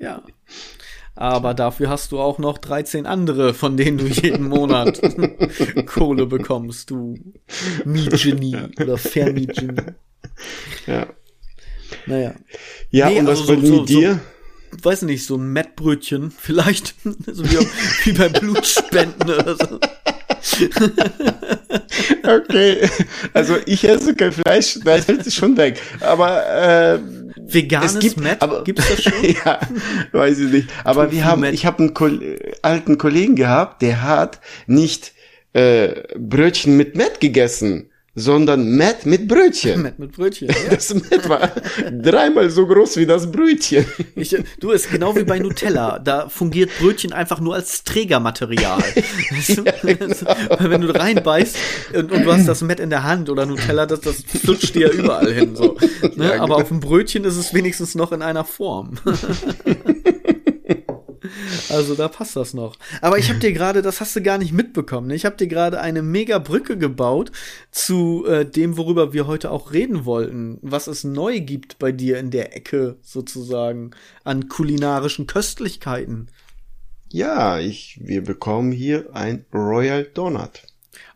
Ja. 0.00 0.22
Aber 1.16 1.54
dafür 1.54 1.88
hast 1.90 2.10
du 2.10 2.18
auch 2.18 2.38
noch 2.38 2.58
13 2.58 3.06
andere, 3.06 3.54
von 3.54 3.76
denen 3.76 3.98
du 3.98 4.06
jeden 4.06 4.48
Monat 4.48 5.00
Kohle 5.86 6.26
bekommst, 6.26 6.90
du 6.90 7.16
Mietgenie 7.84 8.56
oder 8.80 8.98
Vermietgenie. 8.98 9.92
Ja. 10.86 11.06
Naja. 12.06 12.34
Ja, 12.90 13.08
nee, 13.08 13.20
und 13.20 13.26
was 13.26 13.40
also 13.40 13.60
so, 13.60 13.66
so, 13.66 13.84
dir? 13.84 14.20
So, 14.72 14.84
weiß 14.84 15.02
nicht, 15.02 15.24
so 15.24 15.36
ein 15.36 15.52
Mettbrötchen, 15.52 16.30
vielleicht, 16.30 16.94
so 17.26 17.44
wie, 17.44 17.66
wie 18.04 18.12
bei 18.12 18.28
Blutspenden 18.28 19.30
oder 19.30 19.56
so. 19.56 19.80
okay, 22.22 22.88
also 23.32 23.56
ich 23.66 23.88
esse 23.88 24.14
kein 24.14 24.32
Fleisch, 24.32 24.78
da 24.84 24.96
hält 24.96 25.26
es 25.26 25.34
schon 25.34 25.56
weg. 25.56 25.80
Aber 26.00 26.46
äh, 26.46 26.98
veganes 27.36 27.98
gibt, 27.98 28.20
Met, 28.20 28.42
aber, 28.42 28.64
gibt's 28.64 28.88
das 28.88 29.02
schon? 29.02 29.12
ja, 29.44 29.60
weiß 30.12 30.38
ich 30.38 30.52
nicht. 30.52 30.68
Aber 30.84 31.10
wir 31.12 31.24
haben, 31.24 31.44
ich 31.44 31.64
habe 31.66 31.78
einen 31.78 31.94
Ko 31.94 32.10
alten 32.62 32.98
Kollegen 32.98 33.36
gehabt, 33.36 33.82
der 33.82 34.02
hat 34.02 34.40
nicht 34.66 35.12
äh, 35.52 36.02
Brötchen 36.18 36.76
mit 36.76 36.96
Met 36.96 37.20
gegessen, 37.20 37.90
sondern 38.14 38.76
Matt 38.76 39.06
mit 39.06 39.26
Brötchen. 39.26 39.82
Matt 39.82 39.98
mit 39.98 40.12
Brötchen. 40.12 40.48
Ja. 40.48 40.54
Das 40.70 40.94
Matt 40.94 41.28
war 41.28 41.50
dreimal 41.90 42.48
so 42.50 42.66
groß 42.66 42.96
wie 42.96 43.06
das 43.06 43.30
Brötchen. 43.30 43.84
Ich, 44.14 44.36
du, 44.60 44.70
ist 44.70 44.90
genau 44.90 45.16
wie 45.16 45.24
bei 45.24 45.38
Nutella. 45.38 45.98
Da 45.98 46.28
fungiert 46.28 46.70
Brötchen 46.78 47.12
einfach 47.12 47.40
nur 47.40 47.54
als 47.54 47.82
Trägermaterial. 47.82 48.82
ja, 49.46 49.94
genau. 49.94 50.14
Wenn 50.58 50.80
du 50.82 50.94
reinbeißt 50.94 51.56
und, 51.94 52.12
und, 52.12 52.24
du 52.24 52.32
hast 52.32 52.46
das 52.46 52.62
Matt 52.62 52.80
in 52.80 52.90
der 52.90 53.02
Hand 53.02 53.30
oder 53.30 53.46
Nutella, 53.46 53.86
das, 53.86 54.00
das 54.00 54.22
flutscht 54.22 54.74
dir 54.74 54.88
ja 54.88 54.92
überall 54.92 55.32
hin. 55.32 55.56
So. 55.56 55.76
Ne? 56.16 56.26
Ja, 56.26 56.34
Aber 56.34 56.44
genau. 56.44 56.54
auf 56.56 56.68
dem 56.68 56.80
Brötchen 56.80 57.24
ist 57.24 57.36
es 57.36 57.54
wenigstens 57.54 57.94
noch 57.94 58.12
in 58.12 58.22
einer 58.22 58.44
Form. 58.44 58.98
Also 61.68 61.94
da 61.94 62.08
passt 62.08 62.36
das 62.36 62.54
noch. 62.54 62.76
Aber 63.00 63.18
ich 63.18 63.28
habe 63.28 63.38
dir 63.38 63.52
gerade, 63.52 63.82
das 63.82 64.00
hast 64.00 64.14
du 64.16 64.22
gar 64.22 64.38
nicht 64.38 64.52
mitbekommen, 64.52 65.08
ne? 65.08 65.14
ich 65.14 65.24
habe 65.24 65.36
dir 65.36 65.46
gerade 65.46 65.80
eine 65.80 66.02
mega 66.02 66.38
Brücke 66.38 66.76
gebaut 66.76 67.32
zu 67.70 68.26
äh, 68.26 68.44
dem, 68.44 68.76
worüber 68.76 69.12
wir 69.12 69.26
heute 69.26 69.50
auch 69.50 69.72
reden 69.72 70.04
wollten, 70.04 70.58
was 70.62 70.86
es 70.86 71.04
neu 71.04 71.40
gibt 71.40 71.78
bei 71.78 71.92
dir 71.92 72.18
in 72.18 72.30
der 72.30 72.56
Ecke 72.56 72.96
sozusagen 73.02 73.92
an 74.24 74.48
kulinarischen 74.48 75.26
Köstlichkeiten. 75.26 76.28
Ja, 77.10 77.60
ich, 77.60 78.00
wir 78.02 78.24
bekommen 78.24 78.72
hier 78.72 79.14
ein 79.14 79.44
Royal 79.52 80.04
Donut. 80.04 80.62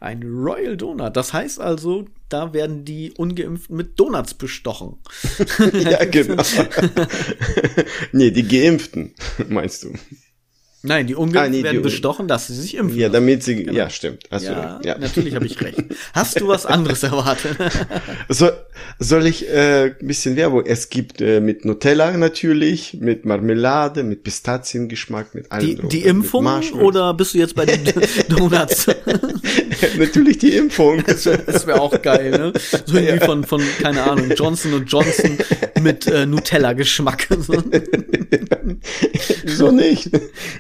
Ein 0.01 0.23
Royal 0.23 0.77
Donut. 0.77 1.17
Das 1.17 1.33
heißt 1.33 1.61
also, 1.61 2.07
da 2.29 2.53
werden 2.53 2.85
die 2.85 3.13
Ungeimpften 3.13 3.77
mit 3.77 3.99
Donuts 3.99 4.35
bestochen. 4.35 4.99
ja, 5.73 6.05
genau. 6.05 6.43
nee, 8.13 8.31
die 8.31 8.47
Geimpften, 8.47 9.15
meinst 9.49 9.85
du? 9.85 9.93
Nein, 10.83 11.09
die 11.09 11.17
Ungeimpften 11.17 11.55
ah, 11.55 11.57
nee, 11.57 11.65
werden 11.65 11.83
bestochen, 11.83 12.29
dass 12.29 12.47
sie 12.47 12.55
sich 12.55 12.77
impfen. 12.77 12.99
Ja, 12.99 13.09
damit 13.09 13.43
sie, 13.43 13.65
genau. 13.65 13.73
ja, 13.73 13.91
stimmt. 13.91 14.25
Hast 14.31 14.45
ja, 14.45 14.81
ja, 14.85 14.97
natürlich 14.97 15.35
habe 15.35 15.45
ich 15.45 15.61
recht. 15.65 15.83
Hast 16.13 16.41
du 16.41 16.47
was 16.47 16.67
anderes 16.67 17.03
erwartet? 17.03 17.57
so, 18.29 18.49
soll 19.01 19.27
ich 19.27 19.49
äh, 19.49 19.95
ein 20.01 20.07
bisschen 20.07 20.37
Werbung? 20.37 20.65
Es 20.65 20.89
gibt 20.89 21.21
äh, 21.21 21.41
mit 21.41 21.65
Nutella 21.65 22.17
natürlich, 22.17 22.95
mit 23.01 23.25
Marmelade, 23.25 24.05
mit 24.05 24.23
Pistaziengeschmack, 24.23 25.35
mit 25.35 25.51
allem. 25.51 25.67
Die, 25.67 25.89
die 25.89 26.03
Impfung 26.05 26.47
oder 26.75 27.13
bist 27.13 27.35
du 27.35 27.39
jetzt 27.39 27.57
bei 27.57 27.67
den 27.67 27.81
Donuts? 28.29 28.87
natürlich 29.99 30.39
die 30.39 30.57
Impfung. 30.57 31.03
Das 31.05 31.27
wäre 31.27 31.67
wär 31.67 31.81
auch 31.81 32.01
geil, 32.03 32.31
ne? 32.31 32.53
So 32.87 32.97
irgendwie 32.97 33.19
ja. 33.19 33.25
von, 33.25 33.43
von, 33.45 33.63
keine 33.81 34.05
Ahnung, 34.05 34.31
Johnson 34.37 34.85
Johnson 34.87 35.39
mit 35.81 36.07
äh, 36.07 36.25
Nutella-Geschmack. 36.27 37.29
Wieso 39.45 39.71
nicht? 39.71 40.11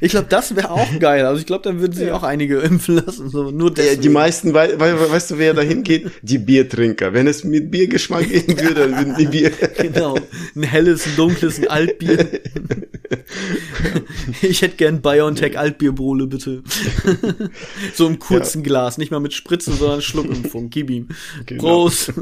Ich 0.01 0.07
glaube, 0.12 0.28
das 0.28 0.54
wäre 0.54 0.70
auch 0.70 0.88
geil. 1.00 1.24
Also 1.26 1.40
ich 1.40 1.46
glaube, 1.46 1.62
dann 1.64 1.80
würden 1.80 1.92
sich 1.92 2.09
ja. 2.09 2.14
auch 2.14 2.22
einige 2.22 2.59
impfen 2.59 2.96
lassen. 2.96 3.28
So 3.30 3.50
nur 3.50 3.72
deswegen. 3.72 3.96
Ja, 3.96 4.00
die 4.02 4.09
meisten, 4.09 4.54
weil, 4.54 4.78
weil, 4.78 4.98
weißt 4.98 5.32
du, 5.32 5.38
wer 5.38 5.54
da 5.54 5.62
hingeht? 5.62 6.11
Die 6.22 6.38
Biertrinker. 6.38 7.12
Wenn 7.12 7.26
es 7.26 7.44
mit 7.44 7.70
Biergeschmack 7.70 8.28
gehen 8.28 8.61
würde, 8.61 8.74
dann 8.74 8.96
würden 8.96 9.16
die 9.16 9.26
Bier. 9.26 9.50
genau. 9.78 10.16
Ein 10.54 10.62
helles, 10.62 11.06
ein 11.06 11.16
dunkles, 11.16 11.59
ein 11.59 11.68
Altbier. 11.68 12.28
ich 14.42 14.62
hätte 14.62 14.76
gern 14.76 15.00
BioNTech 15.00 15.59
Altbierbrole, 15.59 16.26
bitte. 16.26 16.62
so 17.94 18.06
im 18.06 18.18
kurzen 18.18 18.62
ja. 18.62 18.68
Glas, 18.68 18.98
nicht 18.98 19.11
mal 19.11 19.20
mit 19.20 19.34
Spritzen, 19.34 19.74
sondern 19.74 20.02
Schluckimpfung. 20.02 20.70
Gib 20.70 20.90
ihm. 20.90 21.09
Genau. 21.46 21.62
Prost. 21.62 22.12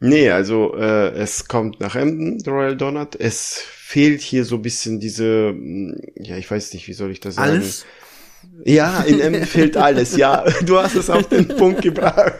Nee, 0.00 0.30
also 0.30 0.74
äh, 0.76 1.10
es 1.14 1.48
kommt 1.48 1.80
nach 1.80 1.96
Emden, 1.96 2.38
der 2.38 2.52
Royal 2.52 2.76
Donut. 2.76 3.16
Es 3.16 3.64
fehlt 3.88 4.20
hier 4.20 4.44
so 4.44 4.56
ein 4.56 4.62
bisschen 4.62 5.00
diese, 5.00 5.48
hm, 5.48 5.96
ja, 6.16 6.36
ich 6.36 6.50
weiß 6.50 6.74
nicht, 6.74 6.88
wie 6.88 6.92
soll 6.92 7.10
ich 7.10 7.20
das 7.20 7.36
sagen? 7.36 7.52
Alles? 7.52 7.86
Ja, 8.62 9.00
in 9.00 9.18
Emden 9.18 9.46
fehlt 9.46 9.78
alles, 9.78 10.14
ja. 10.14 10.44
Du 10.66 10.76
hast 10.76 10.94
es 10.94 11.08
auf 11.08 11.30
den 11.30 11.48
Punkt 11.48 11.80
gebracht. 11.80 12.34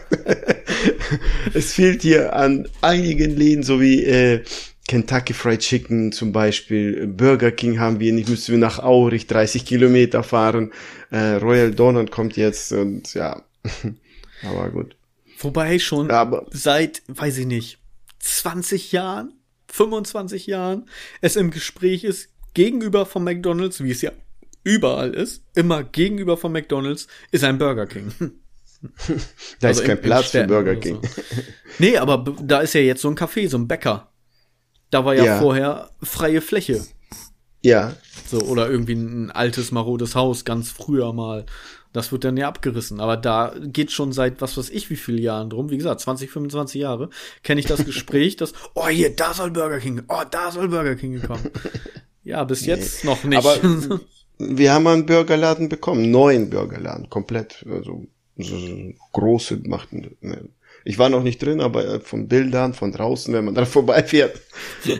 es 1.55 1.73
fehlt 1.73 2.03
hier 2.03 2.35
an 2.35 2.69
einigen 2.81 3.35
Läden, 3.35 3.63
so 3.63 3.81
wie 3.81 4.03
äh, 4.03 4.43
Kentucky 4.87 5.33
Fried 5.33 5.61
Chicken 5.61 6.11
zum 6.11 6.31
Beispiel, 6.31 7.07
Burger 7.07 7.49
King 7.49 7.79
haben 7.79 7.99
wir 7.99 8.13
nicht, 8.13 8.29
müssen 8.29 8.51
wir 8.51 8.59
nach 8.59 8.77
Aurich 8.77 9.25
30 9.25 9.65
Kilometer 9.65 10.21
fahren. 10.21 10.71
Äh, 11.09 11.37
Royal 11.37 11.71
Donut 11.71 12.11
kommt 12.11 12.37
jetzt 12.37 12.71
und 12.73 13.15
ja, 13.15 13.41
aber 14.43 14.69
gut. 14.69 14.95
Wobei 15.39 15.79
schon 15.79 16.11
Aber 16.11 16.45
seit, 16.51 17.01
weiß 17.07 17.39
ich 17.39 17.47
nicht, 17.47 17.79
20 18.19 18.91
Jahren, 18.91 19.33
25 19.71 20.47
Jahren 20.47 20.89
es 21.21 21.35
im 21.35 21.51
Gespräch 21.51 22.03
ist, 22.03 22.29
gegenüber 22.53 23.05
von 23.05 23.23
McDonalds, 23.23 23.83
wie 23.83 23.91
es 23.91 24.01
ja 24.01 24.11
überall 24.63 25.13
ist, 25.13 25.43
immer 25.55 25.83
gegenüber 25.83 26.37
von 26.37 26.51
McDonalds 26.51 27.07
ist 27.31 27.43
ein 27.43 27.57
Burger 27.57 27.87
King. 27.87 28.11
da 29.59 29.67
also 29.67 29.81
ist 29.81 29.87
kein 29.87 30.01
Platz 30.01 30.31
für 30.31 30.45
Burger 30.45 30.75
King. 30.75 30.99
So. 31.01 31.21
Nee, 31.79 31.97
aber 31.97 32.35
da 32.41 32.59
ist 32.59 32.73
ja 32.73 32.81
jetzt 32.81 33.01
so 33.01 33.09
ein 33.09 33.15
Café, 33.15 33.47
so 33.47 33.57
ein 33.57 33.67
Bäcker. 33.67 34.11
Da 34.89 35.05
war 35.05 35.15
ja, 35.15 35.23
ja. 35.23 35.39
vorher 35.39 35.91
freie 36.01 36.41
Fläche. 36.41 36.83
Ja. 37.61 37.95
So, 38.27 38.39
oder 38.41 38.69
irgendwie 38.69 38.93
ein 38.93 39.31
altes, 39.31 39.71
marodes 39.71 40.15
Haus, 40.15 40.45
ganz 40.45 40.71
früher 40.71 41.13
mal. 41.13 41.45
Das 41.91 42.11
wird 42.11 42.23
dann 42.23 42.37
ja 42.37 42.47
abgerissen. 42.47 42.99
Aber 42.99 43.17
da 43.17 43.53
geht 43.59 43.91
schon 43.91 44.11
seit 44.11 44.41
was 44.41 44.57
weiß 44.57 44.69
ich 44.69 44.89
wie 44.89 44.95
viele 44.95 45.21
Jahren 45.21 45.49
drum. 45.49 45.69
Wie 45.69 45.77
gesagt, 45.77 46.01
20, 46.01 46.29
25 46.29 46.81
Jahre 46.81 47.09
kenne 47.43 47.59
ich 47.59 47.65
das 47.65 47.85
Gespräch, 47.85 48.35
dass, 48.35 48.53
oh 48.75 48.87
hier, 48.87 49.15
da 49.15 49.33
soll 49.33 49.51
Burger 49.51 49.79
King, 49.79 50.03
oh, 50.07 50.23
da 50.29 50.51
soll 50.51 50.69
Burger 50.69 50.95
King 50.95 51.21
kommen. 51.21 51.49
Ja, 52.23 52.43
bis 52.43 52.65
jetzt 52.65 53.03
nee. 53.03 53.09
noch 53.09 53.23
nicht. 53.23 53.37
Aber 53.37 53.57
wir 54.37 54.73
haben 54.73 54.87
einen 54.87 55.05
Burgerladen 55.05 55.67
bekommen, 55.67 56.11
neuen 56.11 56.49
Burgerladen, 56.49 57.09
komplett, 57.09 57.65
also 57.69 58.05
so 58.37 58.57
große 59.11 59.61
machten. 59.65 60.15
Ne. 60.21 60.49
Ich 60.85 60.97
war 60.97 61.09
noch 61.09 61.23
nicht 61.23 61.41
drin, 61.41 61.61
aber 61.61 61.85
äh, 61.85 61.99
von 61.99 62.27
Bildern, 62.27 62.73
von 62.73 62.91
draußen, 62.91 63.33
wenn 63.33 63.45
man 63.45 63.55
da 63.55 63.65
vorbeifährt, 63.65 64.39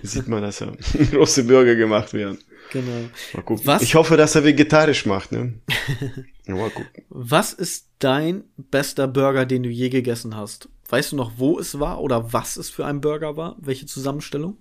sieht 0.04 0.28
man, 0.28 0.42
dass 0.42 0.60
ja 0.60 0.72
große 1.12 1.46
Burger 1.46 1.76
gemacht 1.76 2.14
werden. 2.14 2.40
Genau. 2.72 3.10
Mal 3.34 3.42
gucken. 3.42 3.66
Was? 3.66 3.82
Ich 3.82 3.96
hoffe, 3.96 4.18
dass 4.18 4.36
er 4.36 4.44
vegetarisch 4.44 5.06
macht, 5.06 5.32
ne? 5.32 5.60
Mal 6.48 6.70
gucken. 6.70 7.04
Was 7.10 7.54
ist 7.54 7.90
dein 8.00 8.44
bester 8.58 9.08
Burger, 9.08 9.46
den 9.46 9.64
du 9.64 9.70
je 9.70 9.90
gegessen 9.90 10.36
hast? 10.36 10.70
Weißt 10.88 11.12
du 11.12 11.16
noch, 11.16 11.34
wo 11.38 11.60
es 11.60 11.80
war 11.80 12.02
oder 12.02 12.34
was 12.34 12.58
es 12.58 12.70
für 12.70 12.86
ein 12.86 13.02
Burger 13.02 13.38
war? 13.38 13.56
Welche 13.60 13.86
Zusammenstellung? 13.86 14.58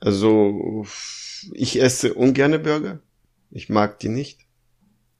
Also, 0.00 0.86
ich 1.52 1.80
esse 1.80 2.14
ungerne 2.14 2.58
Burger. 2.58 3.00
Ich 3.50 3.68
mag 3.68 3.98
die 4.00 4.08
nicht. 4.08 4.40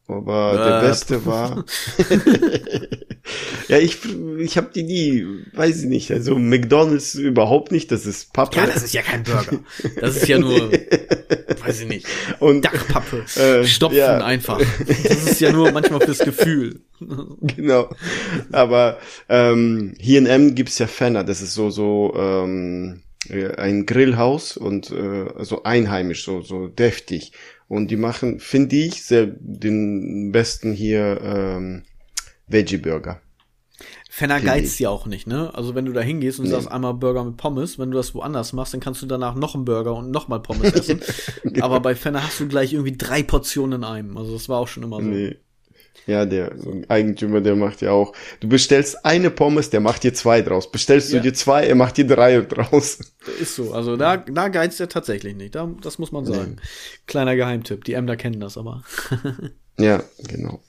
Aber 0.06 0.54
äh. 0.54 0.56
der 0.56 0.80
beste 0.88 1.24
war. 1.24 1.64
ja, 3.68 3.78
ich, 3.78 3.98
ich 4.38 4.56
habe 4.56 4.70
die 4.74 4.82
nie, 4.82 5.26
weiß 5.52 5.82
ich 5.82 5.88
nicht. 5.88 6.10
Also 6.10 6.36
McDonalds 6.38 7.14
überhaupt 7.14 7.70
nicht, 7.72 7.92
das 7.92 8.06
ist 8.06 8.32
Pappe. 8.32 8.56
Ja, 8.56 8.66
das 8.66 8.82
ist 8.82 8.92
ja 8.92 9.02
kein 9.02 9.22
Burger. 9.22 9.60
Das 10.00 10.16
ist 10.16 10.28
ja 10.28 10.38
nur, 10.38 10.72
weiß 11.64 11.82
ich 11.82 11.88
nicht. 11.88 12.06
Und, 12.40 12.64
Dachpappe. 12.64 13.24
Äh, 13.36 13.64
Stopfen 13.64 13.98
ja. 13.98 14.18
einfach. 14.24 14.60
Das 14.86 15.24
ist 15.24 15.40
ja 15.40 15.52
nur 15.52 15.70
manchmal 15.72 16.00
fürs 16.00 16.18
Gefühl. 16.18 16.80
genau. 17.40 17.88
Aber 18.50 18.98
ähm, 19.28 19.94
hier 19.98 20.18
in 20.18 20.26
M 20.26 20.54
gibt's 20.54 20.78
ja 20.78 20.86
Fenner, 20.86 21.24
das 21.24 21.42
ist 21.42 21.54
so, 21.54 21.70
so 21.70 22.14
ähm, 22.16 23.02
ein 23.30 23.86
Grillhaus 23.86 24.56
und 24.56 24.90
äh, 24.90 25.44
so 25.44 25.62
einheimisch, 25.62 26.24
so, 26.24 26.42
so 26.42 26.66
deftig. 26.66 27.32
Und 27.68 27.90
die 27.90 27.96
machen, 27.96 28.40
finde 28.40 28.76
ich, 28.76 29.02
sehr 29.02 29.26
den 29.26 30.32
besten 30.32 30.72
hier 30.72 31.20
ähm, 31.22 31.84
Veggie-Burger. 32.52 33.20
Fenner 34.14 34.42
geizt 34.42 34.78
ja 34.78 34.90
auch 34.90 35.06
nicht, 35.06 35.26
ne? 35.26 35.54
Also 35.54 35.74
wenn 35.74 35.86
du 35.86 35.92
da 35.92 36.02
hingehst 36.02 36.38
und 36.38 36.44
nee. 36.44 36.50
sagst 36.50 36.70
einmal 36.70 36.92
Burger 36.92 37.24
mit 37.24 37.38
Pommes, 37.38 37.78
wenn 37.78 37.90
du 37.90 37.96
das 37.96 38.14
woanders 38.14 38.52
machst, 38.52 38.74
dann 38.74 38.80
kannst 38.80 39.00
du 39.00 39.06
danach 39.06 39.34
noch 39.34 39.54
einen 39.54 39.64
Burger 39.64 39.94
und 39.94 40.10
nochmal 40.10 40.40
Pommes 40.40 40.70
essen. 40.74 41.00
genau. 41.42 41.64
Aber 41.64 41.80
bei 41.80 41.94
Fenner 41.94 42.22
hast 42.22 42.38
du 42.38 42.46
gleich 42.46 42.74
irgendwie 42.74 42.94
drei 42.94 43.22
Portionen 43.22 43.80
in 43.80 43.84
einem. 43.84 44.18
Also 44.18 44.34
das 44.34 44.50
war 44.50 44.58
auch 44.58 44.68
schon 44.68 44.82
immer 44.82 44.96
so. 44.96 45.08
Nee. 45.08 45.36
Ja, 46.06 46.26
der 46.26 46.54
Eigentümer, 46.88 47.40
der 47.40 47.56
macht 47.56 47.80
ja 47.80 47.92
auch. 47.92 48.12
Du 48.40 48.48
bestellst 48.48 49.06
eine 49.06 49.30
Pommes, 49.30 49.70
der 49.70 49.80
macht 49.80 50.02
dir 50.02 50.12
zwei 50.12 50.42
draus. 50.42 50.70
Bestellst 50.70 51.12
du 51.12 51.20
dir 51.20 51.32
zwei, 51.32 51.66
er 51.66 51.74
macht 51.74 51.96
dir 51.96 52.06
drei 52.06 52.40
draus. 52.40 52.98
Ist 53.40 53.54
so. 53.54 53.72
Also 53.72 53.96
da, 53.96 54.16
da 54.16 54.48
geizt 54.48 54.80
er 54.80 54.88
tatsächlich 54.88 55.36
nicht. 55.36 55.54
Da, 55.54 55.70
das 55.80 55.98
muss 55.98 56.12
man 56.12 56.26
sagen. 56.26 56.56
Nee. 56.56 56.62
Kleiner 57.06 57.36
Geheimtipp. 57.36 57.84
Die 57.84 57.94
Emder 57.94 58.16
kennen 58.16 58.40
das 58.40 58.58
aber. 58.58 58.82
ja, 59.78 60.02
genau. 60.28 60.60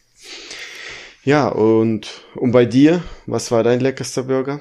Ja, 1.24 1.48
und, 1.48 2.24
und 2.36 2.52
bei 2.52 2.66
dir, 2.66 3.04
was 3.26 3.52
war 3.52 3.64
dein 3.64 3.80
leckerster 3.80 4.24
Burger? 4.24 4.60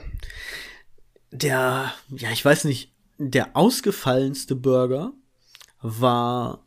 Der, 1.30 1.92
ja, 2.10 2.30
ich 2.30 2.44
weiß 2.44 2.64
nicht, 2.64 2.92
der 3.18 3.56
ausgefallenste 3.56 4.54
Burger 4.54 5.12
war 5.80 6.64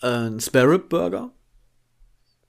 äh, 0.00 0.06
ein 0.06 0.40
Spare 0.40 0.70
Rib 0.70 0.88
Burger 0.88 1.32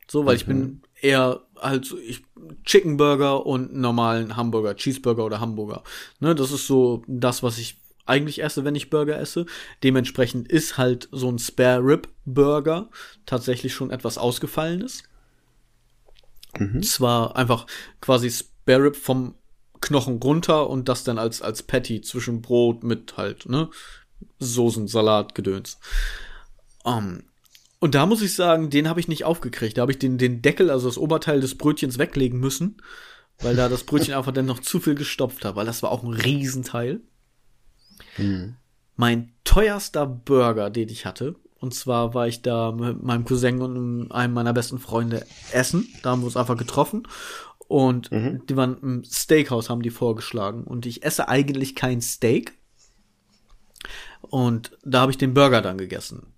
so, 0.08 0.26
weil 0.26 0.36
mhm. 0.36 0.40
ich 0.40 0.46
bin 0.46 0.60
mhm. 0.60 0.82
eher 1.02 1.42
halt 1.60 1.86
so, 1.86 1.98
ich 1.98 2.24
Chicken 2.64 2.98
Burger 2.98 3.46
und 3.46 3.76
normalen 3.76 4.36
Hamburger, 4.36 4.76
Cheeseburger 4.76 5.26
oder 5.26 5.40
Hamburger. 5.40 5.84
Ne, 6.20 6.36
das 6.36 6.52
ist 6.52 6.68
so 6.68 7.04
das, 7.08 7.44
was 7.44 7.58
ich 7.58 7.82
eigentlich 8.06 8.44
esse, 8.44 8.64
wenn 8.64 8.76
ich 8.76 8.92
Burger 8.92 9.20
esse. 9.20 9.48
Dementsprechend 9.84 10.48
ist 10.48 10.78
halt 10.78 11.10
so 11.12 11.30
ein 11.30 11.40
Spare 11.40 11.84
Rib 11.84 12.08
Burger 12.26 12.90
tatsächlich 13.26 13.74
schon 13.74 13.90
etwas 13.90 14.18
ausgefallenes. 14.18 15.04
Mhm. 16.58 16.84
Zwar 16.84 17.36
einfach 17.36 17.68
quasi 18.02 18.30
Spare 18.30 18.84
Rib 18.84 18.96
vom 18.96 19.36
Knochen 19.82 20.22
runter 20.22 20.70
und 20.70 20.90
das 20.90 21.04
dann 21.04 21.20
als, 21.20 21.42
als 21.42 21.64
Patty 21.64 22.02
zwischen 22.02 22.42
Brot 22.42 22.84
mit 22.84 23.18
halt, 23.18 23.48
ne, 23.48 23.70
Soßen, 24.40 24.88
Salat, 24.88 25.36
Gedöns. 25.36 25.80
Um, 26.84 27.24
und 27.80 27.96
da 27.96 28.06
muss 28.06 28.22
ich 28.22 28.34
sagen, 28.34 28.70
den 28.70 28.90
habe 28.90 29.00
ich 29.00 29.08
nicht 29.08 29.26
aufgekriegt. 29.26 29.78
Da 29.78 29.82
habe 29.82 29.92
ich 29.92 30.00
den, 30.00 30.18
den 30.18 30.42
Deckel, 30.42 30.72
also 30.72 30.88
das 30.88 30.98
Oberteil 30.98 31.40
des 31.40 31.56
Brötchens 31.58 31.98
weglegen 31.98 32.40
müssen, 32.40 32.82
weil 33.40 33.56
da 33.56 33.70
das 33.70 33.84
Brötchen 33.84 34.14
einfach 34.16 34.32
dann 34.32 34.46
noch 34.46 34.60
zu 34.60 34.80
viel 34.80 34.96
gestopft 34.96 35.46
hat, 35.46 35.56
weil 35.56 35.66
das 35.66 35.84
war 35.84 35.92
auch 35.92 36.04
ein 36.04 36.14
Riesenteil. 36.14 37.02
Mhm. 38.18 38.56
Mein 38.96 39.34
teuerster 39.44 40.06
Burger, 40.08 40.70
den 40.70 40.90
ich 40.90 41.06
hatte, 41.06 41.36
und 41.60 41.74
zwar 41.74 42.14
war 42.14 42.28
ich 42.28 42.42
da 42.42 42.72
mit 42.72 43.02
meinem 43.02 43.26
Cousin 43.26 43.62
und 43.62 44.12
einem 44.12 44.34
meiner 44.34 44.54
besten 44.54 44.80
Freunde 44.80 45.26
essen. 45.52 45.88
Da 46.04 46.12
haben 46.12 46.22
wir 46.22 46.26
uns 46.26 46.38
einfach 46.38 46.58
getroffen. 46.58 47.08
Und 47.68 48.12
mhm. 48.12 48.46
die 48.48 48.56
waren 48.56 48.78
im 48.82 49.04
Steakhouse, 49.04 49.70
haben 49.70 49.82
die 49.82 49.90
vorgeschlagen. 49.90 50.64
Und 50.64 50.86
ich 50.86 51.04
esse 51.04 51.28
eigentlich 51.28 51.76
kein 51.76 52.02
Steak. 52.02 52.54
Und 54.22 54.78
da 54.84 55.02
habe 55.02 55.12
ich 55.12 55.18
den 55.18 55.34
Burger 55.34 55.62
dann 55.62 55.78
gegessen. 55.78 56.34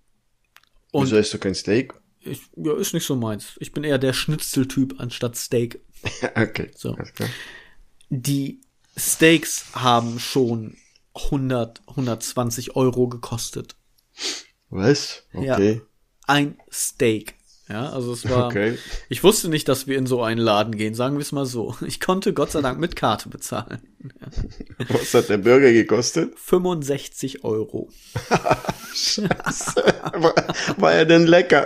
Und 0.91 1.05
Wieso 1.05 1.17
isst 1.17 1.33
du 1.33 1.39
kein 1.39 1.55
Steak? 1.55 1.93
Ich, 2.19 2.41
ja, 2.55 2.75
ist 2.77 2.93
nicht 2.93 3.05
so 3.05 3.15
meins. 3.15 3.55
Ich 3.59 3.71
bin 3.71 3.83
eher 3.83 3.97
der 3.97 4.13
Schnitzeltyp 4.13 4.99
anstatt 4.99 5.35
Steak. 5.35 5.81
okay. 6.35 6.71
So. 6.75 6.95
Die 8.09 8.61
Steaks 8.95 9.73
haben 9.73 10.19
schon 10.19 10.77
100, 11.15 11.81
120 11.87 12.75
Euro 12.75 13.07
gekostet. 13.07 13.75
Was? 14.69 15.23
Okay. 15.33 15.73
Ja, 15.73 15.81
ein 16.27 16.57
Steak. 16.71 17.35
Ja, 17.69 17.89
also 17.89 18.13
es 18.13 18.29
war. 18.29 18.47
Okay. 18.47 18.77
Ich 19.09 19.23
wusste 19.23 19.49
nicht, 19.49 19.67
dass 19.67 19.87
wir 19.87 19.97
in 19.97 20.05
so 20.05 20.23
einen 20.23 20.39
Laden 20.39 20.77
gehen, 20.77 20.93
sagen 20.93 21.17
wir 21.17 21.21
es 21.21 21.33
mal 21.33 21.45
so. 21.45 21.75
Ich 21.85 21.99
konnte 21.99 22.33
Gott 22.33 22.51
sei 22.51 22.61
Dank 22.61 22.79
mit 22.79 22.95
Karte 22.95 23.27
bezahlen. 23.29 23.81
Was 24.89 25.13
hat 25.13 25.29
der 25.29 25.37
Burger 25.37 25.73
gekostet? 25.73 26.33
65 26.37 27.43
Euro. 27.43 27.89
Scheiße. 28.93 29.83
War, 30.13 30.33
war 30.77 30.93
er 30.93 31.05
denn 31.05 31.27
lecker? 31.27 31.65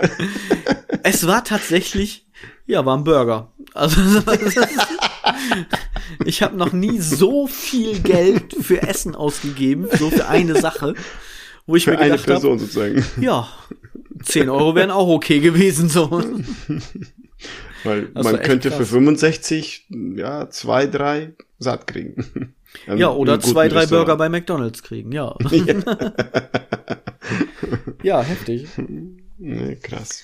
Es 1.04 1.26
war 1.26 1.44
tatsächlich, 1.44 2.26
ja, 2.66 2.84
war 2.84 2.96
ein 2.96 3.04
Burger. 3.04 3.52
Also 3.74 4.00
ich 6.24 6.42
habe 6.42 6.56
noch 6.56 6.72
nie 6.72 7.00
so 7.00 7.46
viel 7.46 8.00
Geld 8.00 8.54
für 8.60 8.82
Essen 8.82 9.14
ausgegeben, 9.14 9.88
so 9.98 10.10
für 10.10 10.26
eine 10.26 10.60
Sache, 10.60 10.94
wo 11.66 11.76
ich 11.76 11.84
für 11.84 11.92
mir 11.92 11.98
gedacht 11.98 12.12
eine 12.12 12.22
Person 12.22 12.52
hab, 12.52 12.60
sozusagen. 12.60 13.04
Ja, 13.20 13.48
10 14.22 14.48
Euro 14.48 14.74
wären 14.74 14.90
auch 14.90 15.08
okay 15.08 15.40
gewesen, 15.40 15.88
so. 15.88 16.10
Weil 17.84 18.08
das 18.08 18.24
man 18.24 18.40
könnte 18.42 18.68
krass. 18.68 18.78
für 18.78 18.86
65, 18.86 19.88
ja, 20.16 20.48
zwei, 20.50 20.86
drei 20.86 21.34
satt 21.58 21.86
kriegen. 21.86 22.54
ja, 22.96 23.10
oder 23.10 23.40
zwei, 23.40 23.68
drei 23.68 23.80
Restaurant. 23.80 24.06
Burger 24.06 24.16
bei 24.16 24.28
McDonalds 24.28 24.82
kriegen, 24.82 25.12
ja. 25.12 25.36
Ja, 28.02 28.20
ja 28.20 28.22
heftig. 28.22 28.68
Nee, 29.38 29.76
krass. 29.76 30.22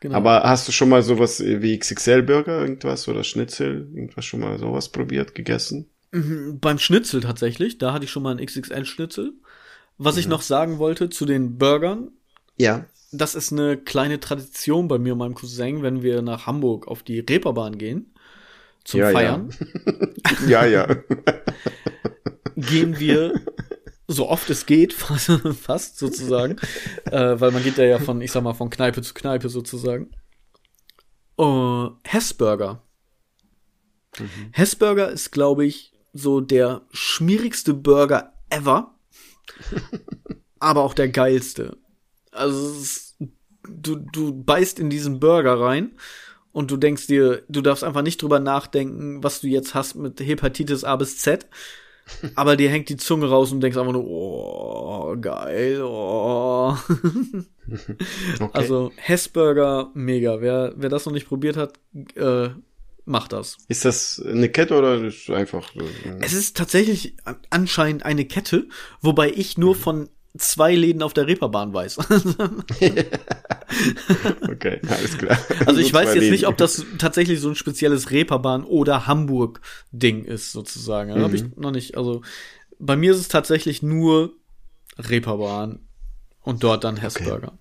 Genau. 0.00 0.16
Aber 0.16 0.42
hast 0.42 0.68
du 0.68 0.72
schon 0.72 0.88
mal 0.88 1.02
sowas 1.02 1.42
wie 1.44 1.78
XXL-Burger, 1.78 2.60
irgendwas, 2.60 3.08
oder 3.08 3.24
Schnitzel, 3.24 3.88
irgendwas 3.94 4.24
schon 4.24 4.40
mal 4.40 4.58
sowas 4.58 4.90
probiert, 4.90 5.34
gegessen? 5.34 5.90
Mhm, 6.12 6.58
beim 6.60 6.78
Schnitzel 6.78 7.20
tatsächlich, 7.20 7.78
da 7.78 7.92
hatte 7.92 8.04
ich 8.04 8.10
schon 8.10 8.22
mal 8.22 8.36
ein 8.36 8.44
XXL-Schnitzel. 8.44 9.32
Was 9.98 10.14
mhm. 10.14 10.20
ich 10.20 10.28
noch 10.28 10.42
sagen 10.42 10.78
wollte 10.78 11.10
zu 11.10 11.26
den 11.26 11.58
Burgern. 11.58 12.10
Ja 12.58 12.86
das 13.12 13.34
ist 13.34 13.52
eine 13.52 13.76
kleine 13.76 14.20
Tradition 14.20 14.88
bei 14.88 14.98
mir 14.98 15.12
und 15.12 15.18
meinem 15.18 15.34
Cousin, 15.34 15.82
wenn 15.82 16.02
wir 16.02 16.22
nach 16.22 16.46
Hamburg 16.46 16.88
auf 16.88 17.02
die 17.02 17.20
Reeperbahn 17.20 17.78
gehen 17.78 18.12
zum 18.84 19.00
ja, 19.00 19.10
Feiern. 19.10 19.50
Ja, 20.48 20.64
ja. 20.64 20.88
ja. 20.88 20.96
gehen 22.56 22.98
wir 22.98 23.40
so 24.08 24.28
oft 24.28 24.50
es 24.50 24.66
geht, 24.66 24.92
fast, 24.92 25.30
fast 25.60 25.98
sozusagen, 25.98 26.56
äh, 27.04 27.40
weil 27.40 27.50
man 27.52 27.62
geht 27.62 27.78
ja 27.78 27.84
ja 27.84 27.98
von, 27.98 28.20
ich 28.20 28.32
sag 28.32 28.42
mal, 28.42 28.54
von 28.54 28.70
Kneipe 28.70 29.02
zu 29.02 29.14
Kneipe 29.14 29.48
sozusagen. 29.48 30.10
Uh, 31.38 31.90
Hessburger. 32.04 32.82
Mhm. 34.18 34.48
Hessburger 34.52 35.10
ist, 35.10 35.32
glaube 35.32 35.66
ich, 35.66 35.92
so 36.12 36.40
der 36.40 36.82
schmierigste 36.92 37.74
Burger 37.74 38.32
ever, 38.48 38.94
aber 40.58 40.82
auch 40.82 40.94
der 40.94 41.08
geilste. 41.08 41.76
Also 42.32 42.70
ist, 42.80 43.16
du, 43.68 43.96
du 43.96 44.32
beißt 44.32 44.78
in 44.78 44.90
diesen 44.90 45.20
Burger 45.20 45.60
rein 45.60 45.92
und 46.52 46.70
du 46.70 46.76
denkst 46.76 47.06
dir, 47.06 47.42
du 47.48 47.60
darfst 47.60 47.84
einfach 47.84 48.02
nicht 48.02 48.22
drüber 48.22 48.40
nachdenken, 48.40 49.22
was 49.22 49.40
du 49.40 49.48
jetzt 49.48 49.74
hast 49.74 49.94
mit 49.94 50.20
Hepatitis 50.20 50.84
A 50.84 50.96
bis 50.96 51.18
Z. 51.18 51.46
Aber 52.36 52.56
dir 52.56 52.70
hängt 52.70 52.88
die 52.88 52.96
Zunge 52.96 53.28
raus 53.28 53.52
und 53.52 53.60
denkst 53.60 53.76
einfach 53.76 53.92
nur, 53.92 54.06
oh, 54.06 55.16
geil, 55.20 55.82
oh. 55.82 56.76
okay. 58.40 58.50
Also 58.52 58.92
Hessburger, 58.96 59.90
mega. 59.94 60.40
Wer, 60.40 60.72
wer 60.76 60.88
das 60.88 61.04
noch 61.04 61.12
nicht 61.12 61.28
probiert 61.28 61.56
hat, 61.56 61.78
äh, 62.14 62.50
macht 63.06 63.32
das. 63.32 63.56
Ist 63.68 63.84
das 63.84 64.22
eine 64.24 64.48
Kette 64.48 64.76
oder 64.76 65.02
ist 65.02 65.30
einfach? 65.30 65.72
Es 66.20 66.32
ist 66.32 66.56
tatsächlich 66.56 67.16
anscheinend 67.50 68.04
eine 68.04 68.24
Kette, 68.24 68.68
wobei 69.00 69.30
ich 69.30 69.56
nur 69.56 69.74
mhm. 69.74 69.78
von 69.78 70.08
zwei 70.36 70.74
Läden 70.74 71.02
auf 71.02 71.14
der 71.14 71.26
Reeperbahn 71.26 71.72
weiß. 71.72 71.98
okay, 74.50 74.80
alles 74.88 75.16
klar. 75.16 75.38
Also 75.64 75.80
ich 75.80 75.92
weiß 75.92 76.08
jetzt 76.08 76.22
Läden. 76.22 76.32
nicht, 76.32 76.46
ob 76.46 76.56
das 76.56 76.84
tatsächlich 76.98 77.40
so 77.40 77.48
ein 77.48 77.54
spezielles 77.54 78.10
Reeperbahn 78.10 78.64
oder 78.64 79.06
Hamburg 79.06 79.60
Ding 79.92 80.24
ist 80.24 80.52
sozusagen. 80.52 81.16
Mhm. 81.16 81.22
Habe 81.22 81.36
ich 81.36 81.56
noch 81.56 81.70
nicht. 81.70 81.96
Also 81.96 82.22
bei 82.78 82.96
mir 82.96 83.12
ist 83.12 83.18
es 83.18 83.28
tatsächlich 83.28 83.82
nur 83.82 84.34
Reeperbahn 84.98 85.80
und 86.42 86.62
dort 86.62 86.84
dann 86.84 86.96
Hessburger. 86.96 87.48
Okay. 87.48 87.58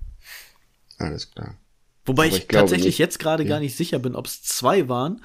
Alles 0.97 1.31
klar. 1.31 1.57
Wobei 2.05 2.27
ich, 2.27 2.37
ich 2.37 2.47
tatsächlich 2.47 2.85
nicht. 2.85 2.97
jetzt 2.99 3.19
gerade 3.19 3.43
ja. 3.43 3.49
gar 3.49 3.59
nicht 3.59 3.75
sicher 3.75 3.99
bin, 3.99 4.15
ob 4.15 4.27
es 4.27 4.43
zwei 4.43 4.87
waren 4.87 5.21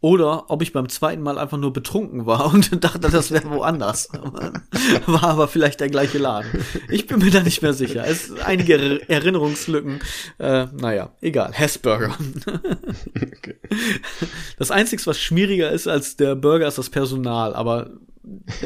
oder 0.00 0.50
ob 0.50 0.62
ich 0.62 0.72
beim 0.72 0.88
zweiten 0.88 1.22
Mal 1.22 1.38
einfach 1.38 1.58
nur 1.58 1.72
betrunken 1.72 2.26
war 2.26 2.46
und 2.54 2.84
dachte, 2.84 3.00
das 3.10 3.30
wäre 3.30 3.50
woanders. 3.50 4.08
War 5.06 5.24
aber 5.24 5.48
vielleicht 5.48 5.80
der 5.80 5.88
gleiche 5.88 6.18
Laden. 6.18 6.48
Ich 6.88 7.06
bin 7.06 7.18
mir 7.18 7.30
da 7.30 7.42
nicht 7.42 7.62
mehr 7.62 7.72
sicher. 7.72 8.06
Es 8.06 8.26
sind 8.26 8.40
einige 8.46 9.08
Erinnerungslücken. 9.08 10.00
Äh, 10.38 10.66
naja, 10.78 11.10
egal. 11.20 11.52
Hessburger. 11.52 12.16
Okay. 13.16 13.56
Das 14.58 14.70
Einzige, 14.70 15.04
was 15.06 15.18
schmieriger 15.18 15.70
ist 15.70 15.86
als 15.86 16.16
der 16.16 16.34
Burger, 16.34 16.66
ist 16.66 16.78
das 16.78 16.90
Personal. 16.90 17.54
Aber 17.54 17.90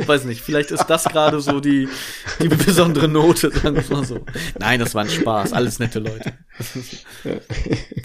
weiß 0.07 0.25
nicht, 0.25 0.41
vielleicht 0.41 0.71
ist 0.71 0.87
das 0.87 1.05
gerade 1.05 1.41
so 1.41 1.61
die, 1.61 1.89
die 2.41 2.49
besondere 2.49 3.09
Note, 3.09 3.51
sagen 3.51 3.77
wir 3.77 3.97
mal 3.97 4.05
so. 4.05 4.25
Nein, 4.59 4.81
das 4.81 4.95
war 4.95 5.05
ein 5.05 5.11
Spaß. 5.11 5.53
Alles 5.53 5.79
nette 5.79 5.99
Leute. 5.99 6.33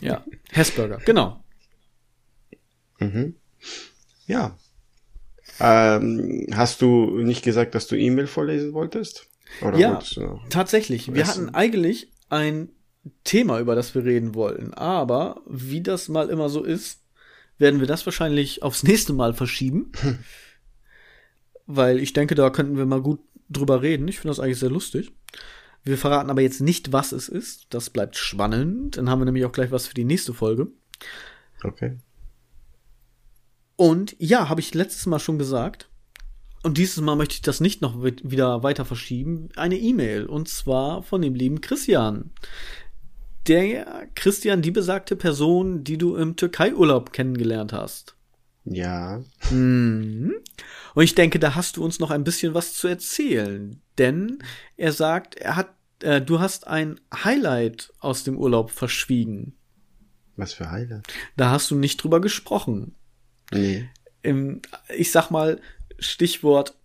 ja, 0.01 0.23
Hessburger, 0.51 0.97
genau. 1.05 1.43
Mhm. 2.99 3.35
Ja. 4.27 4.57
Ähm, 5.59 6.47
hast 6.53 6.81
du 6.81 7.19
nicht 7.19 7.43
gesagt, 7.43 7.75
dass 7.75 7.87
du 7.87 7.95
E-Mail 7.95 8.27
vorlesen 8.27 8.73
wolltest? 8.73 9.27
Oder 9.61 9.77
ja, 9.77 9.99
tatsächlich. 10.49 11.13
Wir 11.13 11.27
hatten 11.27 11.49
eigentlich 11.49 12.11
ein 12.29 12.69
Thema, 13.23 13.59
über 13.59 13.75
das 13.75 13.95
wir 13.95 14.03
reden 14.03 14.35
wollten. 14.35 14.73
Aber 14.73 15.41
wie 15.47 15.81
das 15.81 16.09
mal 16.09 16.29
immer 16.29 16.49
so 16.49 16.63
ist, 16.63 17.01
werden 17.57 17.79
wir 17.79 17.87
das 17.87 18.05
wahrscheinlich 18.05 18.63
aufs 18.63 18.83
nächste 18.83 19.13
Mal 19.13 19.33
verschieben. 19.33 19.91
Weil 21.65 21.99
ich 21.99 22.13
denke, 22.13 22.35
da 22.35 22.49
könnten 22.49 22.77
wir 22.77 22.85
mal 22.85 23.01
gut 23.01 23.19
drüber 23.49 23.81
reden. 23.81 24.07
Ich 24.07 24.19
finde 24.19 24.29
das 24.29 24.39
eigentlich 24.39 24.59
sehr 24.59 24.69
lustig. 24.69 25.11
Wir 25.83 25.97
verraten 25.97 26.29
aber 26.29 26.41
jetzt 26.41 26.61
nicht, 26.61 26.93
was 26.93 27.11
es 27.11 27.29
ist. 27.29 27.67
Das 27.69 27.89
bleibt 27.89 28.17
spannend. 28.17 28.97
Dann 28.97 29.09
haben 29.09 29.19
wir 29.19 29.25
nämlich 29.25 29.45
auch 29.45 29.51
gleich 29.51 29.71
was 29.71 29.87
für 29.87 29.93
die 29.93 30.03
nächste 30.03 30.33
Folge. 30.33 30.67
Okay. 31.63 31.97
Und 33.75 34.15
ja, 34.19 34.49
habe 34.49 34.61
ich 34.61 34.73
letztes 34.73 35.05
Mal 35.05 35.19
schon 35.19 35.37
gesagt. 35.37 35.89
Und 36.63 36.79
dieses 36.79 36.99
Mal 37.01 37.15
möchte 37.15 37.35
ich 37.35 37.41
das 37.43 37.61
nicht 37.61 37.81
noch 37.83 38.03
wieder 38.03 38.63
weiter 38.63 38.85
verschieben. 38.85 39.49
Eine 39.55 39.77
E-Mail. 39.77 40.25
Und 40.25 40.49
zwar 40.49 41.03
von 41.03 41.21
dem 41.21 41.35
lieben 41.35 41.61
Christian. 41.61 42.31
Der 43.47 44.07
Christian, 44.15 44.63
die 44.63 44.71
besagte 44.71 45.15
Person, 45.15 45.83
die 45.83 45.99
du 45.99 46.15
im 46.15 46.35
Türkei-Urlaub 46.35 47.13
kennengelernt 47.13 47.73
hast. 47.73 48.15
Ja. 48.63 49.21
Mhm. 49.51 50.33
Und 50.95 51.03
ich 51.03 51.13
denke, 51.13 51.39
da 51.39 51.55
hast 51.55 51.77
du 51.77 51.83
uns 51.83 51.99
noch 51.99 52.09
ein 52.09 52.23
bisschen 52.23 52.53
was 52.53 52.73
zu 52.73 52.87
erzählen. 52.87 53.81
Denn 53.97 54.39
er 54.77 54.93
sagt, 54.93 55.35
er 55.35 55.57
hat, 55.57 55.69
äh, 56.01 56.21
du 56.21 56.39
hast 56.39 56.67
ein 56.67 56.99
Highlight 57.13 57.93
aus 57.99 58.23
dem 58.23 58.37
Urlaub 58.37 58.71
verschwiegen. 58.71 59.53
Was 60.37 60.53
für 60.53 60.71
Highlight? 60.71 61.05
Da 61.35 61.51
hast 61.51 61.69
du 61.69 61.75
nicht 61.75 61.97
drüber 61.97 62.21
gesprochen. 62.21 62.95
Nee. 63.51 63.89
Im, 64.21 64.61
ich 64.95 65.11
sag 65.11 65.29
mal, 65.29 65.59
Stichwort 65.99 66.77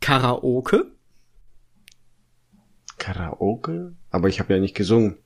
Karaoke. 0.00 0.90
Karaoke? 2.96 3.94
Aber 4.10 4.28
ich 4.28 4.40
habe 4.40 4.54
ja 4.54 4.60
nicht 4.60 4.74
gesungen, 4.74 5.18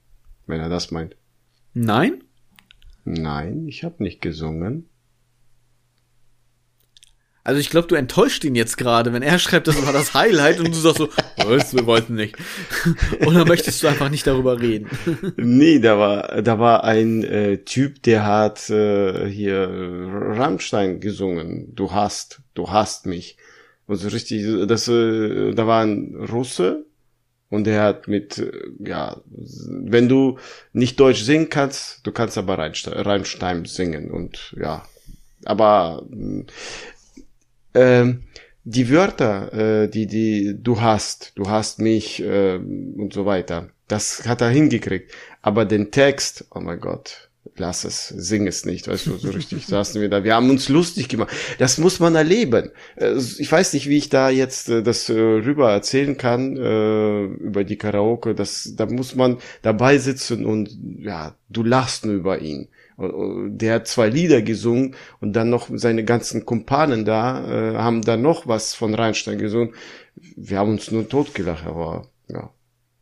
wenn 0.46 0.60
er 0.60 0.68
das 0.68 0.90
meint. 0.90 1.16
Nein? 1.74 2.24
Nein, 3.04 3.66
ich 3.66 3.84
habe 3.84 4.02
nicht 4.02 4.20
gesungen. 4.20 4.88
Also 7.44 7.60
ich 7.60 7.70
glaube, 7.70 7.88
du 7.88 7.96
enttäuscht 7.96 8.44
ihn 8.44 8.54
jetzt 8.54 8.76
gerade, 8.78 9.12
wenn 9.12 9.22
er 9.22 9.38
schreibt, 9.40 9.66
das 9.66 9.84
war 9.84 9.92
das 9.92 10.14
Highlight 10.14 10.60
und 10.60 10.68
du 10.68 10.74
sagst 10.74 10.98
so, 10.98 11.08
was, 11.36 11.74
wir 11.74 11.86
wollten 11.86 12.14
nicht. 12.14 12.36
Oder 13.26 13.44
möchtest 13.44 13.82
du 13.82 13.88
einfach 13.88 14.10
nicht 14.10 14.26
darüber 14.26 14.60
reden? 14.60 14.88
nee, 15.36 15.78
da 15.80 15.98
war, 15.98 16.42
da 16.42 16.58
war 16.58 16.84
ein 16.84 17.24
äh, 17.24 17.58
Typ, 17.58 18.02
der 18.02 18.24
hat 18.24 18.70
äh, 18.70 19.28
hier 19.28 19.68
Rammstein 19.68 21.00
gesungen. 21.00 21.74
Du 21.74 21.92
hast, 21.92 22.40
du 22.54 22.70
hast 22.70 23.06
mich. 23.06 23.36
Und 23.86 23.96
so 23.96 24.08
richtig, 24.08 24.46
das, 24.68 24.86
äh, 24.88 25.52
da 25.52 25.66
war 25.66 25.82
ein 25.82 26.14
Russe 26.30 26.86
und 27.50 27.64
der 27.64 27.82
hat 27.82 28.08
mit, 28.08 28.38
äh, 28.38 28.52
ja, 28.78 29.20
wenn 29.26 30.08
du 30.08 30.38
nicht 30.72 31.00
Deutsch 31.00 31.22
singen 31.22 31.48
kannst, 31.48 32.06
du 32.06 32.12
kannst 32.12 32.38
aber 32.38 32.56
Rammstein 32.56 33.64
singen 33.64 34.10
und 34.10 34.54
ja, 34.58 34.84
aber 35.44 36.06
ähm, 37.74 38.22
die 38.64 38.90
Wörter, 38.90 39.82
äh, 39.84 39.88
die, 39.88 40.06
die 40.06 40.56
du 40.60 40.80
hast, 40.80 41.32
du 41.34 41.48
hast 41.48 41.80
mich 41.80 42.22
äh, 42.22 42.56
und 42.56 43.12
so 43.12 43.26
weiter, 43.26 43.68
das 43.88 44.26
hat 44.26 44.40
er 44.40 44.50
hingekriegt. 44.50 45.12
Aber 45.42 45.64
den 45.64 45.90
Text, 45.90 46.46
oh 46.54 46.60
mein 46.60 46.80
Gott, 46.80 47.28
lass 47.56 47.84
es, 47.84 48.08
sing 48.08 48.46
es 48.46 48.64
nicht, 48.64 48.88
weißt 48.88 49.06
du, 49.06 49.16
so 49.16 49.30
richtig 49.30 49.66
saßen 49.66 50.00
wir 50.00 50.08
da. 50.08 50.24
Wir 50.24 50.34
haben 50.34 50.50
uns 50.50 50.68
lustig 50.68 51.08
gemacht. 51.08 51.34
Das 51.58 51.78
muss 51.78 52.00
man 52.00 52.14
erleben. 52.14 52.70
Äh, 52.96 53.16
ich 53.38 53.50
weiß 53.50 53.72
nicht, 53.72 53.88
wie 53.88 53.98
ich 53.98 54.08
da 54.08 54.30
jetzt 54.30 54.68
äh, 54.68 54.82
das 54.82 55.08
äh, 55.08 55.14
rüber 55.14 55.72
erzählen 55.72 56.16
kann, 56.16 56.56
über 56.56 57.64
die 57.64 57.76
Karaoke. 57.76 58.34
Das, 58.34 58.74
da 58.76 58.86
muss 58.86 59.14
man 59.14 59.38
dabei 59.62 59.98
sitzen 59.98 60.44
und 60.44 60.70
ja, 60.98 61.34
du 61.48 61.62
lachst 61.62 62.06
nur 62.06 62.14
über 62.14 62.40
ihn. 62.40 62.68
Der 62.98 63.74
hat 63.74 63.88
zwei 63.88 64.08
Lieder 64.08 64.42
gesungen 64.42 64.94
und 65.20 65.32
dann 65.34 65.50
noch 65.50 65.68
seine 65.72 66.04
ganzen 66.04 66.44
Kumpanen 66.44 67.04
da 67.04 67.72
äh, 67.72 67.76
haben 67.76 68.02
dann 68.02 68.22
noch 68.22 68.46
was 68.46 68.74
von 68.74 68.94
Rheinstein 68.94 69.38
gesungen. 69.38 69.74
Wir 70.36 70.58
haben 70.58 70.70
uns 70.70 70.90
nur 70.90 71.08
totgelacht, 71.08 71.66
aber 71.66 72.08
ja. 72.28 72.50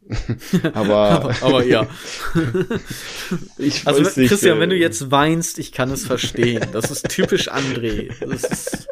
aber, 0.72 1.34
aber, 1.40 1.64
ja. 1.64 1.86
ich 3.58 3.86
also 3.86 4.02
nicht, 4.02 4.28
Christian, 4.28 4.56
äh, 4.58 4.60
wenn 4.60 4.70
du 4.70 4.76
jetzt 4.76 5.10
weinst, 5.10 5.58
ich 5.58 5.72
kann 5.72 5.90
es 5.90 6.04
verstehen. 6.04 6.66
Das 6.72 6.90
ist 6.90 7.08
typisch 7.08 7.50
André. 7.50 8.10
Das 8.20 8.42
ist 8.42 8.88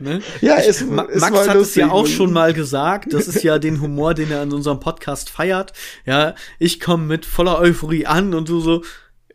Ne? 0.00 0.20
Ja, 0.40 0.56
es, 0.56 0.80
ich, 0.80 0.88
es 0.88 1.20
Max 1.20 1.48
hat 1.48 1.56
es 1.56 1.74
ja 1.74 1.90
auch 1.90 2.06
schon 2.06 2.32
mal 2.32 2.52
gesagt. 2.52 3.12
Das 3.12 3.28
ist 3.28 3.42
ja 3.42 3.58
den 3.58 3.80
Humor, 3.80 4.14
den 4.14 4.30
er 4.30 4.42
in 4.42 4.52
unserem 4.52 4.80
Podcast 4.80 5.30
feiert. 5.30 5.72
Ja, 6.04 6.34
ich 6.58 6.80
komme 6.80 7.04
mit 7.04 7.26
voller 7.26 7.58
Euphorie 7.58 8.06
an 8.06 8.34
und 8.34 8.48
du 8.48 8.60
so, 8.60 8.82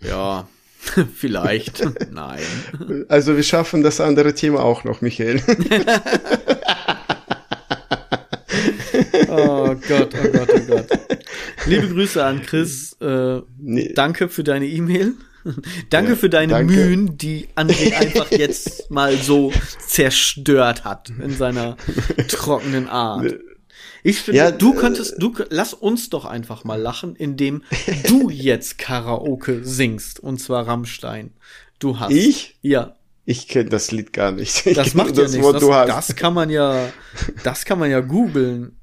ja, 0.01 0.47
vielleicht. 1.15 1.85
Nein. 2.11 2.39
Also 3.09 3.35
wir 3.35 3.43
schaffen 3.43 3.83
das 3.83 3.99
andere 4.01 4.33
Thema 4.33 4.63
auch 4.63 4.83
noch, 4.83 5.01
Michael. 5.01 5.41
oh 9.27 9.75
Gott, 9.87 10.15
oh 10.15 10.29
Gott, 10.31 10.49
oh 10.53 10.59
Gott. 10.67 10.87
Liebe 11.65 11.89
Grüße 11.89 12.23
an 12.23 12.41
Chris. 12.41 12.95
Äh, 13.01 13.41
nee. 13.57 13.93
Danke 13.93 14.29
für 14.29 14.43
deine 14.43 14.67
E-Mail. 14.67 15.13
danke 15.89 16.11
ja, 16.11 16.15
für 16.17 16.29
deine 16.29 16.53
danke. 16.53 16.73
Mühen, 16.73 17.17
die 17.17 17.47
André 17.55 17.93
einfach 17.95 18.31
jetzt 18.31 18.91
mal 18.91 19.15
so 19.17 19.51
zerstört 19.85 20.83
hat 20.83 21.11
in 21.21 21.31
seiner 21.35 21.77
trockenen 22.27 22.87
Art. 22.87 23.35
Ich 24.03 24.21
finde, 24.21 24.37
ja, 24.37 24.51
du 24.51 24.73
könntest, 24.73 25.15
du, 25.17 25.33
lass 25.49 25.73
uns 25.73 26.09
doch 26.09 26.25
einfach 26.25 26.63
mal 26.63 26.79
lachen, 26.79 27.15
indem 27.15 27.63
du 28.07 28.29
jetzt 28.29 28.77
Karaoke 28.77 29.63
singst, 29.63 30.19
und 30.19 30.39
zwar 30.39 30.67
Rammstein. 30.67 31.31
Du 31.79 31.99
hast. 31.99 32.11
Ich? 32.11 32.57
Ja. 32.61 32.95
Ich 33.25 33.47
kenne 33.47 33.69
das 33.69 33.91
Lied 33.91 34.11
gar 34.11 34.31
nicht. 34.31 34.65
Ich 34.65 34.75
das 34.75 34.95
macht 34.95 35.15
ja 35.15 35.23
das 35.23 35.33
nichts. 35.33 35.51
Das, 35.51 36.07
das, 36.07 36.15
kann 36.15 36.33
man 36.33 36.49
ja, 36.49 36.89
das 37.43 37.63
kann 37.63 37.77
man 37.77 37.91
ja 37.91 37.99
googeln. 37.99 38.79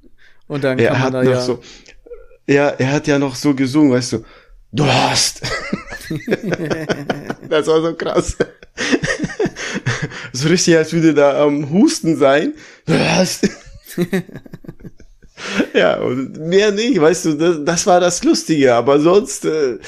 Und 0.46 0.62
dann 0.62 0.78
er 0.78 0.92
kann 0.92 1.12
man 1.12 1.12
da 1.12 1.22
ja. 1.24 1.40
So, 1.40 1.60
ja, 2.46 2.68
er 2.68 2.92
hat 2.92 3.08
ja 3.08 3.18
noch 3.18 3.34
so 3.34 3.54
gesungen, 3.54 3.92
weißt 3.92 4.12
du, 4.12 4.24
du 4.72 4.86
hast. 4.86 5.42
das 7.48 7.66
war 7.66 7.82
so 7.82 7.94
krass. 7.94 8.36
so 10.32 10.48
richtig, 10.48 10.76
als 10.76 10.92
würde 10.92 11.12
da 11.12 11.42
am 11.42 11.68
Husten 11.70 12.16
sein. 12.16 12.54
Du 12.84 12.94
hast. 12.94 13.48
ja, 15.74 15.98
und 16.00 16.38
mehr 16.38 16.72
nicht, 16.72 17.00
weißt 17.00 17.26
du, 17.26 17.32
das, 17.34 17.64
das 17.64 17.86
war 17.86 18.00
das 18.00 18.24
Lustige, 18.24 18.74
aber 18.74 19.00
sonst, 19.00 19.44
äh, 19.44 19.78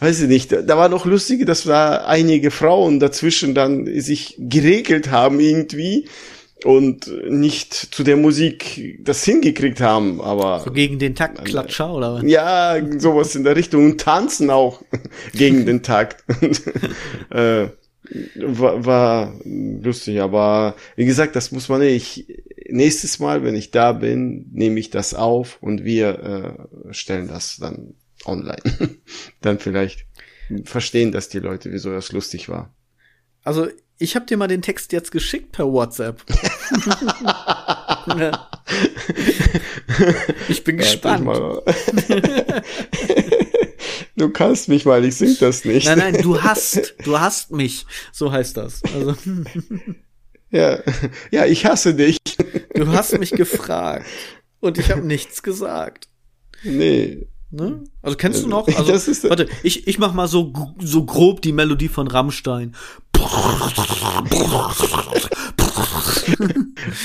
weiß 0.00 0.22
ich 0.22 0.28
nicht, 0.28 0.52
da 0.52 0.76
war 0.76 0.88
noch 0.88 1.06
lustige, 1.06 1.44
dass 1.44 1.64
da 1.64 2.04
einige 2.06 2.50
Frauen 2.50 3.00
dazwischen 3.00 3.54
dann 3.54 3.86
sich 4.00 4.36
geregelt 4.38 5.10
haben 5.10 5.40
irgendwie 5.40 6.08
und 6.64 7.10
nicht 7.28 7.74
zu 7.74 8.02
der 8.02 8.16
Musik 8.16 8.98
das 9.02 9.24
hingekriegt 9.24 9.80
haben, 9.80 10.20
aber. 10.20 10.60
So 10.64 10.70
gegen 10.70 10.98
den 10.98 11.14
Taktklatscher 11.14 11.92
oder 11.92 12.14
was? 12.14 12.22
Ja, 12.24 12.76
sowas 12.98 13.34
in 13.34 13.44
der 13.44 13.56
Richtung 13.56 13.86
und 13.86 14.00
tanzen 14.00 14.50
auch 14.50 14.82
gegen 15.34 15.66
den 15.66 15.82
Takt. 15.82 16.24
äh, 17.30 17.68
war, 18.36 18.84
war 18.84 19.40
lustig, 19.44 20.20
aber 20.20 20.74
wie 20.96 21.04
gesagt, 21.04 21.36
das 21.36 21.52
muss 21.52 21.68
man 21.68 21.80
nicht. 21.80 22.26
Nächstes 22.68 23.18
Mal, 23.18 23.42
wenn 23.42 23.54
ich 23.54 23.70
da 23.70 23.92
bin, 23.92 24.48
nehme 24.52 24.78
ich 24.78 24.90
das 24.90 25.14
auf 25.14 25.58
und 25.60 25.84
wir 25.84 26.68
äh, 26.88 26.92
stellen 26.92 27.28
das 27.28 27.56
dann 27.56 27.94
online. 28.24 28.62
dann 29.40 29.58
vielleicht 29.58 30.06
verstehen 30.64 31.12
das 31.12 31.28
die 31.28 31.38
Leute, 31.38 31.72
wieso 31.72 31.90
das 31.90 32.12
lustig 32.12 32.48
war. 32.48 32.74
Also 33.42 33.68
ich 33.98 34.16
habe 34.16 34.26
dir 34.26 34.36
mal 34.36 34.48
den 34.48 34.62
Text 34.62 34.92
jetzt 34.92 35.12
geschickt 35.12 35.52
per 35.52 35.70
WhatsApp. 35.70 36.22
ich 40.48 40.64
bin 40.64 40.78
gespannt. 40.78 41.28
Du 44.20 44.28
kannst 44.28 44.68
mich 44.68 44.84
mal, 44.84 45.04
ich 45.04 45.16
sing 45.16 45.36
das 45.40 45.64
nicht. 45.64 45.86
Nein, 45.86 45.98
nein, 45.98 46.22
du 46.22 46.42
hast, 46.42 46.94
du 47.04 47.18
hast 47.18 47.50
mich. 47.50 47.86
So 48.12 48.30
heißt 48.30 48.56
das. 48.56 48.82
Also. 48.94 49.16
Ja, 50.50 50.80
ja, 51.30 51.46
ich 51.46 51.64
hasse 51.64 51.94
dich. 51.94 52.18
Du 52.74 52.88
hast 52.88 53.18
mich 53.18 53.30
gefragt 53.30 54.06
und 54.60 54.78
ich 54.78 54.90
habe 54.90 55.02
nichts 55.02 55.42
gesagt. 55.42 56.08
Nee. 56.64 57.28
Ne? 57.50 57.82
Also 58.02 58.16
kennst 58.16 58.44
du 58.44 58.48
noch? 58.48 58.68
Also, 58.76 58.92
das 58.92 59.08
ist, 59.08 59.28
warte, 59.28 59.48
ich, 59.62 59.88
ich 59.88 59.98
mach 59.98 60.14
mal 60.14 60.28
so, 60.28 60.52
so 60.78 61.04
grob 61.04 61.42
die 61.42 61.52
Melodie 61.52 61.88
von 61.88 62.06
Rammstein. 62.06 62.74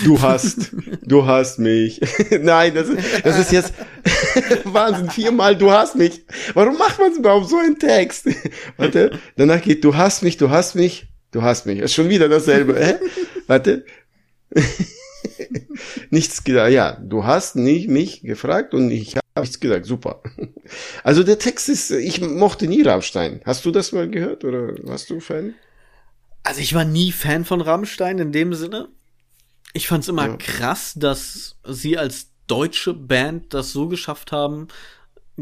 Du 0.03 0.21
hast, 0.21 0.71
du 1.01 1.25
hast 1.25 1.59
mich. 1.59 1.99
Nein, 2.41 2.75
das 2.75 2.89
ist, 2.89 3.25
das 3.25 3.39
ist 3.39 3.51
jetzt 3.51 3.73
Wahnsinn, 4.65 5.09
viermal 5.09 5.57
du 5.57 5.71
hast 5.71 5.95
mich. 5.95 6.25
Warum 6.53 6.77
macht 6.77 6.99
man 6.99 7.13
überhaupt 7.13 7.49
so 7.49 7.57
einen 7.57 7.79
Text? 7.79 8.27
Warte, 8.77 9.19
danach 9.35 9.61
geht 9.61 9.83
du 9.83 9.95
hast 9.95 10.23
mich, 10.23 10.37
du 10.37 10.49
hast 10.49 10.75
mich, 10.75 11.07
du 11.31 11.41
hast 11.41 11.65
mich. 11.65 11.79
Ist 11.79 11.93
schon 11.93 12.09
wieder 12.09 12.29
dasselbe. 12.29 12.75
Hä? 12.79 12.95
Warte. 13.47 13.85
nichts. 16.11 16.43
Ja, 16.45 16.97
du 17.01 17.25
hast 17.25 17.55
nicht 17.55 17.89
mich 17.89 18.21
gefragt 18.21 18.73
und 18.73 18.91
ich 18.91 19.15
habe 19.15 19.24
nichts 19.41 19.59
gesagt. 19.59 19.86
Super. 19.86 20.21
Also 21.03 21.23
der 21.23 21.38
Text 21.38 21.69
ist, 21.69 21.91
ich 21.91 22.21
mochte 22.21 22.67
nie 22.67 22.81
Rammstein. 22.81 23.41
Hast 23.45 23.65
du 23.65 23.71
das 23.71 23.91
mal 23.91 24.09
gehört 24.09 24.43
oder 24.43 24.73
warst 24.83 25.09
du 25.09 25.19
Fan? 25.19 25.53
Also 26.43 26.61
ich 26.61 26.73
war 26.73 26.86
nie 26.86 27.11
Fan 27.11 27.45
von 27.45 27.61
Rammstein 27.61 28.17
in 28.19 28.31
dem 28.31 28.53
Sinne. 28.53 28.89
Ich 29.73 29.88
fand's 29.88 30.07
immer 30.07 30.27
ja. 30.27 30.38
krass, 30.38 30.93
dass 30.95 31.57
sie 31.67 31.97
als 31.97 32.31
deutsche 32.47 32.93
Band 32.93 33.53
das 33.53 33.71
so 33.71 33.88
geschafft 33.88 34.31
haben, 34.31 34.67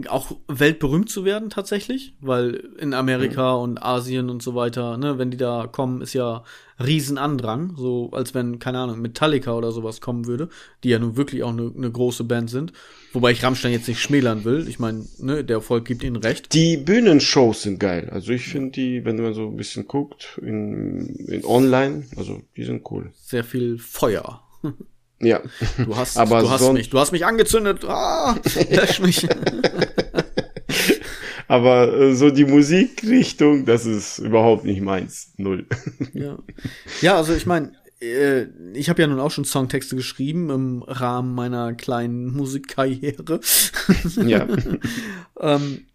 auch 0.07 0.31
weltberühmt 0.47 1.09
zu 1.09 1.23
werden 1.23 1.49
tatsächlich, 1.49 2.15
weil 2.19 2.55
in 2.79 2.93
Amerika 2.93 3.55
mhm. 3.57 3.63
und 3.63 3.83
Asien 3.83 4.29
und 4.29 4.41
so 4.41 4.55
weiter, 4.55 4.97
ne, 4.97 5.19
wenn 5.19 5.29
die 5.29 5.37
da 5.37 5.67
kommen, 5.67 6.01
ist 6.01 6.13
ja 6.13 6.43
Riesenandrang, 6.83 7.75
so 7.77 8.09
als 8.11 8.33
wenn, 8.33 8.57
keine 8.57 8.79
Ahnung, 8.79 9.01
Metallica 9.01 9.53
oder 9.53 9.71
sowas 9.71 10.01
kommen 10.01 10.25
würde, 10.25 10.49
die 10.83 10.89
ja 10.89 10.99
nun 10.99 11.15
wirklich 11.15 11.43
auch 11.43 11.51
eine 11.51 11.69
ne 11.69 11.91
große 11.91 12.23
Band 12.23 12.49
sind. 12.49 12.73
Wobei 13.13 13.31
ich 13.31 13.43
Rammstein 13.43 13.71
jetzt 13.71 13.87
nicht 13.87 14.01
schmälern 14.01 14.43
will. 14.43 14.67
Ich 14.67 14.79
meine, 14.79 15.05
ne, 15.19 15.43
der 15.43 15.57
Erfolg 15.57 15.85
gibt 15.85 16.03
ihnen 16.03 16.15
recht. 16.15 16.51
Die 16.51 16.77
Bühnenshows 16.77 17.61
sind 17.61 17.79
geil. 17.79 18.09
Also 18.11 18.31
ich 18.31 18.47
finde 18.47 18.71
die, 18.71 19.05
wenn 19.05 19.17
man 19.17 19.35
so 19.35 19.47
ein 19.47 19.55
bisschen 19.55 19.87
guckt, 19.87 20.39
in, 20.41 21.15
in 21.27 21.45
online, 21.45 22.05
also 22.17 22.41
die 22.57 22.63
sind 22.63 22.89
cool. 22.89 23.11
Sehr 23.13 23.43
viel 23.43 23.77
Feuer. 23.77 24.41
Ja. 25.21 25.41
Du 25.77 25.95
hast, 25.95 26.17
aber 26.17 26.41
du 26.41 26.49
hast 26.49 26.73
mich, 26.73 26.89
du 26.89 26.99
hast 26.99 27.13
mich 27.13 27.25
angezündet. 27.25 27.85
Ah, 27.85 28.35
lösch 28.69 28.99
mich. 28.99 29.25
aber 31.47 31.93
äh, 31.93 32.13
so 32.13 32.29
die 32.29 32.43
Musikrichtung, 32.43 33.63
das 33.63 33.85
ist 33.85 34.19
überhaupt 34.19 34.65
nicht 34.65 34.81
meins. 34.81 35.31
Null. 35.37 35.65
Ja, 36.13 36.39
ja 36.99 37.15
also 37.15 37.33
ich 37.33 37.45
meine, 37.45 37.71
äh, 38.03 38.47
ich 38.73 38.89
habe 38.89 39.01
ja 39.01 39.07
nun 39.07 39.19
auch 39.19 39.31
schon 39.31 39.45
Songtexte 39.45 39.95
geschrieben 39.95 40.49
im 40.49 40.83
Rahmen 40.83 41.33
meiner 41.33 41.73
kleinen 41.73 42.35
Musikkarriere. 42.35 43.39
Ja. 44.25 44.47
ähm, 45.39 45.85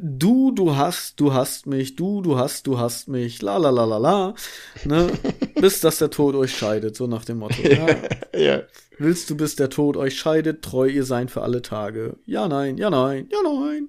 du, 0.00 0.50
du 0.52 0.76
hast, 0.76 1.20
du 1.20 1.32
hast 1.32 1.66
mich, 1.66 1.96
du, 1.96 2.22
du 2.22 2.38
hast, 2.38 2.66
du 2.66 2.78
hast 2.78 3.08
mich, 3.08 3.42
la 3.42 3.56
la 3.56 3.70
la 3.70 3.84
la 3.84 3.98
la, 3.98 4.34
ne? 4.84 5.08
bis 5.60 5.80
dass 5.80 5.98
der 5.98 6.10
Tod 6.10 6.34
euch 6.34 6.56
scheidet, 6.56 6.96
so 6.96 7.06
nach 7.06 7.24
dem 7.24 7.38
Motto. 7.38 7.62
Ja. 7.62 7.86
ja. 8.38 8.62
Willst 8.98 9.30
du, 9.30 9.36
bis 9.36 9.56
der 9.56 9.70
Tod 9.70 9.96
euch 9.96 10.18
scheidet, 10.18 10.62
treu 10.62 10.88
ihr 10.88 11.04
sein 11.04 11.28
für 11.28 11.42
alle 11.42 11.62
Tage? 11.62 12.16
Ja, 12.26 12.48
nein, 12.48 12.76
ja, 12.78 12.90
nein, 12.90 13.28
ja, 13.30 13.38
nein. 13.42 13.88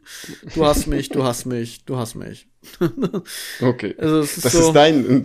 Du 0.53 0.66
hast 0.66 0.88
mich, 0.88 1.10
du 1.10 1.24
hast 1.24 1.45
mich, 1.45 1.84
du 1.86 1.97
hast 1.97 2.16
mich. 2.16 2.47
okay. 3.62 3.95
Also 3.97 4.20
ist 4.20 4.43
das 4.45 4.51
so, 4.51 4.68
ist 4.68 4.74
dein, 4.74 5.24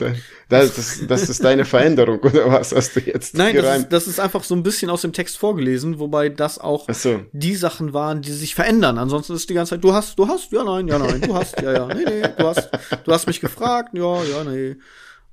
das, 0.48 0.74
das, 0.74 1.06
das 1.06 1.28
ist 1.28 1.42
deine 1.42 1.64
Veränderung, 1.64 2.20
oder 2.20 2.50
was 2.50 2.72
hast 2.72 2.94
du 2.94 3.00
jetzt 3.00 3.36
Nein, 3.36 3.56
das 3.56 3.78
ist, 3.78 3.88
das 3.88 4.06
ist, 4.06 4.20
einfach 4.20 4.44
so 4.44 4.54
ein 4.54 4.62
bisschen 4.62 4.88
aus 4.88 5.02
dem 5.02 5.12
Text 5.12 5.36
vorgelesen, 5.36 5.98
wobei 5.98 6.28
das 6.28 6.58
auch 6.58 6.88
so. 6.90 7.22
die 7.32 7.56
Sachen 7.56 7.92
waren, 7.92 8.22
die 8.22 8.32
sich 8.32 8.54
verändern. 8.54 8.98
Ansonsten 8.98 9.34
ist 9.34 9.50
die 9.50 9.54
ganze 9.54 9.70
Zeit, 9.70 9.84
du 9.84 9.92
hast, 9.92 10.18
du 10.18 10.28
hast, 10.28 10.52
ja, 10.52 10.64
nein, 10.64 10.86
ja, 10.88 10.98
nein, 10.98 11.20
du 11.20 11.34
hast, 11.34 11.60
ja, 11.60 11.72
ja, 11.72 11.86
nee, 11.88 12.04
nee, 12.04 12.22
du 12.38 12.46
hast, 12.46 12.70
du 13.04 13.12
hast 13.12 13.26
mich 13.26 13.40
gefragt, 13.40 13.90
ja, 13.94 14.22
ja, 14.24 14.44
nee. 14.44 14.76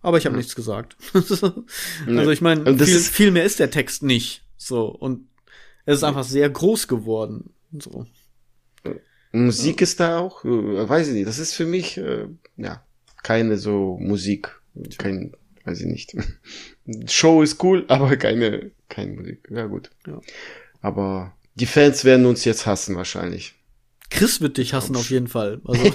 Aber 0.01 0.17
ich 0.17 0.25
habe 0.25 0.35
nichts 0.35 0.55
gesagt. 0.55 0.97
also 1.13 2.31
ich 2.31 2.41
meine, 2.41 2.77
viel, 2.77 2.99
viel 2.99 3.31
mehr 3.31 3.45
ist 3.45 3.59
der 3.59 3.71
Text 3.71 4.03
nicht. 4.03 4.43
So, 4.57 4.87
und 4.87 5.27
es 5.85 5.97
ist 5.97 6.03
einfach 6.03 6.23
sehr 6.23 6.49
groß 6.49 6.87
geworden. 6.87 7.53
So. 7.77 8.05
Musik 9.31 9.79
ja. 9.79 9.83
ist 9.83 9.99
da 9.99 10.19
auch, 10.19 10.43
äh, 10.43 10.89
weiß 10.89 11.07
ich 11.07 11.13
nicht, 11.13 11.27
das 11.27 11.39
ist 11.39 11.53
für 11.53 11.65
mich, 11.65 11.97
äh, 11.97 12.27
ja, 12.57 12.83
keine 13.23 13.57
so 13.57 13.97
Musik. 13.99 14.59
Kein, 14.97 15.33
weiß 15.63 15.81
ich 15.81 15.87
nicht. 15.87 16.15
Show 17.07 17.41
ist 17.41 17.63
cool, 17.63 17.85
aber 17.89 18.17
keine, 18.17 18.71
keine 18.89 19.13
Musik. 19.13 19.47
Ja, 19.49 19.67
gut. 19.67 19.89
Ja. 20.07 20.19
Aber 20.81 21.33
die 21.55 21.65
Fans 21.65 22.03
werden 22.03 22.25
uns 22.25 22.43
jetzt 22.45 22.65
hassen 22.65 22.95
wahrscheinlich. 22.95 23.55
Chris 24.09 24.41
wird 24.41 24.57
dich 24.57 24.73
hassen 24.73 24.95
auf 24.95 25.09
jeden 25.09 25.27
Fall. 25.27 25.61
Also. 25.63 25.93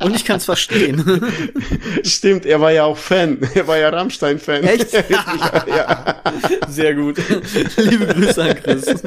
Und 0.00 0.16
ich 0.16 0.24
kann 0.24 0.38
es 0.38 0.44
verstehen. 0.46 1.04
Stimmt, 2.02 2.46
er 2.46 2.60
war 2.60 2.72
ja 2.72 2.84
auch 2.84 2.96
Fan. 2.96 3.38
Er 3.54 3.66
war 3.66 3.78
ja 3.78 3.90
Rammstein-Fan. 3.90 4.64
Echt? 4.64 4.92
ja. 5.10 6.22
Sehr 6.68 6.94
gut. 6.94 7.18
Liebe 7.76 8.06
Grüße 8.06 8.42
an 8.42 8.54
Chris. 8.56 8.86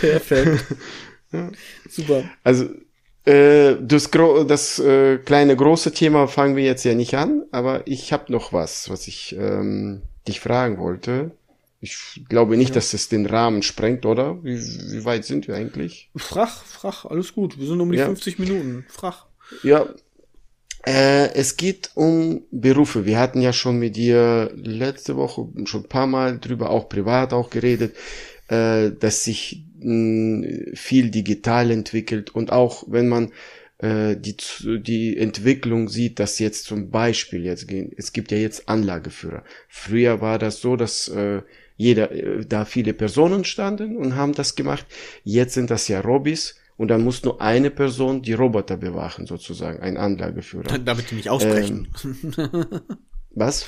Perfekt. 0.00 0.64
Super. 1.88 2.24
Also, 2.42 2.68
äh, 3.26 3.76
das, 3.80 4.10
gro 4.10 4.44
das 4.44 4.78
äh, 4.78 5.18
kleine 5.18 5.54
große 5.54 5.92
Thema 5.92 6.26
fangen 6.28 6.56
wir 6.56 6.64
jetzt 6.64 6.84
ja 6.84 6.94
nicht 6.94 7.14
an, 7.14 7.42
aber 7.52 7.82
ich 7.86 8.12
habe 8.12 8.32
noch 8.32 8.54
was, 8.54 8.88
was 8.88 9.06
ich 9.06 9.36
ähm, 9.38 10.02
dich 10.26 10.40
fragen 10.40 10.78
wollte. 10.78 11.32
Ich 11.80 12.24
glaube 12.28 12.56
nicht, 12.56 12.70
ja. 12.70 12.74
dass 12.74 12.92
es 12.92 13.08
den 13.08 13.26
Rahmen 13.26 13.62
sprengt, 13.62 14.04
oder? 14.04 14.42
Wie, 14.42 14.58
wie 14.58 15.04
weit 15.04 15.24
sind 15.24 15.46
wir 15.46 15.54
eigentlich? 15.54 16.10
Frach, 16.16 16.64
frach, 16.64 17.04
alles 17.04 17.34
gut. 17.34 17.58
Wir 17.58 17.66
sind 17.66 17.80
um 17.80 17.92
die 17.92 17.98
ja. 17.98 18.06
50 18.06 18.38
Minuten. 18.38 18.84
Frach. 18.88 19.26
Ja. 19.62 19.88
Äh, 20.84 21.34
es 21.34 21.56
geht 21.56 21.90
um 21.94 22.42
Berufe. 22.50 23.06
Wir 23.06 23.18
hatten 23.18 23.40
ja 23.40 23.52
schon 23.52 23.78
mit 23.78 23.96
dir 23.96 24.50
letzte 24.54 25.16
Woche 25.16 25.48
schon 25.66 25.82
ein 25.82 25.88
paar 25.88 26.06
Mal 26.06 26.38
drüber, 26.38 26.70
auch 26.70 26.88
privat 26.88 27.32
auch 27.32 27.50
geredet, 27.50 27.94
äh, 28.48 28.90
dass 28.90 29.24
sich 29.24 29.64
mh, 29.78 30.74
viel 30.74 31.10
digital 31.10 31.70
entwickelt 31.70 32.34
und 32.34 32.52
auch 32.52 32.84
wenn 32.88 33.08
man 33.08 33.32
äh, 33.78 34.16
die, 34.16 34.36
die 34.80 35.16
Entwicklung 35.16 35.88
sieht, 35.88 36.18
dass 36.18 36.38
jetzt 36.38 36.64
zum 36.64 36.90
Beispiel 36.90 37.44
jetzt 37.44 37.68
gehen, 37.68 37.92
es 37.96 38.12
gibt 38.12 38.30
ja 38.32 38.38
jetzt 38.38 38.68
Anlageführer. 38.68 39.44
Früher 39.68 40.20
war 40.20 40.38
das 40.38 40.60
so, 40.60 40.76
dass 40.76 41.08
äh, 41.08 41.42
jeder, 41.78 42.10
äh, 42.10 42.44
da 42.44 42.66
viele 42.66 42.92
Personen 42.92 43.44
standen 43.44 43.96
und 43.96 44.16
haben 44.16 44.34
das 44.34 44.54
gemacht. 44.56 44.84
Jetzt 45.24 45.54
sind 45.54 45.70
das 45.70 45.88
ja 45.88 46.00
Robis 46.00 46.56
und 46.76 46.88
dann 46.88 47.02
muss 47.02 47.24
nur 47.24 47.40
eine 47.40 47.70
Person 47.70 48.20
die 48.20 48.34
Roboter 48.34 48.76
bewachen, 48.76 49.26
sozusagen, 49.26 49.80
ein 49.80 49.96
Anlageführer. 49.96 50.78
Damit 50.84 51.10
die 51.10 51.14
nicht 51.14 51.30
ausbrechen. 51.30 51.88
Ähm, 52.04 52.66
was? 53.30 53.66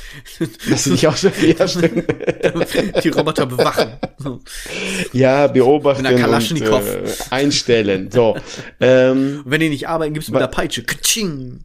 Dass 0.68 0.84
sie 0.84 0.90
nicht 0.90 1.06
ausbrechen. 1.06 1.54
Ja, 1.56 1.68
stimmt. 1.68 3.04
die 3.04 3.08
Roboter 3.10 3.46
bewachen. 3.46 3.92
Ja, 5.12 5.46
beobachten 5.46 6.04
und 6.04 6.62
äh, 6.62 7.02
einstellen. 7.30 8.10
So. 8.10 8.36
Ähm, 8.82 9.42
wenn 9.44 9.60
die 9.60 9.68
nicht 9.68 9.88
arbeiten, 9.88 10.14
gibt's 10.14 10.30
mit 10.30 10.40
der 10.40 10.46
Peitsche. 10.46 10.82
Katsching. 10.82 11.64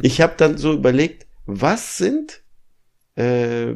ich 0.00 0.22
habe 0.22 0.34
dann 0.36 0.56
so 0.56 0.72
überlegt, 0.72 1.26
was 1.44 1.98
sind, 1.98 2.40
äh, 3.14 3.74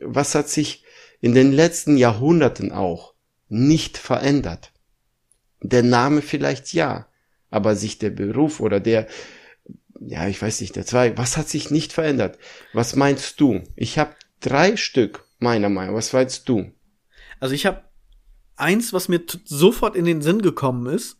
was 0.00 0.34
hat 0.34 0.48
sich 0.48 0.82
in 1.20 1.34
den 1.34 1.52
letzten 1.52 1.96
Jahrhunderten 1.96 2.72
auch 2.72 3.14
nicht 3.48 3.98
verändert. 3.98 4.72
Der 5.60 5.82
Name 5.82 6.22
vielleicht 6.22 6.72
ja, 6.72 7.08
aber 7.50 7.74
sich 7.74 7.98
der 7.98 8.10
Beruf 8.10 8.60
oder 8.60 8.80
der, 8.80 9.08
ja, 10.00 10.28
ich 10.28 10.40
weiß 10.40 10.60
nicht, 10.60 10.76
der 10.76 10.86
zwei, 10.86 11.16
was 11.16 11.36
hat 11.36 11.48
sich 11.48 11.70
nicht 11.70 11.92
verändert? 11.92 12.38
Was 12.72 12.94
meinst 12.94 13.40
du? 13.40 13.62
Ich 13.74 13.98
habe 13.98 14.14
drei 14.40 14.76
Stück, 14.76 15.24
meiner 15.38 15.68
Meinung. 15.68 15.96
Was 15.96 16.12
meinst 16.12 16.48
du? 16.48 16.70
Also 17.40 17.54
ich 17.54 17.66
habe 17.66 17.82
eins, 18.56 18.92
was 18.92 19.08
mir 19.08 19.22
sofort 19.44 19.96
in 19.96 20.04
den 20.04 20.22
Sinn 20.22 20.42
gekommen 20.42 20.86
ist, 20.86 21.18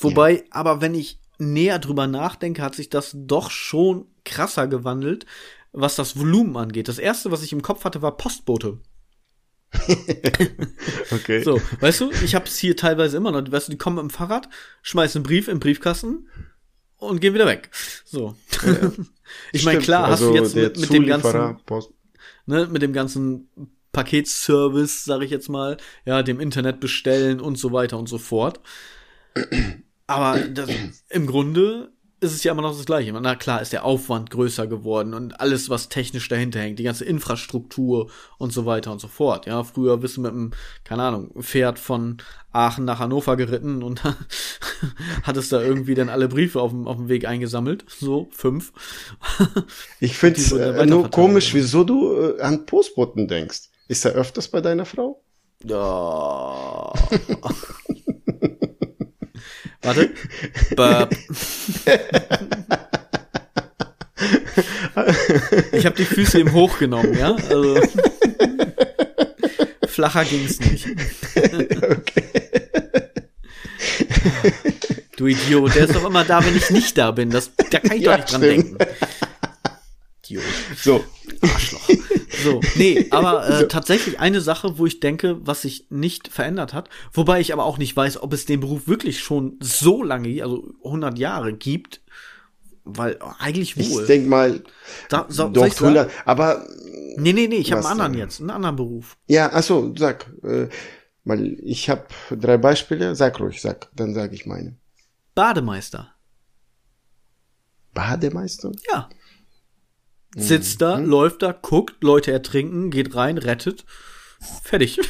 wobei, 0.00 0.36
ja. 0.36 0.42
aber 0.50 0.80
wenn 0.80 0.94
ich 0.94 1.20
näher 1.38 1.78
drüber 1.78 2.06
nachdenke, 2.06 2.62
hat 2.62 2.74
sich 2.74 2.90
das 2.90 3.12
doch 3.14 3.50
schon 3.50 4.06
krasser 4.24 4.66
gewandelt, 4.66 5.26
was 5.72 5.96
das 5.96 6.18
Volumen 6.18 6.56
angeht. 6.56 6.88
Das 6.88 6.98
erste, 6.98 7.30
was 7.30 7.42
ich 7.42 7.52
im 7.52 7.62
Kopf 7.62 7.84
hatte, 7.84 8.02
war 8.02 8.16
Postbote. 8.16 8.78
okay. 11.10 11.42
So, 11.42 11.60
weißt 11.80 12.00
du, 12.00 12.10
ich 12.24 12.34
hab's 12.34 12.56
hier 12.56 12.76
teilweise 12.76 13.16
immer 13.16 13.32
noch, 13.32 13.50
weißt 13.50 13.68
du, 13.68 13.72
die 13.72 13.78
kommen 13.78 13.98
im 13.98 14.10
Fahrrad, 14.10 14.48
schmeißen 14.82 15.20
einen 15.20 15.26
Brief 15.26 15.48
im 15.48 15.60
Briefkasten 15.60 16.28
und 16.96 17.20
gehen 17.20 17.34
wieder 17.34 17.46
weg. 17.46 17.70
So. 18.04 18.36
Ja, 18.64 18.92
ich 19.52 19.64
meine, 19.64 19.80
klar, 19.80 20.04
also 20.04 20.26
hast 20.26 20.32
du 20.32 20.34
jetzt 20.34 20.56
mit, 20.56 20.78
mit 20.78 20.92
dem 20.92 21.06
ganzen, 21.06 21.58
Post 21.64 21.90
ne, 22.46 22.66
mit 22.66 22.82
dem 22.82 22.92
ganzen 22.92 23.48
Paketservice, 23.92 25.04
sage 25.04 25.24
ich 25.24 25.30
jetzt 25.30 25.48
mal, 25.48 25.76
ja, 26.04 26.22
dem 26.22 26.40
Internet 26.40 26.80
bestellen 26.80 27.40
und 27.40 27.56
so 27.56 27.72
weiter 27.72 27.98
und 27.98 28.08
so 28.08 28.18
fort. 28.18 28.60
Aber 30.06 30.38
das, 30.38 30.70
im 31.08 31.26
Grunde 31.26 31.92
ist 32.26 32.34
es 32.34 32.44
ja 32.44 32.52
immer 32.52 32.62
noch 32.62 32.76
das 32.76 32.86
Gleiche. 32.86 33.12
Na 33.12 33.34
klar 33.34 33.62
ist 33.62 33.72
der 33.72 33.84
Aufwand 33.84 34.30
größer 34.30 34.66
geworden 34.66 35.14
und 35.14 35.40
alles, 35.40 35.70
was 35.70 35.88
technisch 35.88 36.28
dahinter 36.28 36.60
hängt, 36.60 36.78
die 36.78 36.84
ganze 36.84 37.04
Infrastruktur 37.04 38.10
und 38.38 38.52
so 38.52 38.66
weiter 38.66 38.92
und 38.92 39.00
so 39.00 39.08
fort. 39.08 39.46
Ja, 39.46 39.64
früher 39.64 39.96
bist 39.96 40.16
du 40.16 40.20
mit 40.20 40.32
einem, 40.32 40.52
keine 40.84 41.02
Ahnung, 41.04 41.30
Pferd 41.40 41.78
von 41.78 42.18
Aachen 42.52 42.84
nach 42.84 42.98
Hannover 42.98 43.36
geritten 43.36 43.82
und 43.82 44.02
hattest 45.22 45.52
da 45.52 45.62
irgendwie 45.62 45.94
dann 45.94 46.08
alle 46.08 46.28
Briefe 46.28 46.60
auf 46.60 46.70
dem, 46.70 46.86
auf 46.86 46.96
dem 46.96 47.08
Weg 47.08 47.26
eingesammelt. 47.26 47.84
So, 47.88 48.28
fünf. 48.32 48.72
ich 50.00 50.16
finde 50.16 50.40
es 50.40 50.52
äh, 50.52 50.86
nur 50.86 51.10
komisch, 51.10 51.54
wieso 51.54 51.84
du 51.84 52.12
äh, 52.14 52.40
an 52.40 52.66
Postboten 52.66 53.28
denkst. 53.28 53.70
Ist 53.88 54.04
er 54.04 54.12
öfters 54.12 54.48
bei 54.48 54.60
deiner 54.60 54.84
Frau? 54.84 55.22
Ja. 55.64 56.92
Warte. 59.86 61.08
Ich 65.72 65.86
habe 65.86 65.96
die 65.96 66.04
Füße 66.04 66.40
ihm 66.40 66.52
hochgenommen, 66.52 67.16
ja? 67.16 67.34
Also, 67.34 67.80
flacher 69.86 70.24
ging's 70.24 70.58
nicht. 70.60 70.86
okay. 71.36 72.24
Du 75.16 75.26
Idiot, 75.26 75.74
der 75.74 75.84
ist 75.84 75.94
doch 75.94 76.04
immer 76.04 76.24
da, 76.24 76.44
wenn 76.44 76.56
ich 76.56 76.70
nicht 76.70 76.98
da 76.98 77.10
bin. 77.10 77.30
Das, 77.30 77.50
da 77.70 77.78
kann 77.78 77.96
ich 77.96 78.02
ja, 78.02 78.12
doch 78.12 78.18
nicht 78.18 78.32
dran 78.32 78.42
stimmt. 78.42 78.80
denken. 78.80 78.96
Idiot. 80.24 80.44
So. 80.82 81.04
Arschloch. 81.42 81.88
So, 82.42 82.60
nee, 82.74 83.06
aber 83.10 83.48
äh, 83.48 83.68
tatsächlich 83.68 84.20
eine 84.20 84.40
Sache, 84.40 84.78
wo 84.78 84.86
ich 84.86 85.00
denke, 85.00 85.38
was 85.46 85.62
sich 85.62 85.86
nicht 85.90 86.28
verändert 86.28 86.74
hat, 86.74 86.88
wobei 87.12 87.40
ich 87.40 87.52
aber 87.52 87.64
auch 87.64 87.78
nicht 87.78 87.96
weiß, 87.96 88.22
ob 88.22 88.32
es 88.32 88.46
den 88.46 88.60
Beruf 88.60 88.86
wirklich 88.88 89.20
schon 89.20 89.56
so 89.60 90.02
lange, 90.02 90.42
also 90.42 90.72
100 90.84 91.18
Jahre 91.18 91.52
gibt, 91.52 92.00
weil 92.84 93.18
eigentlich 93.38 93.76
wohl. 93.76 94.02
Ich 94.02 94.06
denk 94.06 94.28
mal, 94.28 94.62
da, 95.08 95.26
so, 95.28 95.48
doch 95.48 95.64
100, 95.64 96.10
aber 96.24 96.66
Nee, 97.18 97.32
nee, 97.32 97.48
nee, 97.48 97.56
ich 97.56 97.72
habe 97.72 97.80
einen 97.80 97.92
anderen 97.92 98.12
denn? 98.12 98.20
jetzt, 98.20 98.40
einen 98.40 98.50
anderen 98.50 98.76
Beruf. 98.76 99.16
Ja, 99.26 99.50
achso, 99.52 99.94
sag, 99.96 100.26
äh, 100.42 100.68
weil 101.24 101.58
ich 101.62 101.88
habe 101.88 102.06
drei 102.30 102.58
Beispiele, 102.58 103.14
sag 103.14 103.40
ruhig, 103.40 103.60
sag, 103.60 103.88
dann 103.94 104.14
sage 104.14 104.34
ich 104.34 104.44
meine. 104.44 104.76
Bademeister. 105.34 106.12
Bademeister? 107.94 108.72
Ja 108.92 109.08
sitzt 110.36 110.82
da, 110.82 110.98
mhm. 110.98 111.06
läuft 111.06 111.42
da, 111.42 111.52
guckt, 111.52 112.02
Leute 112.02 112.32
ertrinken, 112.32 112.90
geht 112.90 113.14
rein, 113.14 113.38
rettet. 113.38 113.84
Fertig. 114.62 114.96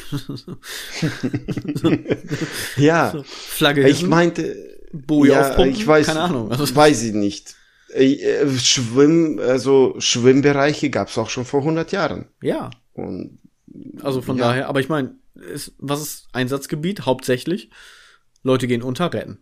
ja. 2.77 3.11
So, 3.11 3.23
Flagge 3.23 3.89
Ich 3.89 4.03
meinte, 4.03 4.55
Boje 4.93 5.33
ja, 5.33 5.41
aufpumpen, 5.41 5.73
ich 5.73 5.85
weiß, 5.85 6.07
keine 6.07 6.21
Ahnung. 6.21 6.51
Also, 6.51 6.75
weiß 6.75 7.03
ich 7.03 7.13
nicht. 7.13 7.55
Äh, 7.89 8.47
Schwimm, 8.57 9.39
also 9.39 9.95
Schwimmbereiche 9.99 10.89
gab 10.89 11.09
es 11.09 11.17
auch 11.17 11.29
schon 11.29 11.45
vor 11.45 11.61
100 11.61 11.91
Jahren. 11.91 12.29
Ja. 12.41 12.69
Und, 12.93 13.39
also 14.01 14.21
von 14.21 14.37
ja. 14.37 14.47
daher, 14.47 14.69
aber 14.69 14.79
ich 14.79 14.89
meine, 14.89 15.15
was 15.77 16.01
ist 16.01 16.27
Einsatzgebiet? 16.31 17.05
Hauptsächlich 17.05 17.69
Leute 18.43 18.67
gehen 18.67 18.81
unter, 18.81 19.13
retten. 19.13 19.39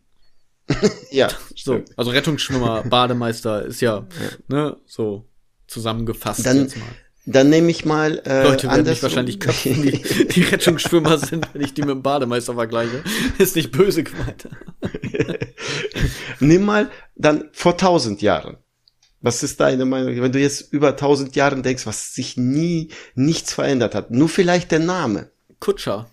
ja. 1.12 1.30
So, 1.56 1.84
also 1.96 2.12
Rettungsschwimmer, 2.12 2.84
Bademeister 2.84 3.66
ist 3.66 3.82
ja, 3.82 4.08
ja. 4.20 4.30
ne, 4.48 4.78
so 4.86 5.26
zusammengefasst 5.68 6.45
dann, 6.45 6.63
jetzt 6.63 6.78
mal. 6.78 6.86
Dann 7.26 7.49
nehme 7.49 7.72
ich 7.72 7.86
mal. 7.86 8.22
Äh, 8.26 8.43
Leute 8.43 8.68
werden 8.68 8.86
mich 8.86 9.01
wahrscheinlich 9.01 9.39
köpfen, 9.39 9.82
die, 9.82 10.28
die 10.28 10.41
Rettungsschwimmer 10.43 11.18
sind, 11.18 11.47
wenn 11.53 11.61
ich 11.61 11.74
die 11.74 11.82
mit 11.82 11.89
dem 11.91 12.03
Bademeister 12.03 12.53
vergleiche. 12.53 13.03
Ist 13.39 13.55
nicht 13.55 13.72
böse 13.72 14.03
gemeint. 14.03 14.47
Nimm 16.39 16.66
mal 16.66 16.91
dann 17.16 17.49
vor 17.51 17.78
tausend 17.78 18.22
Jahren. 18.22 18.57
Was 19.22 19.41
ist 19.41 19.59
deine 19.59 19.86
Meinung? 19.86 20.22
Wenn 20.22 20.32
du 20.32 20.39
jetzt 20.39 20.72
über 20.72 20.95
tausend 20.95 21.36
Jahren 21.36 21.63
denkst, 21.63 21.88
was 21.88 22.13
sich 22.13 22.38
nie 22.38 22.89
nichts 23.16 23.53
verändert 23.53 23.95
hat, 23.95 24.11
nur 24.11 24.30
vielleicht 24.30 24.72
der 24.72 24.80
Name. 24.80 25.32
Kutscher. 25.59 26.07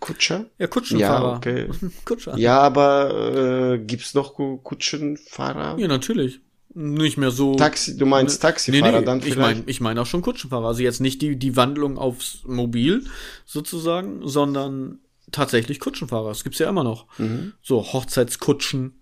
Kutscher? 0.00 0.46
Ja, 0.58 0.66
Kutschenfahrer. 0.68 1.30
Ja, 1.30 1.36
okay. 1.36 1.68
Kutscher. 2.06 2.38
Ja, 2.38 2.60
aber 2.60 3.74
äh, 3.74 3.78
gibt's 3.78 4.14
noch 4.14 4.34
Kutschenfahrer? 4.62 5.78
Ja, 5.78 5.88
natürlich 5.88 6.40
nicht 6.74 7.16
mehr 7.16 7.30
so. 7.30 7.54
Taxi, 7.54 7.96
du 7.96 8.06
meinst 8.06 8.42
ne, 8.42 8.48
Taxifahrer 8.48 8.92
nee, 8.92 8.98
nee, 8.98 9.04
dann 9.04 9.20
vielleicht? 9.20 9.36
Ich 9.36 9.40
meine 9.40 9.62
ich 9.66 9.80
mein 9.80 9.98
auch 9.98 10.06
schon 10.06 10.22
Kutschenfahrer. 10.22 10.66
Also 10.66 10.82
jetzt 10.82 11.00
nicht 11.00 11.22
die, 11.22 11.36
die 11.36 11.56
Wandlung 11.56 11.98
aufs 11.98 12.42
Mobil 12.46 13.04
sozusagen, 13.44 14.26
sondern 14.26 14.98
tatsächlich 15.30 15.80
Kutschenfahrer. 15.80 16.28
Das 16.28 16.44
gibt's 16.44 16.58
ja 16.58 16.68
immer 16.68 16.84
noch. 16.84 17.06
Mhm. 17.18 17.52
So 17.62 17.92
Hochzeitskutschen 17.92 19.00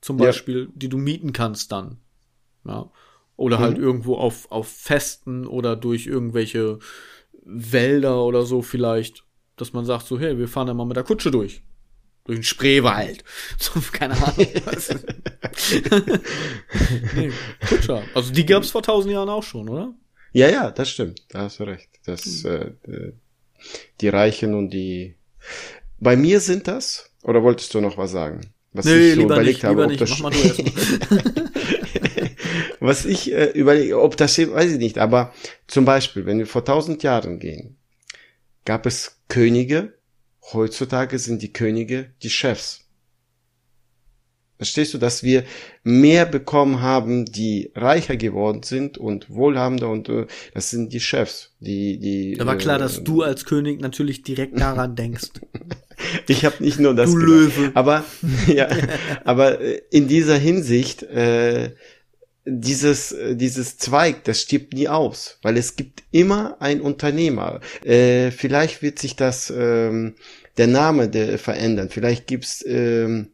zum 0.00 0.18
Beispiel, 0.18 0.66
ja. 0.66 0.72
die 0.74 0.88
du 0.88 0.98
mieten 0.98 1.32
kannst 1.32 1.72
dann. 1.72 1.98
Ja. 2.66 2.90
Oder 3.36 3.58
halt 3.58 3.72
mhm. 3.72 3.74
halt 3.74 3.84
irgendwo 3.84 4.16
auf, 4.16 4.50
auf 4.52 4.68
Festen 4.68 5.46
oder 5.46 5.76
durch 5.76 6.06
irgendwelche 6.06 6.78
Wälder 7.44 8.22
oder 8.24 8.44
so 8.44 8.62
vielleicht, 8.62 9.24
dass 9.56 9.72
man 9.72 9.84
sagt 9.84 10.06
so, 10.06 10.18
hey, 10.18 10.38
wir 10.38 10.48
fahren 10.48 10.66
da 10.66 10.74
mal 10.74 10.84
mit 10.84 10.96
der 10.96 11.04
Kutsche 11.04 11.30
durch 11.30 11.62
durch 12.24 12.38
den 12.38 12.44
Spreewald. 12.44 13.24
So, 13.58 13.80
keine 13.92 14.14
Ahnung. 14.14 14.46
Was. 14.64 14.88
nee, 17.14 17.30
Kutscher. 17.68 18.02
Also 18.14 18.32
die 18.32 18.46
gab 18.46 18.62
es 18.62 18.70
vor 18.70 18.82
tausend 18.82 19.12
Jahren 19.12 19.28
auch 19.28 19.42
schon, 19.42 19.68
oder? 19.68 19.94
Ja, 20.32 20.48
ja, 20.48 20.70
das 20.70 20.90
stimmt. 20.90 21.22
Da 21.28 21.42
hast 21.42 21.60
du 21.60 21.64
recht. 21.64 21.88
Das, 22.04 22.24
hm. 22.44 22.76
äh, 22.86 23.12
die 24.00 24.08
Reichen 24.08 24.54
und 24.54 24.70
die. 24.70 25.14
Bei 26.00 26.16
mir 26.16 26.40
sind 26.40 26.66
das. 26.66 27.10
Oder 27.22 27.42
wolltest 27.42 27.72
du 27.74 27.80
noch 27.80 27.96
was 27.96 28.10
sagen? 28.10 28.40
Was 28.72 28.86
nee, 28.86 29.10
ich 29.10 29.14
so 29.14 29.22
überlegt 29.22 29.62
nicht, 29.62 29.64
habe, 29.64 29.86
lieber 29.86 30.04
nicht. 30.04 30.20
Mach 30.20 30.20
mal 30.20 30.32
was 32.80 33.04
ich 33.04 33.32
äh, 33.32 33.50
überlege, 33.52 34.00
ob 34.00 34.16
das 34.16 34.32
steht, 34.32 34.52
weiß 34.52 34.72
ich 34.72 34.78
nicht. 34.78 34.98
Aber 34.98 35.32
zum 35.68 35.84
Beispiel, 35.84 36.26
wenn 36.26 36.38
wir 36.38 36.46
vor 36.46 36.64
tausend 36.64 37.02
Jahren 37.04 37.38
gehen, 37.38 37.76
gab 38.64 38.84
es 38.84 39.20
Könige, 39.28 39.94
Heutzutage 40.52 41.18
sind 41.18 41.42
die 41.42 41.52
Könige 41.52 42.10
die 42.22 42.30
Chefs. 42.30 42.84
Verstehst 44.56 44.94
du, 44.94 44.98
dass 44.98 45.24
wir 45.24 45.44
mehr 45.82 46.26
bekommen 46.26 46.80
haben, 46.80 47.24
die 47.24 47.72
reicher 47.74 48.16
geworden 48.16 48.62
sind 48.62 48.98
und 48.98 49.28
wohlhabender 49.28 49.90
und 49.90 50.08
äh, 50.08 50.26
das 50.54 50.70
sind 50.70 50.92
die 50.92 51.00
Chefs, 51.00 51.52
die 51.58 51.98
die. 51.98 52.36
Da 52.38 52.46
war 52.46 52.56
klar, 52.56 52.76
äh, 52.76 52.78
dass 52.78 53.02
du 53.02 53.22
als 53.22 53.46
König 53.46 53.80
natürlich 53.80 54.22
direkt 54.22 54.60
daran 54.60 54.94
denkst. 54.96 55.32
ich 56.28 56.44
habe 56.44 56.62
nicht 56.62 56.78
nur 56.78 56.94
das. 56.94 57.10
Du 57.10 57.16
Löwe. 57.16 57.72
Aber 57.74 58.04
ja, 58.46 58.68
aber 59.24 59.60
äh, 59.60 59.82
in 59.90 60.06
dieser 60.06 60.38
Hinsicht 60.38 61.02
äh, 61.02 61.74
dieses, 62.44 63.12
äh, 63.12 63.36
dieses 63.36 63.78
Zweig, 63.78 64.24
das 64.24 64.40
stirbt 64.40 64.74
nie 64.74 64.88
aus, 64.88 65.38
weil 65.42 65.56
es 65.56 65.76
gibt 65.76 66.02
immer 66.10 66.56
ein 66.60 66.80
Unternehmer. 66.80 67.60
Äh, 67.84 68.30
vielleicht 68.30 68.82
wird 68.82 68.98
sich 68.98 69.16
das, 69.16 69.52
ähm, 69.54 70.14
der 70.56 70.66
Name 70.66 71.08
der 71.08 71.38
verändern. 71.38 71.88
Vielleicht 71.90 72.26
gibt's 72.26 72.64
ähm, 72.66 73.30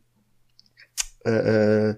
äh, 1.24 1.90
äh, 1.90 1.96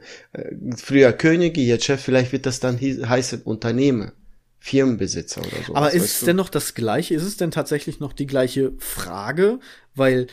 früher 0.77 1.13
Könige, 1.13 1.61
jetzt 1.61 1.85
Chef, 1.85 2.01
vielleicht 2.03 2.33
wird 2.33 2.47
das 2.47 2.61
dann 2.61 2.81
heißen 2.81 3.43
Unternehmer. 3.43 4.13
Firmenbesitzer 4.59 5.41
oder 5.41 5.63
so. 5.67 5.75
Aber 5.75 5.93
ist 5.93 6.05
es 6.05 6.21
du? 6.21 6.27
denn 6.27 6.37
noch 6.37 6.49
das 6.49 6.75
gleiche? 6.75 7.15
Ist 7.15 7.25
es 7.25 7.37
denn 7.37 7.51
tatsächlich 7.51 7.99
noch 7.99 8.13
die 8.13 8.29
gleiche 8.29 8.73
Frage? 8.79 9.59
Weil 9.97 10.29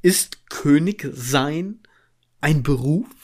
ist 0.00 0.48
König 0.48 1.06
sein 1.12 1.80
ein 2.40 2.62
Beruf? 2.62 3.23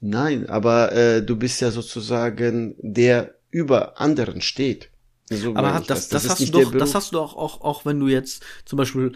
Nein, 0.00 0.48
aber 0.48 0.92
äh, 0.92 1.22
du 1.22 1.36
bist 1.36 1.60
ja 1.60 1.70
sozusagen 1.70 2.74
der 2.78 3.34
über 3.50 4.00
anderen 4.00 4.40
steht. 4.40 4.90
So 5.30 5.54
aber 5.54 5.74
hat, 5.74 5.90
das, 5.90 6.08
das, 6.08 6.22
das 6.22 6.30
hast 6.30 6.54
du 6.54 6.64
doch, 6.64 6.72
das 6.72 6.94
hast 6.94 7.12
du 7.12 7.16
doch 7.16 7.36
auch, 7.36 7.60
auch 7.60 7.84
wenn 7.84 8.00
du 8.00 8.08
jetzt 8.08 8.44
zum 8.64 8.76
Beispiel 8.76 9.12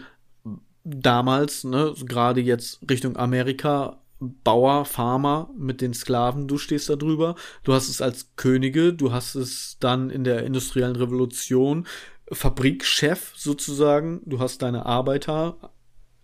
damals, 0.83 1.63
ne, 1.63 1.93
gerade 2.05 2.41
jetzt 2.41 2.79
Richtung 2.89 3.17
Amerika, 3.17 3.99
Bauer, 4.19 4.85
Farmer 4.85 5.49
mit 5.57 5.81
den 5.81 5.93
Sklaven, 5.93 6.47
du 6.47 6.57
stehst 6.57 6.89
da 6.89 6.95
drüber. 6.95 7.35
Du 7.63 7.73
hast 7.73 7.89
es 7.89 8.01
als 8.01 8.35
Könige, 8.35 8.93
du 8.93 9.11
hast 9.11 9.35
es 9.35 9.77
dann 9.79 10.09
in 10.09 10.23
der 10.23 10.43
industriellen 10.43 10.95
Revolution, 10.95 11.87
Fabrikchef 12.31 13.33
sozusagen, 13.35 14.21
du 14.25 14.39
hast 14.39 14.61
deine 14.61 14.85
Arbeiter 14.85 15.57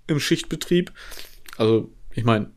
im 0.07 0.19
Schichtbetrieb. 0.19 0.93
Also, 1.57 1.91
ich 2.11 2.23
meine, 2.23 2.51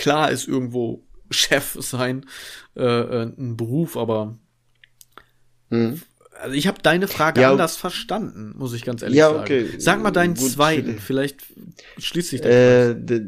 klar 0.00 0.30
ist 0.30 0.48
irgendwo 0.48 1.04
Chef 1.30 1.76
sein 1.78 2.26
äh, 2.76 2.82
äh, 2.82 3.22
ein 3.38 3.56
Beruf, 3.56 3.96
aber 3.96 4.38
hm. 5.68 6.00
also 6.40 6.54
ich 6.54 6.66
habe 6.66 6.82
deine 6.82 7.06
Frage 7.06 7.42
ja, 7.42 7.50
anders 7.50 7.76
verstanden, 7.76 8.54
muss 8.56 8.72
ich 8.72 8.84
ganz 8.84 9.02
ehrlich 9.02 9.18
ja, 9.18 9.30
okay. 9.30 9.66
sagen. 9.66 9.80
Sag 9.80 10.02
mal 10.02 10.10
deinen 10.10 10.34
Gut, 10.34 10.50
zweiten, 10.50 10.98
vielleicht 10.98 11.42
schließt 11.98 12.30
sich 12.30 12.40
der 12.40 12.90
äh, 12.90 12.94
der, 12.98 13.20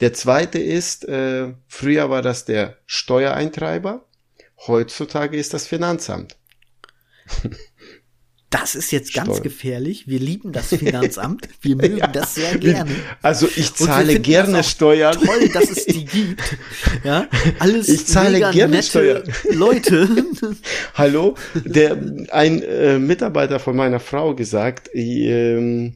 der 0.00 0.12
zweite 0.12 0.58
ist, 0.58 1.04
äh, 1.08 1.54
früher 1.66 2.10
war 2.10 2.22
das 2.22 2.44
der 2.44 2.76
Steuereintreiber, 2.86 4.04
heutzutage 4.66 5.36
ist 5.36 5.54
das 5.54 5.66
Finanzamt. 5.66 6.36
das 8.50 8.76
ist 8.76 8.92
jetzt 8.92 9.12
ganz 9.12 9.28
Steuern. 9.28 9.42
gefährlich. 9.42 10.06
Wir 10.06 10.20
lieben 10.20 10.52
das 10.52 10.68
Finanzamt. 10.68 11.48
Wir 11.60 11.76
mögen 11.76 11.98
ja, 11.98 12.06
das 12.06 12.36
sehr 12.36 12.56
gerne. 12.58 12.90
Also 13.20 13.48
ich 13.54 13.74
zahle 13.74 14.20
gerne 14.20 14.62
Steuern. 14.62 15.14
Toll, 15.14 15.48
dass 15.48 15.70
es 15.70 15.84
die 15.86 16.04
gibt. 16.06 16.56
Ja, 17.02 17.28
alles 17.58 17.88
ich 17.88 18.06
zahle 18.06 18.50
gerne 18.52 18.82
Steuern. 18.82 19.24
Leute. 19.50 20.08
Hallo, 20.94 21.34
der 21.54 21.98
ein 22.30 22.62
äh, 22.62 22.98
Mitarbeiter 22.98 23.58
von 23.58 23.74
meiner 23.74 23.98
Frau 23.98 24.34
gesagt, 24.34 24.94
äh, 24.94 25.92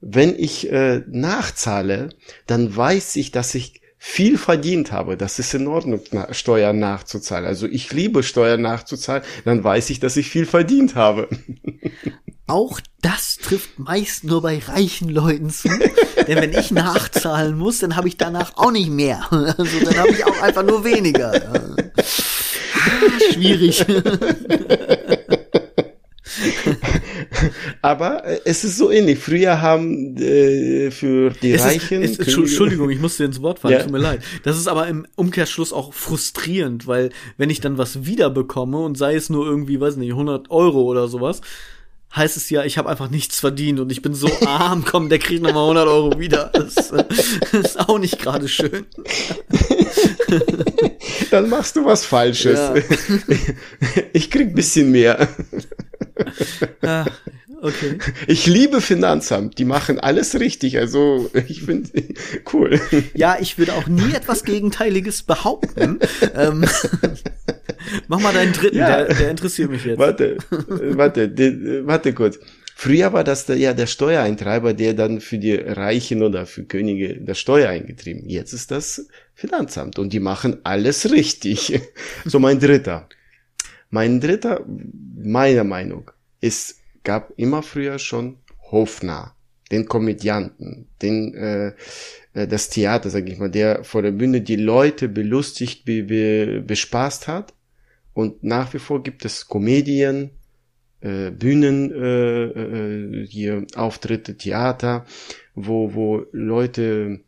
wenn 0.00 0.38
ich 0.38 0.70
äh, 0.70 1.02
nachzahle, 1.06 2.10
dann 2.46 2.74
weiß 2.74 3.16
ich, 3.16 3.30
dass 3.30 3.54
ich 3.54 3.80
viel 4.06 4.36
verdient 4.36 4.92
habe, 4.92 5.16
das 5.16 5.38
ist 5.38 5.54
in 5.54 5.66
Ordnung, 5.66 6.02
Steuern 6.30 6.78
nachzuzahlen. 6.78 7.46
Also 7.46 7.66
ich 7.66 7.90
liebe 7.90 8.22
Steuern 8.22 8.60
nachzuzahlen, 8.60 9.22
dann 9.46 9.64
weiß 9.64 9.88
ich, 9.88 9.98
dass 9.98 10.18
ich 10.18 10.28
viel 10.28 10.44
verdient 10.44 10.94
habe. 10.94 11.26
Auch 12.46 12.80
das 13.00 13.36
trifft 13.36 13.78
meist 13.78 14.24
nur 14.24 14.42
bei 14.42 14.58
reichen 14.58 15.08
Leuten 15.08 15.48
zu. 15.48 15.70
Denn 16.28 16.36
wenn 16.36 16.52
ich 16.52 16.70
nachzahlen 16.70 17.56
muss, 17.56 17.78
dann 17.78 17.96
habe 17.96 18.06
ich 18.06 18.18
danach 18.18 18.54
auch 18.56 18.70
nicht 18.70 18.90
mehr. 18.90 19.26
Also 19.30 19.80
dann 19.82 19.96
habe 19.96 20.10
ich 20.10 20.26
auch 20.26 20.42
einfach 20.42 20.62
nur 20.62 20.84
weniger. 20.84 21.32
Ah, 22.86 23.32
schwierig. 23.32 23.86
Aber 27.84 28.24
äh, 28.24 28.40
es 28.46 28.64
ist 28.64 28.78
so 28.78 28.90
ähnlich. 28.90 29.18
Früher 29.18 29.60
haben 29.60 30.16
äh, 30.16 30.90
für 30.90 31.28
die 31.42 31.52
es 31.52 31.62
Reichen. 31.62 32.00
Ist, 32.02 32.18
es, 32.18 32.34
Entschuldigung, 32.34 32.88
ich 32.88 32.98
musste 32.98 33.24
ins 33.24 33.42
Wort 33.42 33.58
fallen, 33.58 33.74
ja. 33.74 33.82
tut 33.82 33.92
mir 33.92 33.98
leid. 33.98 34.22
Das 34.42 34.56
ist 34.56 34.68
aber 34.68 34.88
im 34.88 35.06
Umkehrschluss 35.16 35.70
auch 35.70 35.92
frustrierend, 35.92 36.86
weil 36.86 37.10
wenn 37.36 37.50
ich 37.50 37.60
dann 37.60 37.76
was 37.76 38.06
wiederbekomme 38.06 38.78
und 38.78 38.96
sei 38.96 39.14
es 39.16 39.28
nur 39.28 39.44
irgendwie, 39.44 39.78
weiß 39.82 39.96
nicht, 39.96 40.12
100 40.12 40.50
Euro 40.50 40.80
oder 40.80 41.08
sowas, 41.08 41.42
heißt 42.16 42.38
es 42.38 42.48
ja, 42.48 42.64
ich 42.64 42.78
habe 42.78 42.88
einfach 42.88 43.10
nichts 43.10 43.38
verdient 43.38 43.80
und 43.80 43.92
ich 43.92 44.00
bin 44.00 44.14
so 44.14 44.30
arm, 44.46 44.86
komm, 44.86 45.10
der 45.10 45.18
kriegt 45.18 45.42
nochmal 45.42 45.64
100 45.64 45.86
Euro 45.86 46.18
wieder. 46.18 46.52
Das, 46.54 46.74
das 46.76 46.90
äh, 46.90 47.04
ist 47.58 47.78
auch 47.78 47.98
nicht 47.98 48.18
gerade 48.18 48.48
schön. 48.48 48.86
Dann 51.30 51.50
machst 51.50 51.76
du 51.76 51.84
was 51.84 52.06
Falsches. 52.06 52.58
Ja. 52.58 52.74
Ich 54.14 54.30
krieg 54.30 54.54
bisschen 54.54 54.90
mehr. 54.90 55.28
Ah, 56.80 57.04
okay. 57.64 57.98
Ich 58.26 58.46
liebe 58.46 58.80
Finanzamt, 58.80 59.58
die 59.58 59.64
machen 59.64 59.98
alles 59.98 60.38
richtig, 60.38 60.78
also 60.78 61.30
ich 61.48 61.62
finde 61.62 61.90
cool. 62.52 62.80
Ja, 63.14 63.36
ich 63.40 63.58
würde 63.58 63.74
auch 63.74 63.86
nie 63.86 64.12
etwas 64.12 64.44
Gegenteiliges 64.44 65.22
behaupten. 65.22 65.98
ähm, 66.34 66.64
mach 68.08 68.20
mal 68.20 68.32
deinen 68.32 68.52
dritten, 68.52 68.78
ja. 68.78 69.04
der, 69.04 69.14
der, 69.14 69.30
interessiert 69.30 69.70
mich 69.70 69.84
jetzt. 69.84 69.98
Warte, 69.98 70.38
warte, 70.50 71.28
de, 71.28 71.86
warte 71.86 72.12
kurz. 72.12 72.38
Früher 72.76 73.12
war 73.12 73.24
das 73.24 73.46
der, 73.46 73.56
ja 73.56 73.72
der 73.72 73.86
Steuereintreiber, 73.86 74.74
der 74.74 74.94
dann 74.94 75.20
für 75.20 75.38
die 75.38 75.54
Reichen 75.54 76.22
oder 76.22 76.44
für 76.44 76.64
Könige 76.64 77.20
der 77.20 77.34
Steuer 77.34 77.68
eingetrieben. 77.70 78.28
Jetzt 78.28 78.52
ist 78.52 78.70
das 78.70 79.06
Finanzamt 79.34 79.98
und 79.98 80.12
die 80.12 80.20
machen 80.20 80.58
alles 80.64 81.10
richtig. 81.10 81.80
so 82.24 82.38
mein 82.40 82.58
dritter. 82.58 83.08
Mein 83.90 84.20
dritter, 84.20 84.66
meiner 85.16 85.62
Meinung, 85.62 86.10
ist, 86.40 86.80
gab 87.04 87.32
immer 87.36 87.62
früher 87.62 87.98
schon 87.98 88.38
Hofnarr, 88.70 89.36
den 89.70 89.86
Komödianten, 89.86 90.88
den, 91.00 91.34
äh, 91.34 91.72
äh, 92.32 92.48
das 92.48 92.70
Theater, 92.70 93.10
sag 93.10 93.28
ich 93.28 93.38
mal, 93.38 93.50
der 93.50 93.84
vor 93.84 94.02
der 94.02 94.12
Bühne 94.12 94.40
die 94.40 94.56
Leute 94.56 95.08
belustigt, 95.08 95.84
be, 95.84 96.02
be, 96.02 96.62
bespaßt 96.66 97.28
hat. 97.28 97.54
Und 98.12 98.42
nach 98.42 98.72
wie 98.74 98.78
vor 98.78 99.02
gibt 99.02 99.24
es 99.24 99.48
Komedien, 99.48 100.30
äh, 101.00 101.30
Bühnen, 101.30 101.92
äh, 101.92 102.44
äh, 102.44 103.26
hier 103.26 103.66
Auftritte, 103.74 104.36
Theater, 104.36 105.04
wo, 105.54 105.94
wo 105.94 106.26
Leute 106.32 107.20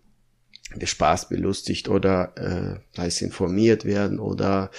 bespaßt, 0.74 1.28
belustigt 1.28 1.88
oder 1.88 2.80
äh, 2.96 3.00
heißt 3.00 3.22
informiert 3.22 3.84
werden 3.84 4.18
oder 4.18 4.70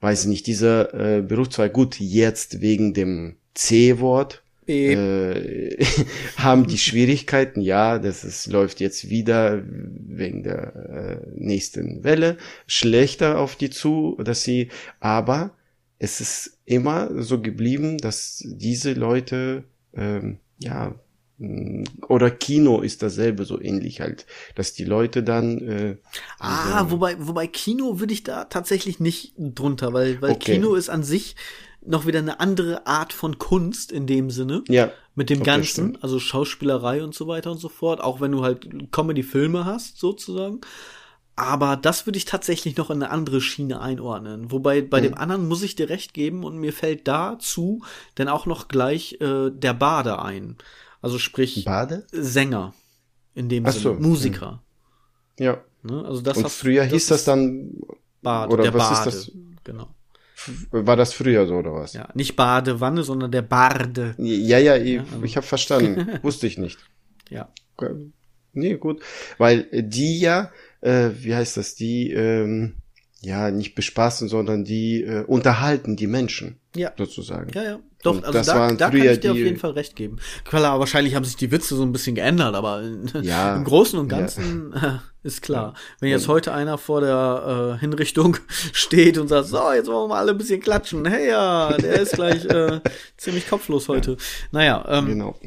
weiß 0.00 0.22
ich 0.22 0.28
nicht, 0.28 0.46
dieser 0.46 0.92
äh, 0.94 1.22
Berufszweig, 1.22 1.72
gut, 1.72 1.98
jetzt 2.00 2.60
wegen 2.60 2.94
dem 2.94 3.36
C-Wort, 3.54 4.42
äh, 4.66 5.84
haben 6.36 6.66
die 6.66 6.78
Schwierigkeiten, 6.78 7.60
ja, 7.60 7.98
das 7.98 8.24
ist, 8.24 8.46
läuft 8.46 8.80
jetzt 8.80 9.10
wieder 9.10 9.62
wegen 9.66 10.42
der 10.42 10.74
äh, 10.74 11.30
nächsten 11.34 12.02
Welle 12.04 12.38
schlechter 12.66 13.38
auf 13.38 13.56
die 13.56 13.70
zu, 13.70 14.16
dass 14.24 14.42
sie, 14.42 14.68
aber 15.00 15.54
es 15.98 16.20
ist 16.20 16.58
immer 16.64 17.22
so 17.22 17.40
geblieben, 17.40 17.98
dass 17.98 18.42
diese 18.44 18.94
Leute, 18.94 19.64
ähm, 19.94 20.38
ja, 20.58 20.94
Mm, 21.38 21.82
oder 22.08 22.30
Kino 22.30 22.80
ist 22.80 23.02
dasselbe 23.02 23.44
so 23.44 23.60
ähnlich 23.60 24.00
halt, 24.00 24.24
dass 24.54 24.72
die 24.72 24.84
Leute 24.84 25.24
dann 25.24 25.58
äh, 25.58 25.96
Ah, 26.38 26.78
also, 26.78 26.92
wobei 26.92 27.16
wobei 27.18 27.48
Kino 27.48 27.98
würde 27.98 28.12
ich 28.12 28.22
da 28.22 28.44
tatsächlich 28.44 29.00
nicht 29.00 29.34
drunter, 29.36 29.92
weil 29.92 30.22
weil 30.22 30.32
okay. 30.32 30.54
Kino 30.54 30.74
ist 30.74 30.90
an 30.90 31.02
sich 31.02 31.34
noch 31.86 32.06
wieder 32.06 32.18
eine 32.18 32.40
andere 32.40 32.86
Art 32.86 33.12
von 33.12 33.38
Kunst 33.38 33.92
in 33.92 34.06
dem 34.06 34.30
Sinne. 34.30 34.62
Ja. 34.68 34.90
Mit 35.14 35.30
dem 35.30 35.42
Ganzen, 35.42 35.96
also 36.02 36.18
Schauspielerei 36.18 37.04
und 37.04 37.14
so 37.14 37.26
weiter 37.28 37.52
und 37.52 37.58
so 37.58 37.68
fort, 37.68 38.00
auch 38.00 38.20
wenn 38.20 38.32
du 38.32 38.42
halt 38.42 38.90
Comedy-Filme 38.90 39.64
hast, 39.64 39.98
sozusagen. 39.98 40.60
Aber 41.36 41.76
das 41.76 42.06
würde 42.06 42.16
ich 42.16 42.24
tatsächlich 42.24 42.76
noch 42.76 42.90
in 42.90 43.02
eine 43.02 43.10
andere 43.10 43.40
Schiene 43.40 43.80
einordnen. 43.80 44.52
Wobei 44.52 44.82
bei 44.82 45.00
mhm. 45.00 45.04
dem 45.04 45.14
anderen 45.14 45.48
muss 45.48 45.62
ich 45.62 45.74
dir 45.74 45.88
recht 45.88 46.14
geben 46.14 46.44
und 46.44 46.58
mir 46.58 46.72
fällt 46.72 47.08
dazu 47.08 47.82
dann 48.14 48.28
auch 48.28 48.46
noch 48.46 48.68
gleich 48.68 49.20
äh, 49.20 49.50
der 49.50 49.74
Bade 49.74 50.20
ein. 50.20 50.56
Also 51.02 51.18
sprich 51.18 51.64
Bade? 51.64 52.06
Sänger 52.12 52.72
in 53.34 53.48
dem 53.48 53.66
Ach 53.66 53.72
Sinne, 53.72 53.82
so. 53.82 53.94
Musiker. 53.94 54.62
Ja. 55.38 55.58
Ne? 55.82 56.04
Also 56.04 56.20
das 56.22 56.38
Und 56.38 56.48
früher 56.50 56.84
das 56.84 56.92
hieß 56.92 57.06
das 57.08 57.24
dann 57.24 57.72
Bade, 58.22 58.52
oder 58.52 58.62
der 58.62 58.74
was 58.74 58.90
Bade, 58.90 59.10
ist 59.10 59.28
das? 59.28 59.32
Genau. 59.64 59.88
War 60.70 60.96
das 60.96 61.12
früher 61.12 61.46
so 61.46 61.54
oder 61.54 61.72
was? 61.72 61.92
Ja, 61.92 62.08
nicht 62.14 62.36
Badewanne, 62.36 63.02
sondern 63.02 63.30
der 63.30 63.42
Barde. 63.42 64.14
Ja, 64.18 64.58
ja, 64.58 64.76
ich, 64.76 64.94
ja, 64.94 65.00
also. 65.00 65.22
ich 65.22 65.36
habe 65.36 65.46
verstanden. 65.46 66.18
Wusste 66.22 66.46
ich 66.46 66.58
nicht. 66.58 66.78
Ja. 67.30 67.48
Nee, 68.52 68.76
gut. 68.76 69.02
Weil 69.38 69.68
die 69.72 70.20
ja, 70.20 70.50
äh, 70.80 71.10
wie 71.18 71.34
heißt 71.34 71.56
das, 71.56 71.74
die, 71.74 72.10
ähm, 72.12 72.74
ja, 73.20 73.50
nicht 73.50 73.74
bespaßen, 73.74 74.28
sondern 74.28 74.64
die 74.64 75.02
äh, 75.02 75.24
unterhalten 75.24 75.96
die 75.96 76.06
Menschen. 76.06 76.60
Ja. 76.74 76.92
Sozusagen. 76.96 77.50
Ja, 77.54 77.62
ja. 77.62 77.80
Doch, 78.04 78.16
und 78.16 78.24
also 78.26 78.38
das 78.38 78.46
da, 78.46 78.70
da 78.70 78.90
kann 78.90 79.02
ich 79.02 79.20
dir 79.20 79.32
auf 79.32 79.36
jeden 79.36 79.58
Fall 79.58 79.70
recht 79.70 79.96
geben. 79.96 80.18
Klar, 80.44 80.78
wahrscheinlich 80.78 81.14
haben 81.14 81.24
sich 81.24 81.36
die 81.36 81.50
Witze 81.50 81.74
so 81.74 81.82
ein 81.82 81.90
bisschen 81.90 82.14
geändert, 82.14 82.54
aber 82.54 82.82
ja, 83.22 83.56
im 83.56 83.64
Großen 83.64 83.98
und 83.98 84.08
Ganzen 84.08 84.74
ja. 84.76 85.02
ist 85.22 85.40
klar. 85.40 85.72
Wenn 86.00 86.10
jetzt 86.10 86.28
heute 86.28 86.52
einer 86.52 86.76
vor 86.76 87.00
der 87.00 87.76
äh, 87.76 87.80
Hinrichtung 87.80 88.36
steht 88.72 89.16
und 89.16 89.28
sagt, 89.28 89.48
so, 89.48 89.72
jetzt 89.72 89.86
wollen 89.86 90.04
wir 90.04 90.08
mal 90.08 90.18
alle 90.18 90.32
ein 90.32 90.38
bisschen 90.38 90.60
klatschen. 90.60 91.06
Hey 91.06 91.28
ja, 91.28 91.74
der 91.78 92.00
ist 92.00 92.12
gleich 92.12 92.44
äh, 92.44 92.80
ziemlich 93.16 93.48
kopflos 93.48 93.88
heute. 93.88 94.12
Ja. 94.12 94.16
Naja, 94.52 94.84
ähm, 94.86 95.06
genau. 95.06 95.38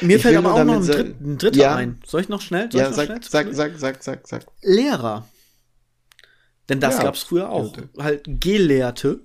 Mir 0.00 0.16
ich 0.16 0.22
fällt 0.22 0.38
aber 0.38 0.54
auch 0.54 0.64
noch 0.64 0.76
ein, 0.76 0.86
Dritt, 0.86 1.20
ein 1.20 1.36
dritter 1.36 1.58
ja. 1.58 1.74
ein. 1.74 2.00
Soll 2.06 2.22
ich 2.22 2.30
noch 2.30 2.40
schnell? 2.40 2.72
Soll 2.72 2.80
ja, 2.80 2.88
noch 2.88 2.96
sag, 2.96 3.06
schnell 3.06 3.22
sag, 3.22 3.52
sag, 3.52 3.78
sag, 3.78 4.02
sag, 4.02 4.28
sag. 4.28 4.46
Lehrer. 4.62 5.28
Denn 6.70 6.80
das 6.80 6.96
ja. 6.96 7.02
gab's 7.02 7.22
früher 7.22 7.50
auch. 7.50 7.76
Halt 7.98 8.22
Gelehrte. 8.24 9.20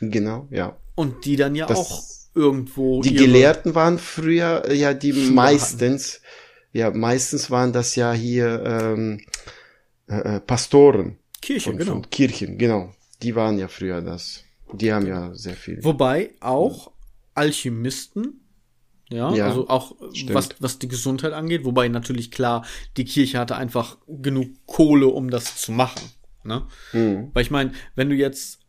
Genau, 0.00 0.46
ja. 0.50 0.76
Und 1.00 1.24
die 1.24 1.36
dann 1.36 1.54
ja 1.54 1.66
das, 1.66 1.78
auch 1.78 2.02
irgendwo. 2.34 3.00
Die 3.00 3.14
Gelehrten 3.14 3.74
waren 3.74 3.98
früher 3.98 4.64
äh, 4.68 4.74
ja 4.74 4.92
die 4.92 5.12
meistens, 5.12 6.20
ja, 6.72 6.90
meistens 6.90 7.50
waren 7.50 7.72
das 7.72 7.96
ja 7.96 8.12
hier 8.12 8.62
ähm, 8.64 9.20
äh, 10.08 10.36
äh 10.36 10.40
Pastoren. 10.40 11.18
Kirchen, 11.40 11.72
von, 11.72 11.78
genau. 11.78 11.92
Von 11.92 12.10
Kirchen, 12.10 12.58
genau. 12.58 12.92
Die 13.22 13.34
waren 13.34 13.58
ja 13.58 13.68
früher 13.68 14.02
das. 14.02 14.44
Die 14.72 14.92
haben 14.92 15.06
ja 15.06 15.34
sehr 15.34 15.54
viel. 15.54 15.82
Wobei 15.82 16.34
auch 16.40 16.92
Alchemisten, 17.34 18.46
ja, 19.08 19.34
ja 19.34 19.46
also 19.46 19.68
auch 19.68 19.96
was, 20.28 20.50
was 20.58 20.78
die 20.78 20.88
Gesundheit 20.88 21.32
angeht, 21.32 21.64
wobei 21.64 21.88
natürlich 21.88 22.30
klar, 22.30 22.64
die 22.96 23.04
Kirche 23.04 23.38
hatte 23.38 23.56
einfach 23.56 23.96
genug 24.06 24.50
Kohle, 24.66 25.08
um 25.08 25.30
das 25.30 25.56
zu 25.56 25.72
machen. 25.72 26.10
Ne? 26.44 26.66
Mhm. 26.92 27.30
Weil 27.32 27.42
ich 27.42 27.50
meine, 27.50 27.72
wenn 27.94 28.10
du 28.10 28.14
jetzt 28.14 28.60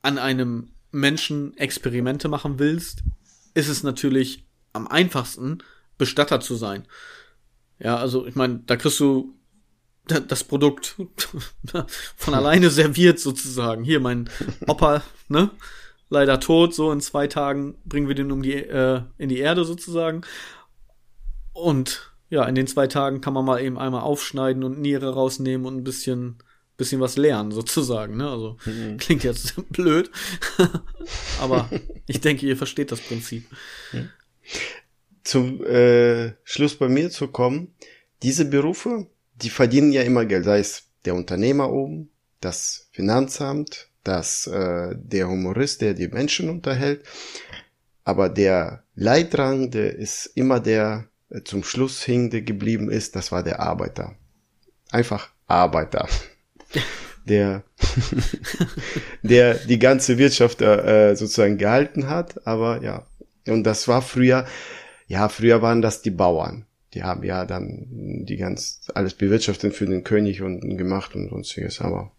an 0.00 0.18
einem 0.18 0.71
Menschen 0.92 1.56
Experimente 1.56 2.28
machen 2.28 2.58
willst, 2.58 3.02
ist 3.54 3.68
es 3.68 3.82
natürlich 3.82 4.46
am 4.72 4.86
einfachsten, 4.86 5.58
Bestatter 5.98 6.40
zu 6.40 6.54
sein. 6.54 6.86
Ja, 7.78 7.96
also 7.96 8.26
ich 8.26 8.34
meine, 8.34 8.60
da 8.66 8.76
kriegst 8.76 9.00
du 9.00 9.34
das 10.06 10.44
Produkt 10.44 10.96
von 12.16 12.34
alleine 12.34 12.70
serviert 12.70 13.18
sozusagen. 13.18 13.84
Hier 13.84 14.00
mein 14.00 14.28
Opa, 14.66 15.02
ne? 15.28 15.50
Leider 16.08 16.40
tot, 16.40 16.74
so 16.74 16.92
in 16.92 17.00
zwei 17.00 17.26
Tagen 17.26 17.78
bringen 17.86 18.08
wir 18.08 18.14
den 18.14 18.32
um 18.32 18.42
die 18.42 18.54
äh, 18.54 19.02
in 19.16 19.28
die 19.30 19.38
Erde 19.38 19.64
sozusagen. 19.64 20.22
Und 21.52 22.12
ja, 22.28 22.44
in 22.44 22.54
den 22.54 22.66
zwei 22.66 22.86
Tagen 22.86 23.20
kann 23.20 23.32
man 23.32 23.44
mal 23.44 23.62
eben 23.62 23.78
einmal 23.78 24.02
aufschneiden 24.02 24.62
und 24.64 24.80
Niere 24.80 25.14
rausnehmen 25.14 25.66
und 25.66 25.76
ein 25.76 25.84
bisschen 25.84 26.38
bisschen 26.82 27.00
was 27.00 27.16
lernen, 27.16 27.52
sozusagen. 27.52 28.16
Ne? 28.16 28.28
Also 28.28 28.56
mhm. 28.66 28.96
klingt 28.98 29.24
jetzt 29.24 29.54
blöd, 29.70 30.10
aber 31.40 31.70
ich 32.06 32.20
denke, 32.20 32.46
ihr 32.46 32.56
versteht 32.56 32.90
das 32.92 33.00
Prinzip. 33.00 33.44
Zum 35.24 35.64
äh, 35.64 36.32
Schluss 36.42 36.76
bei 36.76 36.88
mir 36.88 37.10
zu 37.10 37.28
kommen, 37.28 37.74
diese 38.22 38.44
Berufe, 38.44 39.06
die 39.36 39.50
verdienen 39.50 39.92
ja 39.92 40.02
immer 40.02 40.24
Geld, 40.24 40.44
sei 40.44 40.58
es 40.58 40.84
der 41.04 41.14
Unternehmer 41.14 41.70
oben, 41.70 42.10
das 42.40 42.88
Finanzamt, 42.92 43.88
das 44.02 44.46
äh, 44.48 44.94
der 44.96 45.28
Humorist, 45.28 45.80
der 45.80 45.94
die 45.94 46.08
Menschen 46.08 46.50
unterhält, 46.50 47.04
aber 48.04 48.28
der 48.28 48.82
Leidrang, 48.94 49.70
der 49.70 49.94
ist 49.94 50.26
immer 50.34 50.58
der 50.58 51.08
äh, 51.30 51.42
zum 51.42 51.62
Schluss 51.62 52.02
hingende 52.02 52.42
geblieben 52.42 52.90
ist, 52.90 53.14
das 53.16 53.30
war 53.30 53.42
der 53.42 53.60
Arbeiter. 53.60 54.16
Einfach 54.90 55.30
Arbeiter. 55.46 56.08
Der, 57.24 57.62
der 59.22 59.54
die 59.54 59.78
ganze 59.78 60.18
Wirtschaft 60.18 60.60
äh, 60.62 61.14
sozusagen 61.14 61.58
gehalten 61.58 62.08
hat, 62.08 62.46
aber 62.46 62.82
ja. 62.82 63.06
Und 63.46 63.64
das 63.64 63.88
war 63.88 64.02
früher, 64.02 64.46
ja, 65.06 65.28
früher 65.28 65.62
waren 65.62 65.82
das 65.82 66.02
die 66.02 66.10
Bauern. 66.10 66.66
Die 66.94 67.02
haben 67.02 67.24
ja 67.24 67.46
dann 67.46 67.86
die 68.26 68.36
ganz, 68.36 68.82
alles 68.94 69.14
bewirtschaftet 69.14 69.74
für 69.74 69.86
den 69.86 70.04
König 70.04 70.42
und 70.42 70.76
gemacht 70.76 71.14
und 71.14 71.30
sonstiges, 71.30 71.80
aber. 71.80 72.12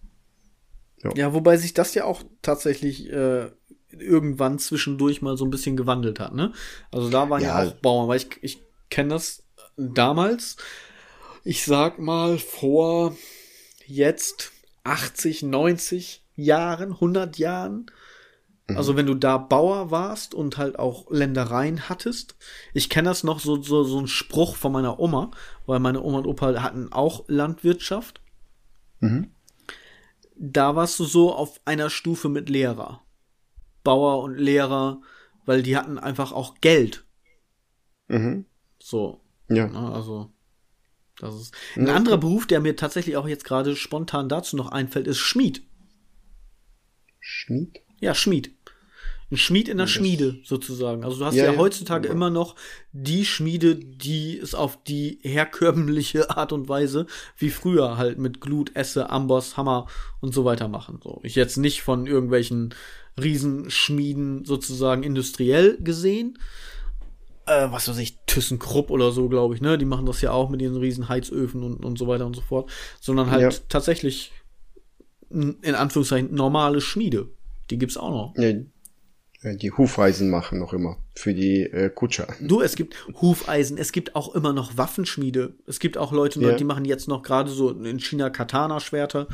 Ja. 1.03 1.11
ja, 1.15 1.33
wobei 1.33 1.57
sich 1.57 1.73
das 1.73 1.93
ja 1.95 2.05
auch 2.05 2.23
tatsächlich 2.41 3.11
äh, 3.11 3.49
irgendwann 3.91 4.57
zwischendurch 4.57 5.21
mal 5.21 5.37
so 5.37 5.45
ein 5.45 5.51
bisschen 5.51 5.77
gewandelt 5.77 6.19
hat, 6.19 6.33
ne? 6.33 6.53
Also 6.91 7.09
da 7.09 7.29
waren 7.29 7.41
ja, 7.41 7.63
ja 7.63 7.69
auch 7.69 7.73
Bauern, 7.75 8.07
weil 8.07 8.17
ich, 8.17 8.27
ich 8.41 8.61
kenne 8.89 9.09
das 9.09 9.43
damals, 9.77 10.57
ich 11.43 11.65
sag 11.65 11.99
mal 11.99 12.37
vor 12.37 13.15
jetzt 13.87 14.51
80, 14.83 15.43
90 15.43 16.23
Jahren, 16.35 16.93
100 16.93 17.37
Jahren. 17.37 17.91
Mhm. 18.67 18.77
Also 18.77 18.95
wenn 18.95 19.05
du 19.05 19.13
da 19.13 19.37
Bauer 19.37 19.91
warst 19.91 20.33
und 20.33 20.57
halt 20.57 20.79
auch 20.79 21.09
Ländereien 21.09 21.89
hattest. 21.89 22.35
Ich 22.73 22.89
kenne 22.89 23.09
das 23.09 23.23
noch 23.23 23.39
so, 23.39 23.61
so, 23.61 23.83
so 23.83 23.99
ein 23.99 24.07
Spruch 24.07 24.55
von 24.55 24.71
meiner 24.71 24.99
Oma, 24.99 25.31
weil 25.65 25.79
meine 25.79 26.01
Oma 26.01 26.19
und 26.19 26.27
Opa 26.27 26.61
hatten 26.61 26.91
auch 26.91 27.25
Landwirtschaft. 27.27 28.21
Mhm. 28.99 29.31
Da 30.35 30.75
warst 30.75 30.99
du 30.99 31.05
so 31.05 31.33
auf 31.33 31.61
einer 31.65 31.89
Stufe 31.89 32.29
mit 32.29 32.49
Lehrer. 32.49 33.01
Bauer 33.83 34.23
und 34.23 34.37
Lehrer, 34.37 35.01
weil 35.45 35.61
die 35.61 35.77
hatten 35.77 35.99
einfach 35.99 36.31
auch 36.31 36.55
Geld. 36.61 37.05
Mhm. 38.07 38.45
So. 38.79 39.21
Ja. 39.49 39.67
Ne, 39.67 39.91
also, 39.93 40.31
das 41.19 41.35
ist. 41.35 41.55
Ein 41.75 41.87
ja, 41.87 41.95
anderer 41.95 42.17
Beruf, 42.17 42.47
der 42.47 42.59
mir 42.59 42.75
tatsächlich 42.75 43.17
auch 43.17 43.27
jetzt 43.27 43.45
gerade 43.45 43.75
spontan 43.75 44.29
dazu 44.29 44.55
noch 44.55 44.71
einfällt, 44.71 45.07
ist 45.07 45.19
Schmied. 45.19 45.63
Schmied? 47.19 47.81
Ja, 47.99 48.13
Schmied. 48.15 48.51
Ein 49.31 49.37
Schmied 49.37 49.67
in 49.67 49.79
der 49.79 49.87
Schmiede 49.87 50.37
sozusagen. 50.43 51.03
Also 51.03 51.17
du 51.17 51.25
hast 51.25 51.33
ja, 51.33 51.51
ja 51.51 51.57
heutzutage 51.57 52.07
ja. 52.07 52.13
immer 52.13 52.29
noch 52.29 52.55
die 52.91 53.25
Schmiede, 53.25 53.75
die 53.75 54.37
es 54.37 54.53
auf 54.53 54.83
die 54.83 55.17
herkömmliche 55.23 56.29
Art 56.37 56.51
und 56.51 56.69
Weise 56.69 57.07
wie 57.37 57.49
früher 57.49 57.97
halt 57.97 58.19
mit 58.19 58.41
Glut, 58.41 58.75
Esse, 58.75 59.09
Amboss, 59.09 59.57
Hammer 59.57 59.87
und 60.21 60.35
so 60.35 60.45
weiter 60.45 60.67
machen. 60.67 60.99
So, 61.03 61.19
ich 61.23 61.33
jetzt 61.33 61.57
nicht 61.57 61.81
von 61.81 62.05
irgendwelchen 62.05 62.75
Riesenschmieden 63.19 64.45
sozusagen 64.45 65.01
industriell 65.01 65.77
gesehen, 65.81 66.37
äh, 67.45 67.71
was 67.71 67.87
weiß 67.87 67.97
ich, 67.97 68.17
ThyssenKrupp 68.25 68.89
oder 68.89 69.11
so, 69.11 69.29
glaube 69.29 69.55
ich, 69.55 69.61
ne? 69.61 69.77
Die 69.77 69.85
machen 69.85 70.05
das 70.05 70.21
ja 70.21 70.31
auch 70.31 70.49
mit 70.49 70.61
diesen 70.61 70.77
riesen 70.77 71.09
Heizöfen 71.09 71.63
und, 71.63 71.83
und 71.83 71.97
so 71.97 72.07
weiter 72.07 72.25
und 72.25 72.35
so 72.35 72.41
fort. 72.41 72.69
Sondern 72.99 73.31
halt 73.31 73.53
ja. 73.53 73.59
tatsächlich 73.69 74.31
in 75.29 75.75
Anführungszeichen 75.75 76.33
normale 76.33 76.79
Schmiede. 76.79 77.29
Die 77.69 77.77
gibt's 77.77 77.97
auch 77.97 78.11
noch. 78.11 78.33
Ja, 78.37 78.53
die 79.55 79.71
Hufeisen 79.71 80.29
machen 80.29 80.59
noch 80.59 80.73
immer 80.73 80.97
für 81.15 81.33
die 81.33 81.63
äh, 81.63 81.89
Kutscher. 81.89 82.27
Du, 82.39 82.61
es 82.61 82.75
gibt 82.75 82.95
Hufeisen, 83.19 83.77
es 83.77 83.91
gibt 83.91 84.15
auch 84.15 84.35
immer 84.35 84.53
noch 84.53 84.77
Waffenschmiede. 84.77 85.53
Es 85.67 85.79
gibt 85.79 85.97
auch 85.97 86.13
Leute, 86.13 86.39
ja. 86.39 86.53
die 86.53 86.63
machen 86.63 86.85
jetzt 86.85 87.07
noch 87.07 87.23
gerade 87.23 87.51
so 87.51 87.71
in 87.71 87.99
China 87.99 88.29
Katana-Schwerter. 88.29 89.27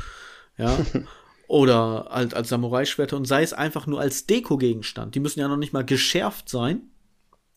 Ja. 0.56 0.78
oder 1.46 2.08
halt 2.10 2.34
als 2.34 2.48
Samurai-Schwerter 2.48 3.16
und 3.16 3.24
sei 3.24 3.42
es 3.42 3.52
einfach 3.52 3.86
nur 3.86 4.00
als 4.00 4.26
Deko-Gegenstand. 4.26 5.14
Die 5.14 5.20
müssen 5.20 5.40
ja 5.40 5.48
noch 5.48 5.56
nicht 5.56 5.72
mal 5.72 5.84
geschärft 5.84 6.48
sein 6.48 6.82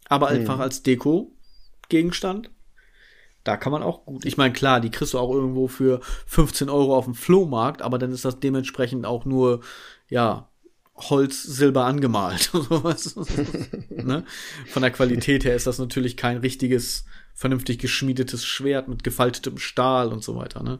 aber 0.09 0.29
hm. 0.29 0.39
einfach 0.39 0.59
als 0.59 0.83
Deko-Gegenstand. 0.83 2.49
Da 3.43 3.57
kann 3.57 3.73
man 3.73 3.83
auch 3.83 4.05
gut. 4.05 4.25
Ich 4.25 4.37
meine, 4.37 4.53
klar, 4.53 4.79
die 4.79 4.89
kriegst 4.89 5.13
du 5.13 5.19
auch 5.19 5.33
irgendwo 5.33 5.67
für 5.67 5.99
15 6.27 6.69
Euro 6.69 6.95
auf 6.95 7.05
dem 7.05 7.13
Flohmarkt, 7.15 7.81
aber 7.81 7.97
dann 7.97 8.11
ist 8.11 8.23
das 8.23 8.39
dementsprechend 8.39 9.05
auch 9.05 9.25
nur, 9.25 9.61
ja, 10.09 10.49
Holz, 10.95 11.43
Silber 11.43 11.85
angemalt. 11.85 12.51
ne? 13.89 14.23
Von 14.67 14.81
der 14.81 14.91
Qualität 14.91 15.43
her 15.43 15.55
ist 15.55 15.67
das 15.67 15.79
natürlich 15.79 16.15
kein 16.15 16.37
richtiges, 16.37 17.03
vernünftig 17.33 17.79
geschmiedetes 17.79 18.45
Schwert 18.45 18.87
mit 18.87 19.03
gefaltetem 19.03 19.57
Stahl 19.57 20.13
und 20.13 20.23
so 20.23 20.35
weiter. 20.37 20.63
Ne? 20.63 20.79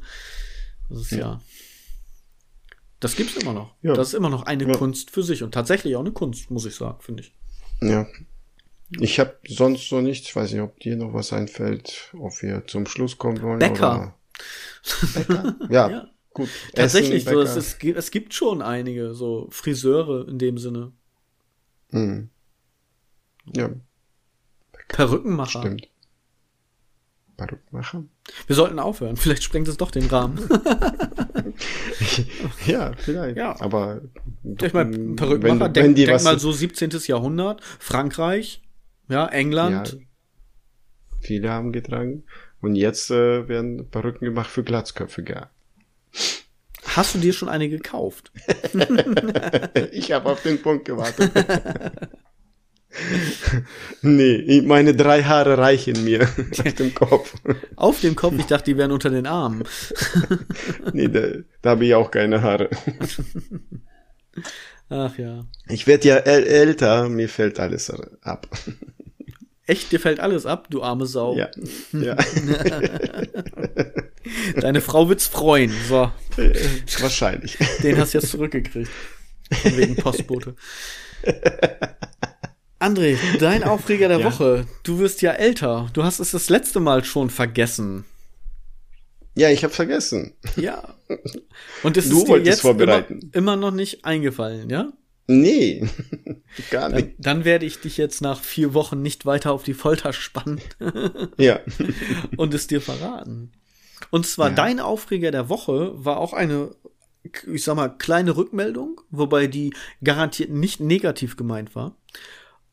Das 0.90 1.02
ist 1.02 1.12
ja. 1.12 1.18
ja 1.18 1.42
das 3.04 3.18
gibt's 3.18 3.36
immer 3.36 3.54
noch. 3.54 3.76
Ja. 3.82 3.94
Das 3.94 4.10
ist 4.10 4.14
immer 4.14 4.30
noch 4.30 4.44
eine 4.44 4.66
ja. 4.66 4.74
Kunst 4.74 5.12
für 5.12 5.24
sich 5.24 5.44
und 5.44 5.54
tatsächlich 5.54 5.98
auch 5.98 6.02
eine 6.02 6.14
Kunst, 6.14 6.50
muss 6.50 6.66
ich 6.66 6.76
sagen, 6.76 7.02
finde 7.02 7.24
ich. 7.24 7.34
Ja, 7.82 8.08
ich 9.00 9.20
habe 9.20 9.38
sonst 9.48 9.90
so 9.90 10.02
nichts. 10.02 10.28
Ich 10.28 10.36
weiß 10.36 10.52
nicht, 10.52 10.62
ob 10.62 10.80
dir 10.80 10.96
noch 10.96 11.14
was 11.14 11.34
einfällt, 11.34 12.12
ob 12.18 12.42
wir 12.42 12.66
zum 12.68 12.86
Schluss 12.86 13.18
kommen 13.18 13.42
wollen. 13.42 13.60
Bäcker. 13.60 14.16
Bäcker? 15.14 15.56
Ja, 15.70 15.90
ja, 15.90 16.10
gut. 16.34 16.50
Tatsächlich, 16.76 17.26
Essen, 17.26 17.34
so, 17.34 17.42
es, 17.42 17.56
es, 17.56 17.78
es, 17.82 18.12
gibt 18.12 18.34
schon 18.34 18.62
einige, 18.62 19.14
so 19.14 19.48
Friseure 19.52 20.28
in 20.28 20.38
dem 20.40 20.58
Sinne. 20.58 20.92
Hm. 21.92 22.30
Ja. 23.54 23.70
Bäcker. 24.72 24.88
Perückenmacher. 24.90 25.62
Stimmt. 25.62 25.90
Perückenmacher? 27.38 28.04
Wir 28.48 28.56
sollten 28.56 28.80
aufhören. 28.80 29.18
Vielleicht 29.18 29.44
sprengt 29.44 29.68
es 29.68 29.78
doch 29.78 29.92
den 29.92 30.06
Rahmen. 30.06 30.38
ja, 32.68 32.92
vielleicht. 32.98 33.38
Ja. 33.38 33.60
Aber 33.60 34.02
ich 34.44 34.74
meine, 34.74 35.16
Perückenmacher, 35.16 35.70
denk, 35.70 35.96
denk 35.96 36.24
mal 36.24 36.40
so 36.40 36.52
17. 36.52 36.92
Jahrhundert, 37.08 37.62
Frankreich, 37.80 38.62
ja, 39.08 39.28
England. 39.28 39.94
Ja, 39.94 40.00
viele 41.20 41.50
haben 41.52 41.72
getragen. 41.72 42.24
Und 42.62 42.76
jetzt 42.76 43.12
äh, 43.12 43.48
werden 43.48 43.90
Perücken 43.90 44.26
gemacht 44.26 44.50
für 44.50 44.64
Glatzköpfe 44.64 45.24
gar. 45.24 45.52
Hast 46.96 47.16
du 47.16 47.20
dir 47.20 47.34
schon 47.34 47.50
eine 47.50 47.70
gekauft? 47.70 48.32
ich 49.92 50.12
habe 50.12 50.30
auf 50.30 50.44
den 50.44 50.62
Punkt 50.62 50.86
gewartet. 50.86 51.32
nee, 54.02 54.62
meine 54.62 54.96
drei 54.96 55.24
Haare 55.24 55.58
reichen 55.58 56.04
mir 56.04 56.22
auf 56.66 56.74
dem 56.76 56.94
Kopf. 56.94 57.34
Auf 57.76 58.02
dem 58.02 58.16
Kopf? 58.16 58.36
Ich 58.38 58.46
dachte, 58.46 58.66
die 58.66 58.78
wären 58.78 58.92
unter 58.92 59.10
den 59.10 59.26
Armen. 59.26 59.64
nee, 60.94 61.08
da, 61.08 61.22
da 61.62 61.72
habe 61.72 61.86
ich 61.86 61.96
auch 61.96 62.12
keine 62.12 62.42
Haare. 62.42 62.70
Ach 64.94 65.18
ja. 65.18 65.46
Ich 65.70 65.88
werde 65.88 66.08
ja 66.08 66.18
älter, 66.18 67.10
mir 67.10 67.28
fällt 67.28 67.60
alles 67.60 67.92
ab. 68.22 68.48
Echt, 69.66 69.92
dir 69.92 70.00
fällt 70.00 70.20
alles 70.20 70.46
ab, 70.46 70.68
du 70.70 70.84
arme 70.84 71.08
Sau. 71.08 71.36
Ja. 71.36 71.50
ja. 71.94 72.16
Deine 74.62 74.82
Frau 74.82 75.10
wird's 75.10 75.26
freuen. 75.26 75.74
So. 75.88 76.12
Wahrscheinlich. 77.00 77.58
Den 77.82 77.98
hast 77.98 78.14
du 78.14 78.20
jetzt 78.20 78.30
zurückgekriegt. 78.30 78.92
Von 79.52 79.78
wegen 79.78 79.96
Postbote. 79.96 80.56
André, 82.80 83.18
dein 83.40 83.64
Aufreger 83.64 84.10
der 84.10 84.20
ja. 84.20 84.26
Woche. 84.26 84.68
Du 84.84 85.00
wirst 85.00 85.24
ja 85.24 85.32
älter. 85.32 85.90
Du 85.94 86.04
hast 86.04 86.20
es 86.20 86.30
das 86.32 86.50
letzte 86.50 86.80
Mal 86.80 87.04
schon 87.04 87.32
vergessen. 87.32 88.06
Ja, 89.36 89.50
ich 89.50 89.64
habe 89.64 89.74
vergessen. 89.74 90.34
Ja. 90.56 90.96
Und 91.82 91.98
es 91.98 92.06
ist 92.06 92.28
dir 92.28 92.38
jetzt 92.40 92.64
immer, 92.64 93.06
immer 93.32 93.56
noch 93.56 93.72
nicht 93.72 94.06
eingefallen, 94.06 94.70
ja? 94.70 94.94
Nee, 95.26 95.88
gar 96.70 96.90
nicht. 96.90 97.16
Dann, 97.18 97.38
dann, 97.38 97.46
werde 97.46 97.66
ich 97.66 97.80
dich 97.80 97.98
jetzt 97.98 98.22
nach 98.22 98.42
vier 98.42 98.74
Wochen 98.74 99.02
nicht 99.02 99.26
weiter 99.26 99.54
auf 99.54 99.64
die 99.64 99.74
Folter 99.74 100.12
spannen. 100.14 100.62
ja. 101.38 101.60
Und 102.38 102.54
es 102.54 102.68
dir 102.68 102.82
verraten. 102.82 103.52
Und 104.12 104.28
zwar 104.28 104.50
ja. 104.50 104.56
dein 104.56 104.80
Aufreger 104.80 105.32
der 105.32 105.50
Woche 105.50 105.92
war 105.96 106.18
auch 106.18 106.34
eine, 106.34 106.76
ich 107.24 107.64
sag 107.64 107.76
mal, 107.76 107.90
kleine 107.90 108.36
Rückmeldung, 108.36 109.00
wobei 109.12 109.48
die 109.48 109.74
garantiert 110.04 110.50
nicht 110.50 110.82
negativ 110.82 111.38
gemeint 111.38 111.74
war. 111.74 111.96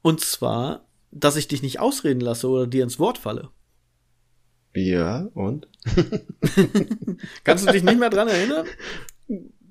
Und 0.03 0.21
zwar, 0.21 0.89
dass 1.13 1.37
ich 1.37 1.47
dich 1.47 1.63
nicht 1.63 1.79
ausreden 1.79 2.21
lasse 2.21 2.49
oder 2.49 2.67
dir 2.67 2.83
ins 2.83 2.99
Wort 2.99 3.19
falle. 3.19 3.51
Ja, 4.75 5.29
und? 5.35 5.69
Kannst 7.45 7.67
du 7.67 7.73
dich 7.73 7.83
nicht 7.83 7.99
mehr 7.99 8.11
dran 8.11 8.29
erinnern? 8.29 8.67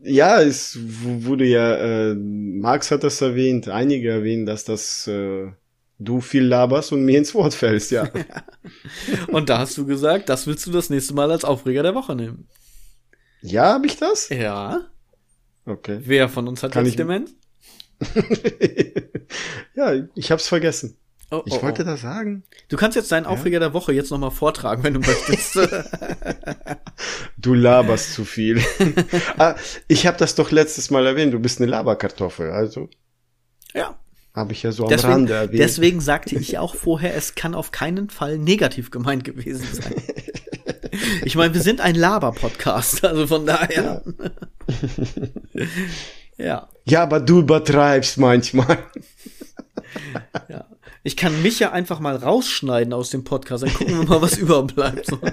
Ja, 0.01 0.41
es 0.41 0.77
wurde 0.81 1.45
ja, 1.45 1.75
äh, 1.75 2.15
Marx 2.15 2.91
hat 2.91 3.03
das 3.03 3.21
erwähnt, 3.21 3.69
einige 3.69 4.09
erwähnen, 4.09 4.45
dass 4.45 4.63
das 4.63 5.07
äh, 5.07 5.51
du 5.99 6.21
viel 6.21 6.43
laberst 6.43 6.91
und 6.91 7.03
mir 7.03 7.17
ins 7.17 7.33
Wort 7.35 7.53
fällst, 7.53 7.91
ja. 7.91 8.09
und 9.27 9.49
da 9.49 9.59
hast 9.59 9.77
du 9.77 9.85
gesagt, 9.85 10.29
das 10.29 10.47
willst 10.47 10.65
du 10.67 10.71
das 10.71 10.89
nächste 10.89 11.13
Mal 11.13 11.31
als 11.31 11.43
Aufreger 11.43 11.83
der 11.83 11.95
Woche 11.95 12.15
nehmen. 12.15 12.47
Ja, 13.41 13.73
habe 13.73 13.87
ich 13.87 13.97
das? 13.97 14.29
Ja. 14.29 14.85
Okay. 15.65 15.99
Wer 16.01 16.29
von 16.29 16.47
uns 16.47 16.63
hat 16.63 16.71
Kann 16.71 16.85
jetzt 16.85 16.93
ich... 16.93 16.97
Demenz? 16.97 17.35
ja, 19.75 20.07
ich 20.15 20.31
hab's 20.31 20.47
vergessen. 20.47 20.97
Oh, 21.31 21.43
ich 21.45 21.53
oh, 21.53 21.61
wollte 21.61 21.83
oh. 21.83 21.85
das 21.85 22.01
sagen. 22.01 22.43
Du 22.69 22.77
kannst 22.77 22.95
jetzt 22.95 23.11
deinen 23.11 23.25
Aufreger 23.25 23.55
ja? 23.55 23.59
der 23.59 23.73
Woche 23.73 23.93
jetzt 23.93 24.09
nochmal 24.09 24.31
vortragen, 24.31 24.83
wenn 24.83 24.95
du 24.95 24.99
möchtest. 24.99 25.55
du 27.37 27.53
laberst 27.53 28.13
zu 28.13 28.25
viel. 28.25 28.63
ah, 29.37 29.55
ich 29.87 30.07
habe 30.07 30.17
das 30.17 30.35
doch 30.35 30.49
letztes 30.49 30.89
Mal 30.89 31.05
erwähnt. 31.05 31.33
Du 31.33 31.39
bist 31.39 31.61
eine 31.61 31.69
Laberkartoffel, 31.69 32.49
also. 32.49 32.89
Ja. 33.73 33.99
Habe 34.33 34.53
ich 34.53 34.63
ja 34.63 34.71
so 34.71 34.83
am 34.83 34.89
deswegen, 34.89 35.13
Rande 35.13 35.33
erwähnt. 35.33 35.59
Deswegen 35.59 36.01
sagte 36.01 36.35
ich 36.35 36.57
auch 36.57 36.75
vorher, 36.75 37.15
es 37.15 37.35
kann 37.35 37.53
auf 37.53 37.71
keinen 37.71 38.09
Fall 38.09 38.37
negativ 38.37 38.89
gemeint 38.89 39.23
gewesen 39.23 39.67
sein. 39.71 39.95
Ich 41.23 41.35
meine, 41.35 41.53
wir 41.53 41.61
sind 41.61 41.81
ein 41.81 41.95
Laber-Podcast, 41.95 43.05
also 43.05 43.27
von 43.27 43.45
daher. 43.45 44.03
Ja. 45.57 45.65
ja. 46.37 46.69
Ja, 46.85 47.03
aber 47.03 47.19
du 47.19 47.39
übertreibst 47.39 48.17
manchmal. 48.17 48.79
Ja. 50.49 50.65
Ich 51.03 51.15
kann 51.15 51.41
mich 51.41 51.59
ja 51.59 51.71
einfach 51.71 51.99
mal 51.99 52.15
rausschneiden 52.15 52.93
aus 52.93 53.09
dem 53.09 53.23
Podcast, 53.23 53.63
dann 53.63 53.73
gucken 53.73 53.99
wir 53.99 54.07
mal, 54.07 54.21
was 54.21 54.37
überbleibt. 54.37 55.05
So. 55.05 55.19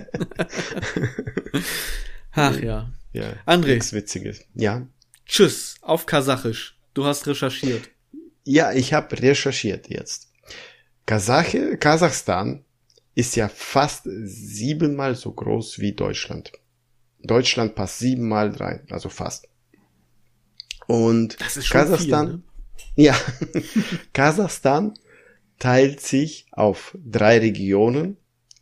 Ach 2.32 2.60
ja. 2.60 2.92
Ja. 3.12 3.32
André. 3.46 3.74
Nichts 3.74 3.92
Witziges. 3.92 4.44
Ja. 4.54 4.86
Tschüss, 5.26 5.76
auf 5.80 6.06
Kasachisch. 6.06 6.78
Du 6.94 7.04
hast 7.04 7.26
recherchiert. 7.26 7.88
Ja, 8.44 8.72
ich 8.72 8.92
habe 8.92 9.20
recherchiert 9.20 9.88
jetzt. 9.88 10.32
Kasache, 11.04 11.76
Kasachstan 11.78 12.64
ist 13.14 13.34
ja 13.34 13.48
fast 13.48 14.02
siebenmal 14.04 15.14
so 15.14 15.32
groß 15.32 15.78
wie 15.78 15.92
Deutschland. 15.92 16.52
Deutschland 17.22 17.74
passt 17.74 17.98
siebenmal 17.98 18.50
rein, 18.50 18.86
also 18.90 19.08
fast. 19.08 19.48
Und 20.86 21.38
Kasachstan, 21.38 21.98
viel, 22.26 22.36
ne? 22.36 22.42
ja, 22.96 23.16
Kasachstan 24.12 24.94
teilt 25.58 26.00
sich 26.00 26.46
auf 26.52 26.96
drei 27.02 27.38
Regionen, 27.38 28.16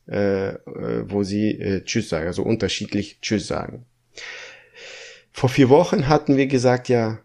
äh, 0.07 0.51
äh, 0.51 1.11
wo 1.11 1.23
sie 1.23 1.51
äh, 1.53 1.85
Tschüss 1.85 2.09
sagen, 2.09 2.27
also 2.27 2.43
unterschiedlich 2.43 3.21
Tschüss 3.21 3.47
sagen. 3.47 3.87
Vor 5.33 5.49
vier 5.49 5.69
Wochen 5.69 6.09
hatten 6.09 6.37
wir 6.37 6.47
gesagt 6.47 6.89
ja 6.89 7.19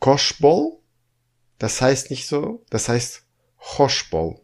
Koschbol, 0.00 0.78
das 1.58 1.80
heißt 1.80 2.10
nicht 2.10 2.26
so, 2.26 2.64
das 2.70 2.88
heißt 2.88 3.24
Hoschbol. 3.78 4.40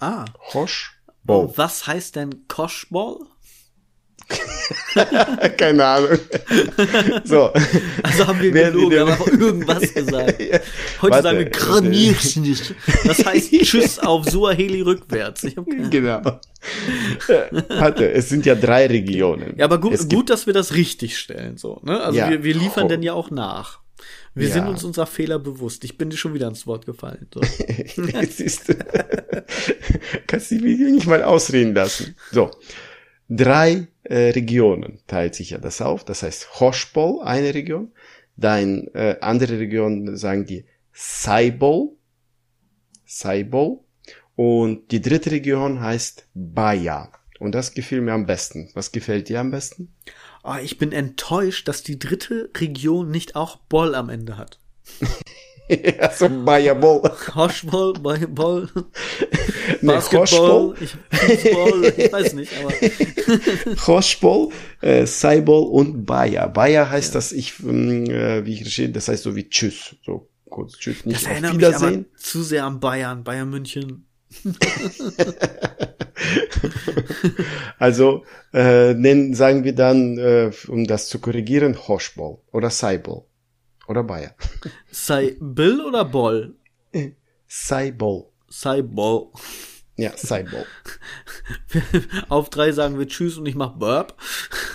Ah. 0.00 0.24
Hoschbol. 0.52 1.52
Was 1.56 1.86
heißt 1.86 2.16
denn 2.16 2.46
Koschbol? 2.48 3.26
Keine 5.56 5.84
Ahnung. 5.84 6.18
So. 7.24 7.52
Also 8.02 8.26
haben 8.26 8.40
wir 8.40 8.50
gelogen, 8.50 8.90
wir 8.90 9.00
haben 9.00 9.10
einfach 9.10 9.26
irgendwas 9.28 9.94
gesagt. 9.94 10.40
Heute 10.40 11.12
Warte, 11.12 11.22
sagen 11.22 11.38
wir 11.38 11.50
Kranierschnitt. 11.50 12.74
Das 13.04 13.24
heißt 13.24 13.52
Tschüss 13.62 13.98
auf 13.98 14.28
Suaheli 14.28 14.82
rückwärts. 14.82 15.46
genau. 15.90 16.22
Warte, 17.68 18.10
es 18.10 18.28
sind 18.28 18.46
ja 18.46 18.54
drei 18.54 18.86
Regionen. 18.86 19.54
Ja, 19.56 19.66
aber 19.66 19.78
gut, 19.78 20.08
gut 20.08 20.30
dass 20.30 20.46
wir 20.46 20.54
das 20.54 20.74
richtig 20.74 21.18
stellen. 21.18 21.56
So, 21.56 21.80
ne? 21.84 22.00
Also 22.00 22.18
ja. 22.18 22.30
wir, 22.30 22.42
wir 22.42 22.54
liefern 22.54 22.86
oh. 22.86 22.88
denn 22.88 23.02
ja 23.02 23.12
auch 23.12 23.30
nach. 23.30 23.80
Wir 24.34 24.48
ja. 24.48 24.54
sind 24.54 24.66
uns 24.66 24.84
unserer 24.84 25.06
Fehler 25.06 25.38
bewusst. 25.38 25.82
Ich 25.84 25.96
bin 25.96 26.10
dir 26.10 26.18
schon 26.18 26.34
wieder 26.34 26.46
ins 26.46 26.66
Wort 26.66 26.84
gefallen. 26.84 27.26
So. 27.32 27.40
Siehst 28.28 28.68
du. 28.68 28.74
Kannst 30.26 30.50
du 30.50 30.56
mich 30.56 30.78
nicht 30.78 31.06
mal 31.06 31.22
ausreden 31.22 31.74
lassen. 31.74 32.14
So. 32.32 32.50
Drei 33.28 33.88
äh, 34.04 34.30
Regionen 34.30 35.00
teilt 35.06 35.34
sich 35.34 35.50
ja 35.50 35.58
das 35.58 35.80
auf. 35.80 36.04
Das 36.04 36.22
heißt 36.22 36.60
Hoshpol, 36.60 37.22
eine 37.22 37.54
Region. 37.54 37.92
Dann 38.36 38.88
äh, 38.94 39.16
andere 39.20 39.58
Regionen 39.58 40.16
sagen 40.16 40.46
die 40.46 40.64
Saibol. 40.92 41.90
Saibol. 43.04 43.80
Und 44.36 44.90
die 44.92 45.00
dritte 45.00 45.30
Region 45.30 45.80
heißt 45.80 46.28
Baya. 46.34 47.10
Und 47.38 47.54
das 47.54 47.74
gefiel 47.74 48.00
mir 48.00 48.12
am 48.12 48.26
besten. 48.26 48.70
Was 48.74 48.92
gefällt 48.92 49.28
dir 49.28 49.40
am 49.40 49.50
besten? 49.50 49.94
Oh, 50.44 50.56
ich 50.62 50.78
bin 50.78 50.92
enttäuscht, 50.92 51.66
dass 51.68 51.82
die 51.82 51.98
dritte 51.98 52.50
Region 52.56 53.10
nicht 53.10 53.34
auch 53.34 53.56
Boll 53.56 53.94
am 53.94 54.08
Ende 54.08 54.36
hat. 54.36 54.60
ja, 56.00 56.10
so 56.12 56.28
Bayerboll. 56.28 57.10
Hoschball, 57.34 57.92
Bayerboll. 57.94 58.68
Basketball, 59.82 60.74
ich, 60.80 60.96
Fußball, 61.10 61.94
ich 61.96 62.12
weiß 62.12 62.32
nicht, 62.34 62.52
aber. 62.58 62.72
Hoschball, 63.86 64.48
äh, 64.80 65.06
Seiball 65.06 65.64
und 65.64 66.04
Bayer. 66.04 66.48
Bayer 66.48 66.88
heißt 66.88 67.14
ja. 67.14 67.14
das, 67.14 67.32
ich, 67.32 67.54
ähm, 67.60 68.06
äh, 68.06 68.44
wie 68.44 68.54
ich 68.54 68.62
verstehe, 68.62 68.90
das 68.90 69.08
heißt 69.08 69.24
so 69.24 69.34
wie 69.34 69.48
Tschüss. 69.48 69.96
So 70.04 70.28
kurz 70.48 70.78
Tschüss, 70.78 71.04
nicht 71.04 71.26
das 71.26 71.52
Wiedersehen. 71.52 71.88
Mich 71.88 72.06
aber 72.06 72.16
zu 72.16 72.42
sehr 72.42 72.64
an 72.64 72.78
Bayern, 72.78 73.24
Bayern 73.24 73.50
München. 73.50 74.06
also 77.78 78.24
äh, 78.52 78.94
nennen, 78.94 79.34
sagen 79.34 79.64
wir 79.64 79.74
dann, 79.74 80.18
äh, 80.18 80.52
um 80.68 80.86
das 80.86 81.08
zu 81.08 81.18
korrigieren, 81.18 81.88
Hoschball 81.88 82.38
oder 82.52 82.70
Seiball 82.70 83.24
oder 83.88 84.02
Bayer. 84.02 84.34
Seibill 84.90 85.80
oder 85.80 86.04
Boll? 86.04 86.54
Seiball. 87.46 88.26
Seiball. 88.48 89.28
Ja, 89.96 90.16
Seiball. 90.16 90.66
Auf 92.28 92.50
drei 92.50 92.72
sagen 92.72 92.98
wir 92.98 93.08
Tschüss 93.08 93.38
und 93.38 93.46
ich 93.46 93.54
mach 93.54 93.72
Burp. 93.72 94.14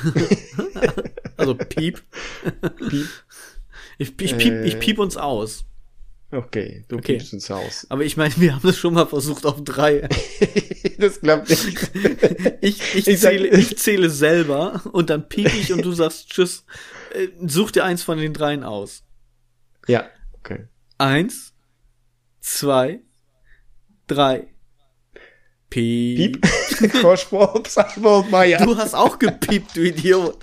also 1.37 1.55
Piep. 1.55 2.01
Piep. 2.89 3.07
Ich, 3.97 4.19
ich, 4.19 4.37
piep, 4.37 4.51
äh, 4.51 4.63
ich 4.65 4.79
piep 4.79 4.97
uns 4.97 5.15
aus. 5.17 5.65
Okay, 6.33 6.85
du 6.87 6.97
okay. 6.97 7.17
piepst 7.17 7.33
uns 7.33 7.51
aus. 7.51 7.85
Aber 7.89 8.03
ich 8.03 8.15
meine, 8.15 8.33
wir 8.37 8.55
haben 8.55 8.67
es 8.67 8.77
schon 8.77 8.93
mal 8.93 9.05
versucht 9.05 9.45
auf 9.45 9.63
drei. 9.63 10.07
das 10.97 11.19
klappt 11.19 11.49
nicht. 11.49 11.91
ich, 12.61 12.95
ich, 12.95 13.07
ich, 13.07 13.19
zähle, 13.19 13.47
ich 13.49 13.77
zähle 13.77 14.09
selber 14.09 14.81
und 14.93 15.09
dann 15.09 15.27
piep 15.27 15.53
ich 15.53 15.73
und 15.73 15.83
du 15.83 15.91
sagst 15.91 16.29
Tschüss. 16.29 16.63
Äh, 17.13 17.27
such 17.45 17.71
dir 17.71 17.83
eins 17.83 18.03
von 18.03 18.17
den 18.17 18.33
dreien 18.33 18.63
aus. 18.63 19.03
Ja, 19.87 20.09
okay. 20.39 20.67
Eins, 20.97 21.53
zwei, 22.39 23.01
drei. 24.07 24.47
Piep. 25.69 26.41
Piep. 26.41 26.91
Koschwurp, 27.01 27.67
Meier. 28.29 28.63
Du 28.63 28.77
hast 28.77 28.93
auch 28.93 29.19
gepiept, 29.19 29.75
du 29.75 29.81
Idiot. 29.81 30.37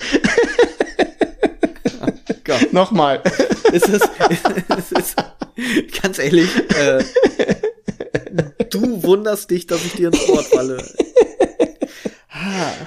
oh 2.01 2.59
Nochmal. 2.73 3.23
Ist 3.73 3.89
es, 3.89 4.03
ist, 4.31 4.93
ist, 4.93 5.17
ganz 6.03 6.19
ehrlich, 6.19 6.49
äh, 6.77 7.05
du 8.71 9.03
wunderst 9.03 9.51
dich, 9.51 9.67
dass 9.67 9.85
ich 9.85 9.95
dir 9.95 10.09
ins 10.09 10.29
Wort 10.29 10.47
falle. 10.47 10.85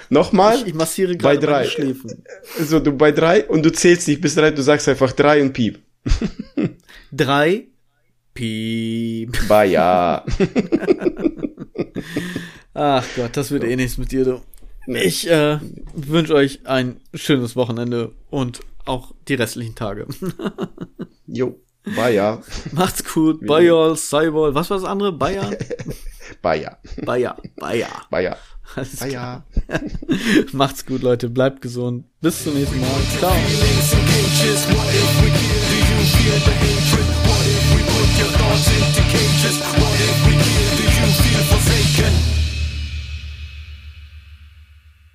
Nochmal? 0.10 0.60
Ich, 0.60 0.68
ich 0.68 0.74
massiere 0.74 1.16
gerade 1.16 1.40
bei 1.40 1.46
drei. 1.46 1.66
Schläfen. 1.66 2.24
So, 2.60 2.80
du 2.80 2.94
bei 2.94 3.12
drei 3.12 3.48
und 3.48 3.64
du 3.64 3.72
zählst 3.72 4.08
nicht 4.08 4.22
bis 4.22 4.36
drei, 4.36 4.52
du 4.52 4.62
sagst 4.62 4.88
einfach 4.88 5.12
drei 5.12 5.42
und 5.42 5.54
piep. 5.54 5.80
drei, 7.12 7.68
piep. 8.34 9.48
Ba 9.48 9.64
ja. 9.64 10.26
Ach 12.74 13.06
Gott, 13.16 13.36
das 13.36 13.52
wird 13.52 13.64
eh 13.64 13.76
nichts 13.76 13.98
mit 13.98 14.12
dir, 14.12 14.26
du. 14.26 14.42
Ich 14.88 15.30
äh, 15.30 15.60
wünsche 15.94 16.34
euch 16.34 16.66
ein 16.66 17.00
schönes 17.14 17.56
Wochenende 17.56 18.14
und 18.30 18.62
auch 18.86 19.14
die 19.28 19.36
restlichen 19.36 19.76
Tage. 19.76 20.08
jo, 21.28 21.60
Bayer. 21.84 22.42
Macht's 22.72 23.04
gut. 23.04 23.46
Bayer, 23.46 23.96
Cyborg. 23.96 24.56
Was 24.56 24.70
war 24.70 24.78
das 24.78 24.86
andere? 24.86 25.12
Bayer? 25.12 25.52
Bayer. 26.42 26.78
Bayer. 27.04 27.38
Bayer. 27.58 27.90
Bayer. 28.10 28.38
Alles 28.76 28.98
Bayer. 28.98 29.44
Macht's 30.54 30.86
gut, 30.86 31.02
Leute. 31.02 31.30
Bleibt 31.30 31.62
gesund. 31.62 32.06
Bis 32.22 32.44
zum 32.44 32.54
nächsten 32.54 32.80
Mal. 32.80 32.90
Ciao. 33.20 33.34
Thoughts 38.52 38.68
into 38.68 39.02
cages? 39.02 39.60
What 39.60 40.00
if 40.00 40.26
we 40.28 40.34
give 40.34 40.80
you 40.80 41.12
feel 41.24 41.44
forsaken? 41.50 42.31